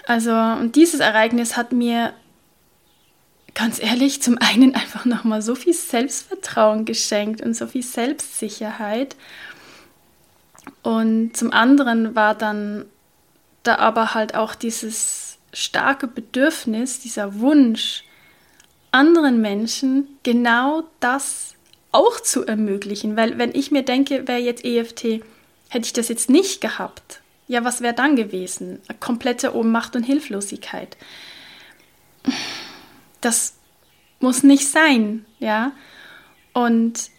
also 0.07 0.33
und 0.33 0.77
dieses 0.77 1.01
Ereignis 1.01 1.57
hat 1.57 1.73
mir 1.73 2.13
ganz 3.55 3.81
ehrlich 3.81 4.23
zum 4.23 4.39
einen 4.39 4.75
einfach 4.75 5.05
nochmal 5.05 5.43
so 5.43 5.55
viel 5.55 5.75
Selbstvertrauen 5.75 6.85
geschenkt 6.85 7.41
und 7.41 7.55
so 7.55 7.67
viel 7.67 7.83
Selbstsicherheit 7.83 9.17
und 10.83 11.37
zum 11.37 11.53
anderen 11.53 12.15
war 12.15 12.35
dann 12.35 12.87
da 13.63 13.77
aber 13.77 14.15
halt 14.15 14.35
auch 14.35 14.55
dieses 14.55 15.39
starke 15.53 16.07
Bedürfnis, 16.07 17.01
dieser 17.01 17.41
Wunsch, 17.41 18.05
anderen 18.93 19.41
Menschen 19.41 20.09
genau 20.23 20.85
das 21.01 21.55
auch 21.93 22.21
zu 22.21 22.47
ermöglichen. 22.47 23.17
Weil 23.17 23.39
wenn 23.39 23.55
ich 23.55 23.71
mir 23.71 23.83
denke, 23.83 24.27
wäre 24.27 24.41
jetzt 24.41 24.65
EFT, 24.65 25.23
hätte 25.69 25.87
ich 25.87 25.93
das 25.93 26.09
jetzt 26.09 26.31
nicht 26.31 26.61
gehabt, 26.61 27.21
ja, 27.49 27.65
was 27.65 27.81
wäre 27.81 27.95
dann 27.95 28.15
gewesen? 28.15 28.81
Eine 28.87 28.99
komplette 28.99 29.57
Ohnmacht 29.57 29.97
und 29.97 30.05
Hilflosigkeit. 30.05 30.97
Das 33.21 33.55
muss 34.21 34.45
nicht 34.45 34.69
sein, 34.69 35.27
ja. 35.41 35.73
Und 36.53 37.11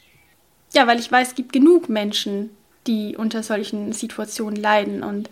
ja, 0.74 0.88
weil 0.88 1.00
ich 1.00 1.12
weiß, 1.12 1.30
es 1.30 1.36
gibt 1.36 1.52
genug 1.52 1.90
Menschen, 1.90 2.50
die 2.88 3.18
unter 3.18 3.44
solchen 3.44 3.92
Situationen 3.92 4.56
leiden. 4.56 5.04
Und 5.04 5.30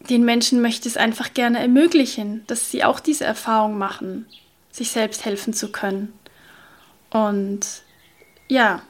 den 0.00 0.24
Menschen 0.24 0.60
möchte 0.60 0.88
es 0.88 0.96
einfach 0.96 1.34
gerne 1.34 1.58
ermöglichen, 1.58 2.44
dass 2.46 2.70
sie 2.70 2.84
auch 2.84 3.00
diese 3.00 3.24
Erfahrung 3.24 3.78
machen, 3.78 4.26
sich 4.70 4.90
selbst 4.90 5.24
helfen 5.24 5.52
zu 5.52 5.72
können. 5.72 6.12
Und 7.10 7.66
ja, 8.48 8.82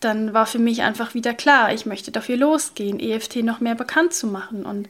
dann 0.00 0.32
war 0.32 0.46
für 0.46 0.58
mich 0.58 0.82
einfach 0.82 1.14
wieder 1.14 1.34
klar, 1.34 1.72
ich 1.72 1.86
möchte 1.86 2.10
dafür 2.10 2.36
losgehen, 2.36 2.98
EFT 2.98 3.36
noch 3.36 3.60
mehr 3.60 3.74
bekannt 3.74 4.14
zu 4.14 4.26
machen 4.26 4.64
und 4.64 4.88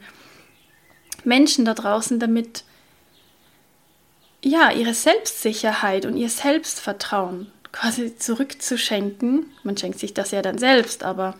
Menschen 1.23 1.65
da 1.65 1.73
draußen 1.73 2.19
damit 2.19 2.63
ja, 4.43 4.71
ihre 4.71 4.93
Selbstsicherheit 4.93 6.05
und 6.05 6.17
ihr 6.17 6.29
Selbstvertrauen 6.29 7.51
quasi 7.71 8.15
zurückzuschenken. 8.17 9.45
Man 9.63 9.77
schenkt 9.77 9.99
sich 9.99 10.13
das 10.13 10.31
ja 10.31 10.41
dann 10.41 10.57
selbst, 10.57 11.03
aber 11.03 11.35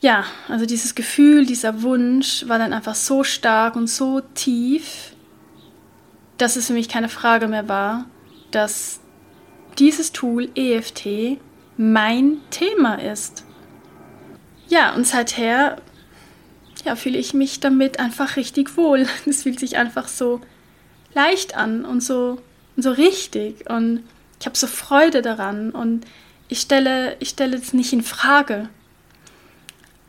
ja, 0.00 0.24
also 0.48 0.64
dieses 0.64 0.94
Gefühl, 0.94 1.44
dieser 1.44 1.82
Wunsch 1.82 2.44
war 2.48 2.58
dann 2.58 2.72
einfach 2.72 2.94
so 2.94 3.24
stark 3.24 3.74
und 3.74 3.88
so 3.88 4.20
tief, 4.34 5.12
dass 6.36 6.56
es 6.56 6.68
für 6.68 6.72
mich 6.72 6.88
keine 6.88 7.08
Frage 7.08 7.48
mehr 7.48 7.68
war, 7.68 8.06
dass 8.50 9.00
dieses 9.78 10.12
Tool 10.12 10.48
EFT 10.54 11.38
mein 11.76 12.38
Thema 12.50 12.94
ist. 12.94 13.44
Ja, 14.68 14.94
und 14.94 15.06
seither 15.06 15.78
ja, 16.84 16.94
fühle 16.94 17.18
ich 17.18 17.34
mich 17.34 17.60
damit 17.60 17.98
einfach 17.98 18.36
richtig 18.36 18.76
wohl. 18.76 19.06
Es 19.26 19.42
fühlt 19.42 19.58
sich 19.58 19.76
einfach 19.76 20.08
so 20.08 20.40
leicht 21.14 21.56
an 21.56 21.84
und 21.84 22.02
so, 22.02 22.38
und 22.76 22.82
so 22.82 22.92
richtig. 22.92 23.68
Und 23.68 24.04
ich 24.38 24.46
habe 24.46 24.56
so 24.56 24.66
Freude 24.66 25.22
daran 25.22 25.70
und 25.70 26.06
ich 26.48 26.60
stelle, 26.60 27.16
ich 27.18 27.30
stelle 27.30 27.56
es 27.56 27.72
nicht 27.72 27.92
in 27.92 28.02
Frage. 28.02 28.68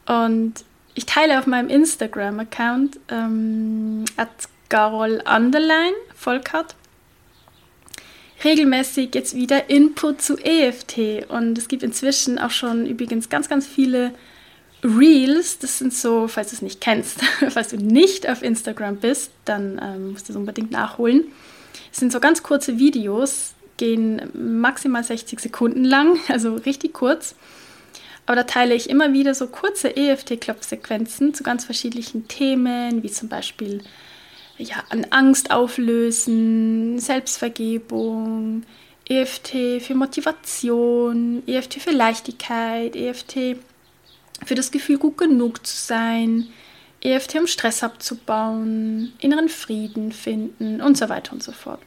Und 0.10 0.66
ich 0.96 1.06
teile 1.06 1.40
auf 1.40 1.48
meinem 1.48 1.70
Instagram-Account 1.70 3.00
ähm, 3.10 4.06
at 4.18 4.30
Garol 4.70 5.24
Underline 5.26 5.96
Volkart 6.16 6.76
regelmäßig 8.44 9.14
jetzt 9.16 9.36
wieder 9.36 9.70
Input 9.70 10.22
zu 10.22 10.38
EFT 10.38 11.30
und 11.30 11.58
es 11.58 11.68
gibt 11.68 11.84
inzwischen 11.84 12.40
auch 12.40 12.52
schon 12.52 12.86
übrigens 12.86 13.30
ganz, 13.30 13.50
ganz 13.50 13.68
viele 13.68 14.14
Reels. 14.84 15.60
Das 15.60 15.80
sind 15.80 15.94
so, 15.94 16.28
falls 16.28 16.50
du 16.50 16.56
es 16.56 16.62
nicht 16.62 16.82
kennst, 16.82 17.22
falls 17.50 17.70
du 17.70 17.78
nicht 17.78 18.30
auf 18.30 18.42
Instagram 18.42 18.98
bist, 18.98 19.32
dann 19.46 19.80
ähm, 19.84 20.12
musst 20.12 20.30
du 20.30 20.34
es 20.34 20.38
unbedingt 20.38 20.72
nachholen. 20.72 21.26
Es 21.92 22.00
sind 22.00 22.12
so 22.12 22.20
ganz 22.20 22.44
kurze 22.44 22.80
Videos, 22.80 23.54
gehen 23.78 24.22
maximal 24.34 25.04
60 25.04 25.40
Sekunden 25.40 25.84
lang, 25.84 26.18
also 26.30 26.56
richtig 26.56 26.94
kurz. 26.94 27.36
Aber 28.30 28.36
da 28.36 28.44
teile 28.44 28.76
ich 28.76 28.92
immer 28.92 29.12
wieder 29.12 29.34
so 29.34 29.48
kurze 29.48 29.98
EFT-Klopfsequenzen 29.98 31.34
zu 31.34 31.42
ganz 31.42 31.66
verschiedenen 31.66 32.28
Themen, 32.28 33.02
wie 33.02 33.10
zum 33.10 33.28
Beispiel 33.28 33.82
ja, 34.60 34.84
an 34.90 35.08
Angst 35.10 35.50
auflösen, 35.50 37.00
Selbstvergebung, 37.00 38.66
EFT 39.08 39.82
für 39.82 39.96
Motivation, 39.96 41.42
EFT 41.48 41.82
für 41.82 41.90
Leichtigkeit, 41.90 42.96
EFT 42.96 43.58
für 44.46 44.54
das 44.54 44.70
Gefühl, 44.70 45.00
gut 45.00 45.18
genug 45.18 45.66
zu 45.66 45.76
sein, 45.76 46.50
EFT, 47.02 47.34
um 47.40 47.48
Stress 47.48 47.82
abzubauen, 47.82 49.12
inneren 49.22 49.50
Frieden 49.50 50.12
finden 50.12 50.82
und 50.82 51.00
so 51.00 51.10
weiter 51.10 51.34
und 51.34 51.42
so 51.42 51.52
fort. 51.52 51.82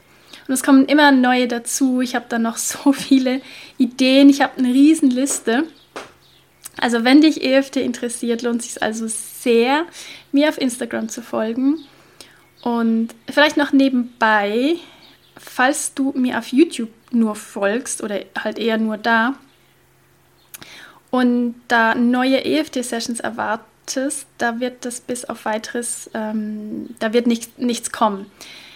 Und 0.49 0.55
es 0.55 0.65
kommen 0.65 0.87
immer 0.87 1.13
neue 1.13 1.47
dazu. 1.47 2.01
Ich 2.01 2.17
habe 2.17 2.27
da 2.29 2.41
noch 2.41 2.57
so 2.57 2.93
viele 2.93 3.41
Ideen. 3.79 4.29
Ich 4.29 4.41
habe 4.41 4.59
eine 4.59 4.75
Riesenliste. 4.75 5.69
Also 6.79 7.05
wenn 7.05 7.21
dich 7.21 7.45
EFT 7.45 7.77
interessiert, 7.77 8.43
lohnt 8.43 8.63
es 8.63 8.75
sich 8.75 8.83
also 8.83 9.07
sehr, 9.09 9.85
mir 10.33 10.49
auf 10.49 10.59
Instagram 10.59 11.09
zu 11.09 11.23
folgen. 11.23 11.79
Und 12.63 13.15
vielleicht 13.29 13.57
noch 13.57 13.73
nebenbei, 13.73 14.77
falls 15.37 15.95
du 15.95 16.13
mir 16.17 16.39
auf 16.39 16.49
YouTube 16.49 16.91
nur 17.11 17.35
folgst 17.35 18.03
oder 18.03 18.21
halt 18.39 18.59
eher 18.59 18.79
nur 18.79 18.97
da 18.97 19.35
und 21.11 21.57
da 21.69 21.95
neue 21.95 22.45
EFT-Sessions 22.45 23.21
erwartest, 23.21 24.27
da 24.39 24.61
wird 24.61 24.85
das 24.85 25.01
bis 25.01 25.25
auf 25.25 25.45
weiteres, 25.45 26.09
ähm, 26.15 26.95
da 27.01 27.13
wird 27.13 27.27
nicht, 27.27 27.59
nichts 27.59 27.91
kommen 27.91 28.31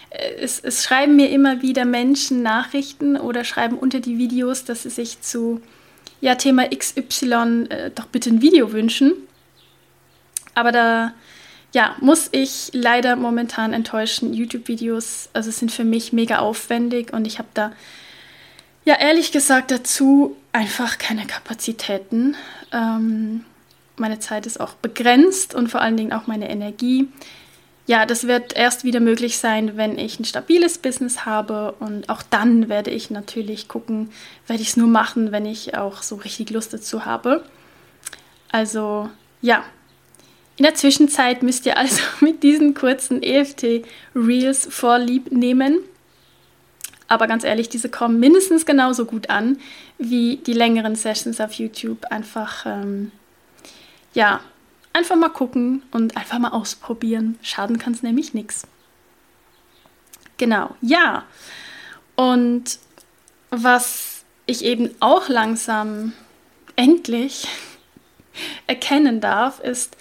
es, 0.09 0.59
es, 0.59 0.83
schreiben 0.83 1.15
mir 1.15 1.29
immer 1.29 1.61
wieder 1.61 1.85
Menschen 1.85 2.41
Nachrichten 2.41 3.17
oder 3.17 3.43
schreiben 3.43 3.77
unter 3.77 3.99
die 3.99 4.17
Videos, 4.17 4.63
dass 4.63 4.83
sie 4.83 4.89
sich 4.89 5.21
zu 5.21 5.61
ja, 6.21 6.35
Thema 6.35 6.67
XY 6.67 7.67
äh, 7.69 7.91
doch 7.93 8.05
bitte 8.05 8.29
ein 8.29 8.41
Video 8.41 8.71
wünschen. 8.71 9.13
Aber 10.55 10.71
da 10.71 11.13
ja, 11.73 11.95
muss 11.99 12.29
ich 12.31 12.71
leider 12.73 13.15
momentan 13.15 13.73
enttäuschen. 13.73 14.33
YouTube-Videos 14.33 15.29
also 15.33 15.51
sind 15.51 15.71
für 15.71 15.83
mich 15.83 16.13
mega 16.13 16.39
aufwendig 16.39 17.13
und 17.13 17.27
ich 17.27 17.37
habe 17.39 17.49
da 17.53 17.71
ja 18.85 18.95
ehrlich 18.95 19.31
gesagt 19.31 19.69
dazu 19.69 20.35
einfach 20.53 20.97
keine 20.97 21.27
Kapazitäten. 21.27 22.35
Ähm, 22.71 23.43
meine 23.97 24.19
Zeit 24.19 24.45
ist 24.45 24.59
auch 24.59 24.73
begrenzt 24.73 25.53
und 25.53 25.69
vor 25.69 25.81
allen 25.81 25.97
Dingen 25.97 26.13
auch 26.13 26.27
meine 26.27 26.49
Energie 26.49 27.09
ja, 27.87 28.05
das 28.05 28.27
wird 28.27 28.53
erst 28.53 28.83
wieder 28.83 28.99
möglich 28.99 29.37
sein, 29.37 29.77
wenn 29.77 29.97
ich 29.97 30.19
ein 30.19 30.25
stabiles 30.25 30.77
Business 30.77 31.25
habe 31.25 31.71
und 31.79 32.09
auch 32.09 32.21
dann 32.21 32.67
werde 32.67 32.91
ich 32.91 33.09
natürlich 33.09 33.69
gucken, 33.69 34.11
werde 34.45 34.61
ich 34.61 34.69
es 34.69 34.77
nur 34.77 34.89
machen, 34.89 35.31
wenn 35.31 35.45
ich 35.45 35.77
auch 35.77 36.01
so 36.01 36.15
richtig 36.15 36.49
Lust 36.49 36.73
dazu 36.73 37.05
habe. 37.05 37.45
Also 38.51 39.09
ja, 39.41 39.63
in 40.57 40.63
der 40.63 40.75
Zwischenzeit 40.75 41.43
müsst 41.43 41.65
ihr 41.65 41.77
also 41.77 42.01
mit 42.19 42.43
diesen 42.43 42.73
kurzen 42.73 43.23
EFT-Reels 43.23 44.67
vorlieb 44.69 45.31
nehmen. 45.31 45.79
Aber 47.07 47.27
ganz 47.27 47.45
ehrlich, 47.45 47.69
diese 47.69 47.87
kommen 47.87 48.19
mindestens 48.19 48.65
genauso 48.65 49.05
gut 49.05 49.29
an 49.29 49.59
wie 49.97 50.37
die 50.37 50.51
längeren 50.51 50.95
Sessions 50.95 51.39
auf 51.39 51.53
YouTube. 51.53 52.03
Einfach, 52.09 52.65
ähm, 52.65 53.13
ja, 54.13 54.41
Einfach 54.97 55.15
mal 55.15 55.29
gucken 55.29 55.83
und 55.91 56.17
einfach 56.17 56.39
mal 56.39 56.49
ausprobieren. 56.49 57.37
Schaden 57.43 57.77
kann 57.77 57.93
es 57.93 58.01
nämlich 58.01 58.33
nichts. 58.33 58.65
Genau, 60.37 60.75
ja. 60.81 61.23
Und 62.15 62.79
was 63.51 64.23
ich 64.47 64.65
eben 64.65 64.89
auch 64.99 65.29
langsam 65.29 66.13
endlich 66.75 67.47
erkennen 68.65 69.21
darf, 69.21 69.59
ist, 69.59 69.97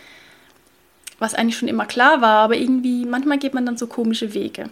was 1.19 1.35
eigentlich 1.35 1.59
schon 1.59 1.69
immer 1.69 1.85
klar 1.85 2.23
war, 2.23 2.39
aber 2.39 2.57
irgendwie 2.57 3.05
manchmal 3.05 3.37
geht 3.37 3.53
man 3.53 3.67
dann 3.67 3.77
so 3.77 3.89
komische 3.89 4.33
Wege. 4.33 4.71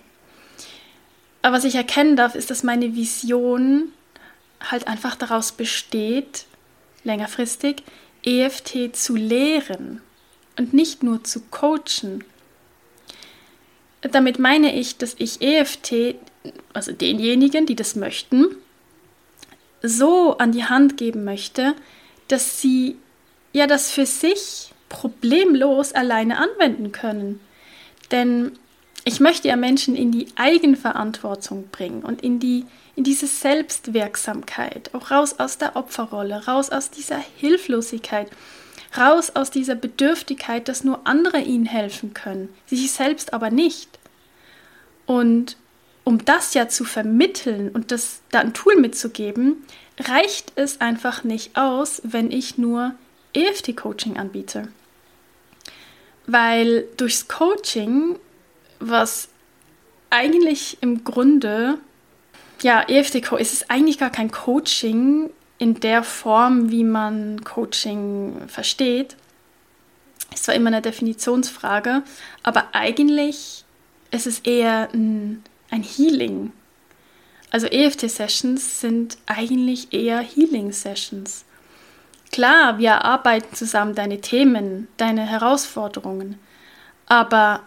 Aber 1.43 1.59
was 1.59 1.65
ich 1.65 1.75
erkennen 1.75 2.17
darf, 2.17 2.35
ist, 2.35 2.51
dass 2.51 2.63
meine 2.63 2.95
Vision 2.95 3.93
halt 4.71 4.89
einfach 4.89 5.17
daraus 5.17 5.53
besteht, 5.53 6.47
längerfristig 7.03 7.83
EFT 8.25 8.97
zu 8.97 9.17
lehren 9.17 10.01
und 10.59 10.73
nicht 10.73 11.03
nur 11.03 11.25
zu 11.25 11.41
coachen. 11.51 12.25
Damit 14.03 14.39
meine 14.39 14.75
ich, 14.75 14.99
dass 14.99 15.15
ich 15.19 15.41
EFT, 15.41 16.17
also 16.73 16.93
denjenigen, 16.93 17.67
die 17.67 17.77
das 17.77 17.97
möchten, 17.97 18.57
so 19.83 20.37
an 20.39 20.53
die 20.53 20.65
Hand 20.65 20.97
geben 20.97 21.25
möchte, 21.25 21.75
dass 22.29 22.61
sie 22.61 22.97
ja 23.53 23.67
das 23.67 23.91
für 23.91 24.07
sich 24.07 24.73
problemlos 24.89 25.93
alleine 25.93 26.39
anwenden 26.39 26.93
können. 26.93 27.41
Denn 28.11 28.53
ich 29.05 29.21
möchte 29.21 29.49
ja 29.49 29.57
Menschen 29.57 29.97
in 29.97 30.13
die 30.13 30.29
Eigenverantwortung 30.37 31.69
bringen 31.69 32.03
und 32.03 32.23
in, 32.23 32.41
die, 32.41 32.65
in 32.97 33.05
diese 33.05 33.27
Selbstwirksamkeit, 33.27 34.95
auch 34.95 35.11
raus 35.11 35.39
aus 35.39 35.59
der 35.59 35.77
Opferrolle, 35.77 36.47
raus 36.47 36.71
aus 36.71 36.91
dieser 36.91 37.19
Hilflosigkeit, 37.19 38.31
raus 38.97 39.33
aus 39.35 39.51
dieser 39.51 39.75
Bedürftigkeit, 39.75 40.69
dass 40.69 40.85
nur 40.85 41.07
andere 41.07 41.41
ihnen 41.41 41.67
helfen 41.67 42.15
können, 42.15 42.49
sich 42.67 42.91
selbst 42.93 43.33
aber 43.33 43.51
nicht. 43.51 43.99
Und 45.07 45.57
um 46.05 46.25
das 46.25 46.55
ja 46.55 46.69
zu 46.69 46.85
vermitteln 46.85 47.71
und 47.71 47.91
das 47.91 48.21
da 48.31 48.41
ein 48.41 48.55
Tool 48.55 48.77
mitzugeben, 48.77 49.65
reicht 49.99 50.53
es 50.57 50.81
einfach 50.81 51.25
nicht 51.25 51.57
aus, 51.57 52.03
wenn 52.05 52.31
ich 52.31 52.59
nur 52.59 52.95
EFT-Coaching 53.33 54.17
anbiete. 54.17 54.69
Weil 56.27 56.87
durchs 56.97 57.29
Coaching, 57.29 58.19
was 58.81 59.29
eigentlich 60.11 60.79
im 60.81 61.05
Grunde, 61.05 61.79
ja, 62.63 62.83
EFT 62.83 63.17
ist 63.33 63.53
es 63.53 63.71
eigentlich 63.71 63.99
gar 63.99 64.11
kein 64.11 64.31
Coaching 64.31 65.31
in 65.59 65.81
der 65.81 66.03
Form, 66.03 66.71
wie 66.71 66.85
man 66.85 67.45
Coaching 67.45 68.49
versteht. 68.49 69.17
Ist 70.33 70.45
zwar 70.45 70.55
immer 70.55 70.69
eine 70.69 70.83
Definitionsfrage, 70.83 72.03
aber 72.43 72.69
eigentlich 72.73 73.65
ist 74.11 74.27
es 74.27 74.41
eher 74.41 74.89
ein, 74.93 75.43
ein 75.71 75.83
Healing. 75.83 76.53
Also 77.51 77.69
EFT-Sessions 77.69 78.81
sind 78.81 79.17
eigentlich 79.27 79.93
eher 79.93 80.19
Healing-Sessions. 80.21 81.45
Klar, 82.33 82.79
wir 82.79 83.05
arbeiten 83.05 83.55
zusammen 83.55 83.95
deine 83.95 84.21
Themen, 84.21 84.89
deine 84.97 85.25
Herausforderungen, 85.25 86.39
aber 87.07 87.61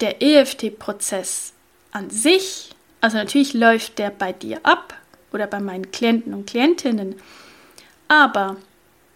der 0.00 0.22
EFT-Prozess 0.22 1.54
an 1.90 2.08
sich, 2.08 2.70
also 3.00 3.16
natürlich 3.16 3.52
läuft 3.52 3.98
der 3.98 4.10
bei 4.10 4.32
dir 4.32 4.60
ab 4.62 5.01
oder 5.32 5.46
bei 5.46 5.60
meinen 5.60 5.90
Klienten 5.90 6.34
und 6.34 6.46
Klientinnen, 6.46 7.16
aber 8.08 8.56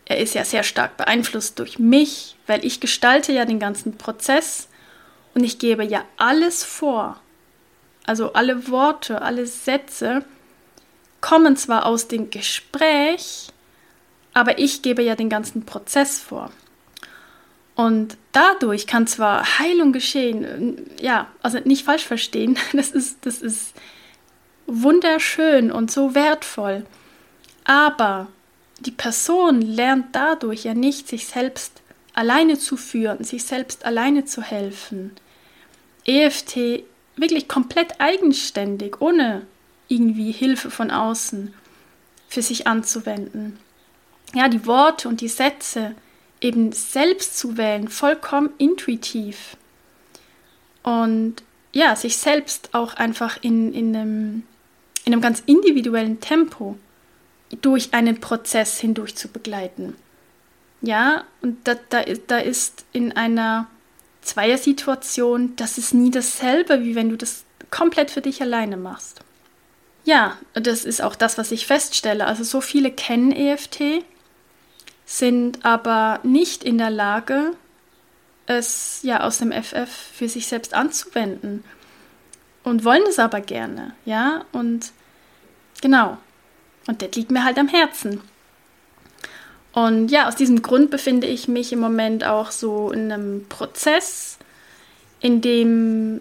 er 0.07 0.19
ist 0.19 0.35
ja 0.35 0.45
sehr 0.45 0.62
stark 0.62 0.97
beeinflusst 0.97 1.59
durch 1.59 1.79
mich, 1.79 2.37
weil 2.47 2.64
ich 2.64 2.81
gestalte 2.81 3.33
ja 3.33 3.45
den 3.45 3.59
ganzen 3.59 3.99
Prozess 3.99 4.69
und 5.35 5.45
ich 5.45 5.59
gebe 5.59 5.85
ja 5.85 6.05
alles 6.17 6.64
vor. 6.64 7.21
Also 8.07 8.33
alle 8.33 8.69
Worte, 8.69 9.21
alle 9.21 9.47
Sätze 9.47 10.25
kommen 11.21 11.57
zwar 11.57 11.87
aus 11.87 12.07
dem 12.07 12.31
Gespräch, 12.31 13.49
aber 14.33 14.59
ich 14.59 14.83
gebe 14.83 15.03
ja 15.03 15.17
den 15.17 15.29
ganzen 15.29 15.67
Prozess 15.67 16.21
vor. 16.21 16.53
Und 17.75 18.17
dadurch 18.33 18.87
kann 18.87 19.07
zwar 19.07 19.59
Heilung 19.59 19.93
geschehen, 19.93 20.89
ja, 21.01 21.27
also 21.43 21.59
nicht 21.64 21.85
falsch 21.85 22.05
verstehen, 22.05 22.57
das 22.73 22.91
ist, 22.91 23.27
das 23.27 23.43
ist 23.43 23.75
wunderschön 24.67 25.71
und 25.71 25.91
so 25.91 26.14
wertvoll. 26.14 26.85
Aber 27.64 28.29
die 28.81 28.91
Person 28.91 29.62
lernt 29.62 30.14
dadurch 30.14 30.64
ja 30.64 30.75
nicht, 30.75 31.09
sich 31.09 31.27
selbst 31.27 31.83
alleine 32.14 32.59
zu 32.59 32.77
führen, 32.77 33.25
sich 33.25 33.45
selbst 33.45 33.85
alleine 33.85 34.25
zu 34.25 34.43
helfen. 34.43 35.12
EFT 36.05 36.85
wirklich 37.17 37.49
komplett 37.49 38.01
eigenständig, 38.01 39.01
ohne 39.01 39.47
irgendwie 39.89 40.33
Hilfe 40.33 40.71
von 40.71 40.91
außen 40.91 41.55
für 42.29 42.43
sich 42.43 42.67
anzuwenden 42.67 43.59
ja, 44.35 44.49
die 44.49 44.67
Worte 44.67 45.09
und 45.09 45.21
die 45.21 45.29
Sätze 45.29 45.95
eben 46.41 46.73
selbst 46.73 47.39
zu 47.39 47.57
wählen, 47.57 47.89
vollkommen 47.89 48.51
intuitiv. 48.59 49.57
Und 50.83 51.37
ja, 51.73 51.97
sich 51.97 52.19
selbst 52.19 52.75
auch 52.75 52.95
einfach 52.95 53.39
in, 53.43 53.73
in, 53.73 53.97
einem, 53.97 54.43
in 55.07 55.13
einem 55.13 55.23
ganz 55.23 55.43
individuellen 55.47 56.21
Tempo 56.21 56.77
durch 57.63 57.95
einen 57.95 58.21
Prozess 58.21 58.79
hindurch 58.79 59.15
zu 59.17 59.29
begleiten. 59.29 59.97
Ja, 60.83 61.25
und 61.41 61.67
da, 61.67 61.77
da, 61.89 62.03
da 62.27 62.39
ist 62.39 62.85
in 62.93 63.13
einer 63.13 63.69
Zweiersituation, 64.21 65.55
das 65.57 65.79
ist 65.79 65.95
nie 65.95 66.11
dasselbe, 66.11 66.83
wie 66.83 66.97
wenn 66.97 67.09
du 67.09 67.17
das 67.17 67.45
komplett 67.71 68.11
für 68.11 68.21
dich 68.21 68.43
alleine 68.43 68.77
machst. 68.77 69.21
Ja, 70.05 70.37
das 70.55 70.85
ist 70.85 71.01
auch 71.01 71.17
das, 71.17 71.39
was 71.39 71.53
ich 71.53 71.67
feststelle. 71.67 72.27
Also 72.27 72.45
so 72.45 72.61
viele 72.61 72.91
kennen 72.91 73.33
EFT, 73.33 74.05
sind 75.05 75.65
aber 75.65 76.21
nicht 76.25 76.65
in 76.65 76.79
der 76.79 76.91
Lage, 76.91 77.53
es 78.47 79.01
ja 79.03 79.23
aus 79.23 79.39
dem 79.39 79.53
FF 79.53 79.89
für 79.89 80.29
sich 80.29 80.47
selbst 80.49 80.75
anzuwenden 80.75 81.65
und 82.67 82.85
wollen 82.85 83.03
es 83.09 83.19
aber 83.19 83.41
gerne, 83.41 83.95
ja, 84.05 84.45
und 84.53 84.93
genau. 85.81 86.18
Und 86.87 87.03
das 87.03 87.12
liegt 87.12 87.31
mir 87.31 87.45
halt 87.45 87.59
am 87.59 87.68
Herzen. 87.68 88.20
Und 89.72 90.11
ja, 90.11 90.29
aus 90.29 90.37
diesem 90.37 90.62
Grund 90.62 90.91
befinde 90.91 91.27
ich 91.27 91.49
mich 91.49 91.72
im 91.72 91.81
Moment 91.81 92.24
auch 92.24 92.51
so 92.51 92.91
in 92.91 93.12
einem 93.12 93.47
Prozess, 93.49 94.39
in 95.20 95.41
dem 95.41 96.20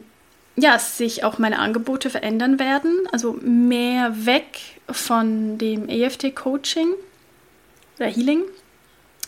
ja, 0.57 0.79
sich 0.79 1.23
auch 1.23 1.37
meine 1.37 1.59
Angebote 1.59 2.09
verändern 2.09 2.59
werden, 2.59 3.07
also 3.11 3.33
mehr 3.41 4.25
weg 4.25 4.59
von 4.89 5.57
dem 5.57 5.89
EFT-Coaching 5.89 6.93
oder 7.97 8.07
Healing 8.07 8.41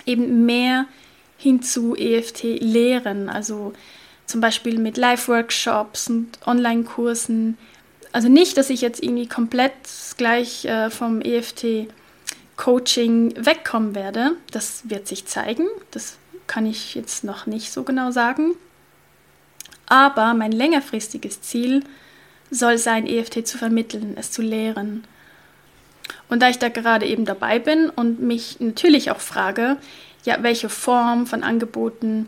eben 0.05 0.45
mehr 0.45 0.87
hin 1.37 1.61
zu 1.61 1.95
EFT-Lehren, 1.95 3.29
also 3.29 3.73
zum 4.25 4.41
Beispiel 4.41 4.79
mit 4.79 4.97
Live-Workshops 4.97 6.09
und 6.09 6.39
Online-Kursen. 6.45 7.57
Also 8.11 8.29
nicht, 8.29 8.57
dass 8.57 8.69
ich 8.69 8.81
jetzt 8.81 9.01
irgendwie 9.03 9.27
komplett 9.27 9.73
gleich 10.17 10.65
äh, 10.65 10.89
vom 10.89 11.21
EFT-Coaching 11.21 11.85
wegkommen 13.45 13.95
werde. 13.95 14.31
Das 14.51 14.89
wird 14.89 15.07
sich 15.07 15.25
zeigen. 15.25 15.67
Das 15.91 16.17
kann 16.47 16.65
ich 16.65 16.95
jetzt 16.95 17.23
noch 17.23 17.45
nicht 17.45 17.71
so 17.71 17.83
genau 17.83 18.11
sagen. 18.11 18.55
Aber 19.85 20.33
mein 20.33 20.51
längerfristiges 20.51 21.41
Ziel 21.41 21.83
soll 22.49 22.77
sein, 22.77 23.07
EFT 23.07 23.47
zu 23.47 23.57
vermitteln, 23.57 24.15
es 24.17 24.31
zu 24.31 24.41
lehren. 24.41 25.03
Und 26.29 26.41
da 26.41 26.49
ich 26.49 26.59
da 26.59 26.69
gerade 26.69 27.05
eben 27.05 27.25
dabei 27.25 27.59
bin 27.59 27.89
und 27.89 28.21
mich 28.21 28.59
natürlich 28.59 29.11
auch 29.11 29.19
frage, 29.19 29.77
ja, 30.23 30.37
welche 30.41 30.69
Form 30.69 31.25
von 31.27 31.43
Angeboten 31.43 32.27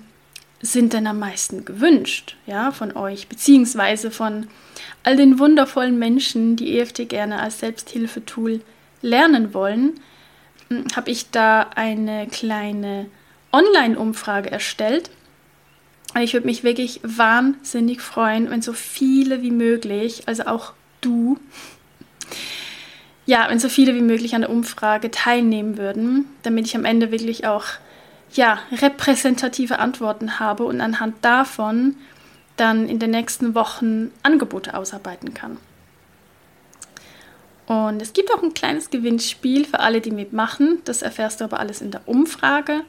sind 0.62 0.94
denn 0.94 1.08
am 1.08 1.20
meisten 1.20 1.66
gewünscht, 1.66 2.36
ja, 2.46 2.72
von 2.72 2.96
euch, 2.96 3.28
beziehungsweise 3.28 4.12
von 4.12 4.48
all 5.04 5.16
den 5.16 5.40
wundervollen 5.40 5.98
Menschen, 5.98 6.56
die 6.56 6.78
EFT 6.78 7.08
gerne 7.08 7.40
als 7.40 7.60
Selbsthilfetool 7.60 8.62
lernen 9.02 9.54
wollen, 9.54 10.00
hm, 10.70 10.86
habe 10.96 11.12
ich 11.12 11.32
da 11.32 11.70
eine 11.76 12.28
kleine 12.28 13.08
Online-Umfrage 13.52 14.52
erstellt. 14.52 15.10
Ich 16.20 16.34
würde 16.34 16.48
mich 16.48 16.64
wirklich 16.64 17.00
wahnsinnig 17.04 18.02
freuen, 18.02 18.50
wenn 18.50 18.62
so 18.62 18.74
viele 18.74 19.42
wie 19.42 19.52
möglich, 19.52 20.24
also 20.26 20.44
auch 20.44 20.74
du, 21.02 21.38
ja, 23.26 23.48
wenn 23.50 23.60
so 23.60 23.70
viele 23.70 23.96
wie 23.96 24.02
möglich 24.02 24.34
an 24.34 24.42
der 24.42 24.50
Umfrage 24.50 25.12
teilnehmen 25.12 25.78
würden, 25.78 26.26
damit 26.42 26.66
ich 26.66 26.76
am 26.76 26.86
Ende 26.86 27.12
wirklich 27.12 27.46
auch 27.46 27.66
ja, 28.34 28.60
repräsentative 28.72 29.80
Antworten 29.80 30.40
habe 30.40 30.64
und 30.66 30.82
anhand 30.82 31.24
davon 31.24 31.96
dann 32.58 32.88
in 32.88 33.00
den 33.00 33.12
nächsten 33.12 33.56
Wochen 33.56 34.12
Angebote 34.24 34.76
ausarbeiten 34.76 35.34
kann. 35.34 35.58
Und 37.66 38.02
es 38.02 38.14
gibt 38.14 38.34
auch 38.34 38.42
ein 38.42 38.54
kleines 38.54 38.90
Gewinnspiel 38.90 39.64
für 39.66 39.80
alle, 39.80 40.02
die 40.02 40.12
mitmachen. 40.12 40.80
Das 40.86 41.02
erfährst 41.02 41.40
du 41.40 41.46
aber 41.46 41.60
alles 41.60 41.82
in 41.82 41.92
der 41.92 42.02
Umfrage. 42.08 42.82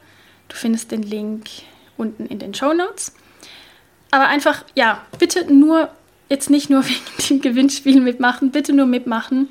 Du 0.47 0.55
findest 0.55 0.91
den 0.91 1.03
Link 1.03 1.47
unten 1.97 2.25
in 2.25 2.39
den 2.39 2.53
Show 2.53 2.73
Notes. 2.73 3.13
Aber 4.09 4.27
einfach, 4.27 4.65
ja, 4.75 5.05
bitte 5.19 5.53
nur, 5.53 5.89
jetzt 6.29 6.49
nicht 6.49 6.69
nur 6.69 6.83
wegen 6.87 7.27
dem 7.29 7.41
Gewinnspiel 7.41 8.01
mitmachen, 8.01 8.51
bitte 8.51 8.73
nur 8.73 8.87
mitmachen, 8.87 9.49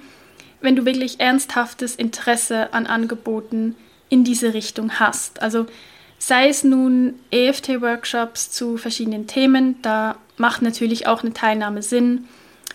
wenn 0.61 0.77
du 0.77 0.85
wirklich 0.85 1.21
ernsthaftes 1.21 1.95
Interesse 1.95 2.75
an 2.75 2.87
Angeboten 2.87 3.77
in 4.11 4.25
diese 4.25 4.53
Richtung 4.53 5.01
hast. 5.01 5.41
Also 5.41 5.67
sei 6.19 6.49
es 6.49 6.63
nun 6.63 7.15
EFT-Workshops 7.31 8.51
zu 8.51 8.77
verschiedenen 8.77 9.27
Themen, 9.27 9.81
da 9.81 10.17
macht 10.37 10.61
natürlich 10.61 11.07
auch 11.07 11.23
eine 11.23 11.33
Teilnahme 11.33 11.83
Sinn, 11.83 12.29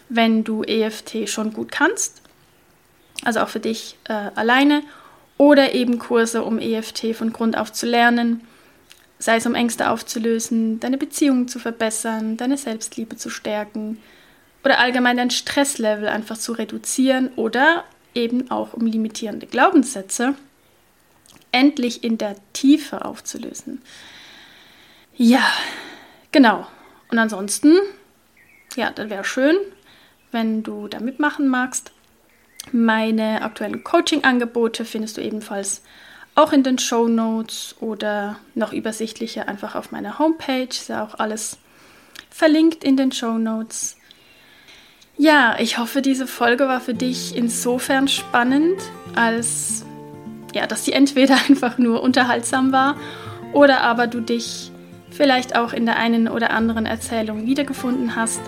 wenn 0.09 0.43
du 0.43 0.63
EFT 0.63 1.29
schon 1.29 1.53
gut 1.53 1.71
kannst. 1.71 2.21
also 3.23 3.39
auch 3.41 3.49
für 3.49 3.59
dich 3.59 3.97
äh, 4.05 4.13
alleine, 4.35 4.81
oder 5.37 5.73
eben 5.73 5.99
Kurse, 5.99 6.43
um 6.43 6.59
EFT 6.59 7.15
von 7.15 7.33
Grund 7.33 7.57
auf 7.57 7.73
zu 7.73 7.85
lernen, 7.85 8.41
sei 9.19 9.37
es 9.37 9.45
um 9.45 9.55
Ängste 9.55 9.89
aufzulösen, 9.89 10.79
deine 10.79 10.97
Beziehungen 10.97 11.47
zu 11.47 11.59
verbessern, 11.59 12.37
deine 12.37 12.57
Selbstliebe 12.57 13.17
zu 13.17 13.29
stärken 13.29 13.97
oder 14.63 14.79
allgemein 14.79 15.17
dein 15.17 15.31
Stresslevel 15.31 16.07
einfach 16.07 16.37
zu 16.37 16.53
reduzieren 16.53 17.29
oder 17.35 17.83
eben 18.13 18.49
auch 18.49 18.73
um 18.73 18.85
limitierende 18.85 19.45
Glaubenssätze 19.45 20.35
endlich 21.55 22.03
in 22.03 22.17
der 22.17 22.35
Tiefe 22.51 23.05
aufzulösen. 23.05 23.81
Ja, 25.15 25.45
genau. 26.33 26.67
Und 27.09 27.17
ansonsten, 27.17 27.77
ja, 28.75 28.91
dann 28.91 29.09
wäre 29.09 29.23
schön, 29.23 29.55
wenn 30.33 30.63
du 30.63 30.89
da 30.89 30.99
mitmachen 30.99 31.47
magst. 31.47 31.93
Meine 32.73 33.41
aktuellen 33.41 33.85
Coaching-Angebote 33.85 34.83
findest 34.83 35.15
du 35.15 35.21
ebenfalls 35.21 35.81
auch 36.35 36.51
in 36.51 36.63
den 36.63 36.77
Show 36.77 37.07
Notes 37.07 37.75
oder 37.79 38.37
noch 38.53 38.73
übersichtlicher 38.73 39.47
einfach 39.47 39.75
auf 39.75 39.93
meiner 39.93 40.19
Homepage. 40.19 40.67
Ist 40.67 40.89
ja 40.89 41.05
auch 41.05 41.15
alles 41.19 41.57
verlinkt 42.29 42.83
in 42.83 42.97
den 42.97 43.13
Show 43.13 43.37
Notes. 43.37 43.95
Ja, 45.15 45.55
ich 45.57 45.77
hoffe, 45.77 46.01
diese 46.01 46.27
Folge 46.27 46.67
war 46.67 46.81
für 46.81 46.93
dich 46.93 47.33
insofern 47.37 48.09
spannend, 48.09 48.81
als 49.15 49.85
ja, 50.55 50.65
dass 50.65 50.85
sie 50.85 50.93
entweder 50.93 51.35
einfach 51.49 51.77
nur 51.77 52.01
unterhaltsam 52.01 52.71
war 52.71 52.95
oder 53.53 53.81
aber 53.81 54.07
du 54.07 54.21
dich 54.21 54.71
vielleicht 55.11 55.55
auch 55.55 55.71
in 55.71 55.85
der 55.85 55.97
einen 55.97 56.27
oder 56.27 56.51
anderen 56.51 56.85
Erzählung 56.85 57.45
wiedergefunden 57.45 58.15
hast. 58.15 58.41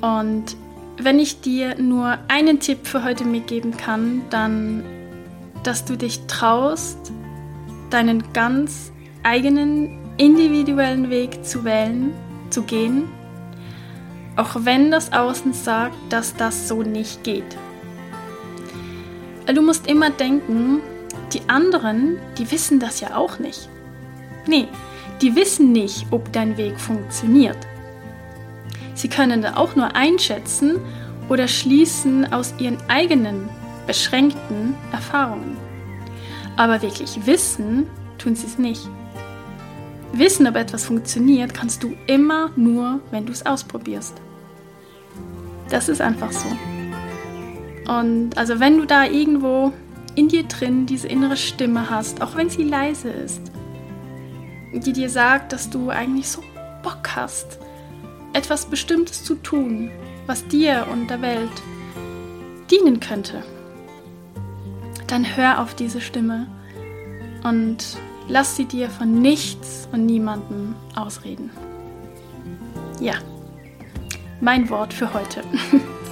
Und 0.00 0.56
wenn 0.98 1.18
ich 1.18 1.40
dir 1.40 1.76
nur 1.76 2.18
einen 2.28 2.60
Tipp 2.60 2.86
für 2.86 3.02
heute 3.02 3.24
mitgeben 3.24 3.76
kann, 3.76 4.22
dann, 4.30 4.84
dass 5.64 5.84
du 5.84 5.96
dich 5.96 6.26
traust, 6.26 7.12
deinen 7.90 8.32
ganz 8.32 8.92
eigenen 9.24 9.98
individuellen 10.16 11.10
Weg 11.10 11.44
zu 11.44 11.64
wählen, 11.64 12.12
zu 12.50 12.62
gehen, 12.62 13.08
auch 14.36 14.56
wenn 14.60 14.90
das 14.90 15.12
Außen 15.12 15.52
sagt, 15.52 15.96
dass 16.10 16.36
das 16.36 16.68
so 16.68 16.82
nicht 16.82 17.24
geht. 17.24 17.56
Du 19.52 19.62
musst 19.62 19.86
immer 19.86 20.10
denken, 20.10 20.80
die 21.34 21.48
anderen, 21.48 22.18
die 22.38 22.50
wissen 22.50 22.78
das 22.78 23.00
ja 23.00 23.16
auch 23.16 23.38
nicht. 23.38 23.68
Nee, 24.46 24.68
die 25.20 25.34
wissen 25.36 25.72
nicht, 25.72 26.06
ob 26.10 26.32
dein 26.32 26.56
Weg 26.56 26.80
funktioniert. 26.80 27.58
Sie 28.94 29.08
können 29.08 29.42
da 29.42 29.56
auch 29.56 29.74
nur 29.74 29.94
einschätzen 29.96 30.78
oder 31.28 31.48
schließen 31.48 32.32
aus 32.32 32.54
ihren 32.58 32.78
eigenen 32.88 33.48
beschränkten 33.86 34.74
Erfahrungen. 34.92 35.56
Aber 36.56 36.80
wirklich 36.82 37.26
wissen 37.26 37.88
tun 38.18 38.36
sie 38.36 38.46
es 38.46 38.58
nicht. 38.58 38.88
Wissen, 40.12 40.46
ob 40.46 40.54
etwas 40.54 40.84
funktioniert, 40.84 41.52
kannst 41.52 41.82
du 41.82 41.94
immer 42.06 42.50
nur, 42.54 43.00
wenn 43.10 43.26
du 43.26 43.32
es 43.32 43.44
ausprobierst. 43.44 44.14
Das 45.70 45.88
ist 45.88 46.00
einfach 46.00 46.30
so. 46.30 46.46
Und 47.92 48.38
also 48.38 48.60
wenn 48.60 48.78
du 48.78 48.86
da 48.86 49.06
irgendwo 49.06 49.72
in 50.14 50.28
dir 50.28 50.44
drin 50.44 50.86
diese 50.86 51.08
innere 51.08 51.36
Stimme 51.36 51.90
hast, 51.90 52.22
auch 52.22 52.36
wenn 52.36 52.50
sie 52.50 52.62
leise 52.62 53.10
ist, 53.10 53.40
die 54.72 54.92
dir 54.92 55.10
sagt, 55.10 55.52
dass 55.52 55.70
du 55.70 55.90
eigentlich 55.90 56.28
so 56.28 56.42
Bock 56.82 57.16
hast, 57.16 57.58
etwas 58.32 58.66
Bestimmtes 58.66 59.24
zu 59.24 59.34
tun, 59.36 59.90
was 60.26 60.46
dir 60.48 60.86
und 60.92 61.08
der 61.08 61.22
Welt 61.22 61.50
dienen 62.70 63.00
könnte, 63.00 63.42
dann 65.06 65.36
hör 65.36 65.60
auf 65.60 65.74
diese 65.74 66.00
Stimme 66.00 66.46
und 67.42 67.96
lass 68.28 68.56
sie 68.56 68.64
dir 68.64 68.88
von 68.88 69.20
nichts 69.20 69.88
und 69.92 70.06
niemandem 70.06 70.74
ausreden. 70.94 71.50
Ja, 73.00 73.14
mein 74.40 74.68
Wort 74.70 74.92
für 74.92 75.12
heute. 75.12 75.42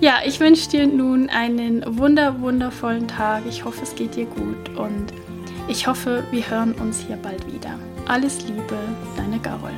Ja, 0.00 0.20
ich 0.26 0.40
wünsche 0.40 0.68
dir 0.68 0.86
nun 0.86 1.30
einen 1.30 1.82
wunder, 1.98 2.40
wundervollen 2.42 3.08
Tag. 3.08 3.44
Ich 3.48 3.64
hoffe, 3.64 3.82
es 3.82 3.94
geht 3.94 4.14
dir 4.14 4.26
gut 4.26 4.76
und 4.76 5.06
ich 5.68 5.86
hoffe, 5.86 6.22
wir 6.30 6.48
hören 6.50 6.74
uns 6.74 7.00
hier 7.00 7.16
bald 7.16 7.46
wieder. 7.52 7.78
Alles 8.06 8.46
Liebe, 8.46 8.76
deine 9.16 9.38
Garol. 9.38 9.72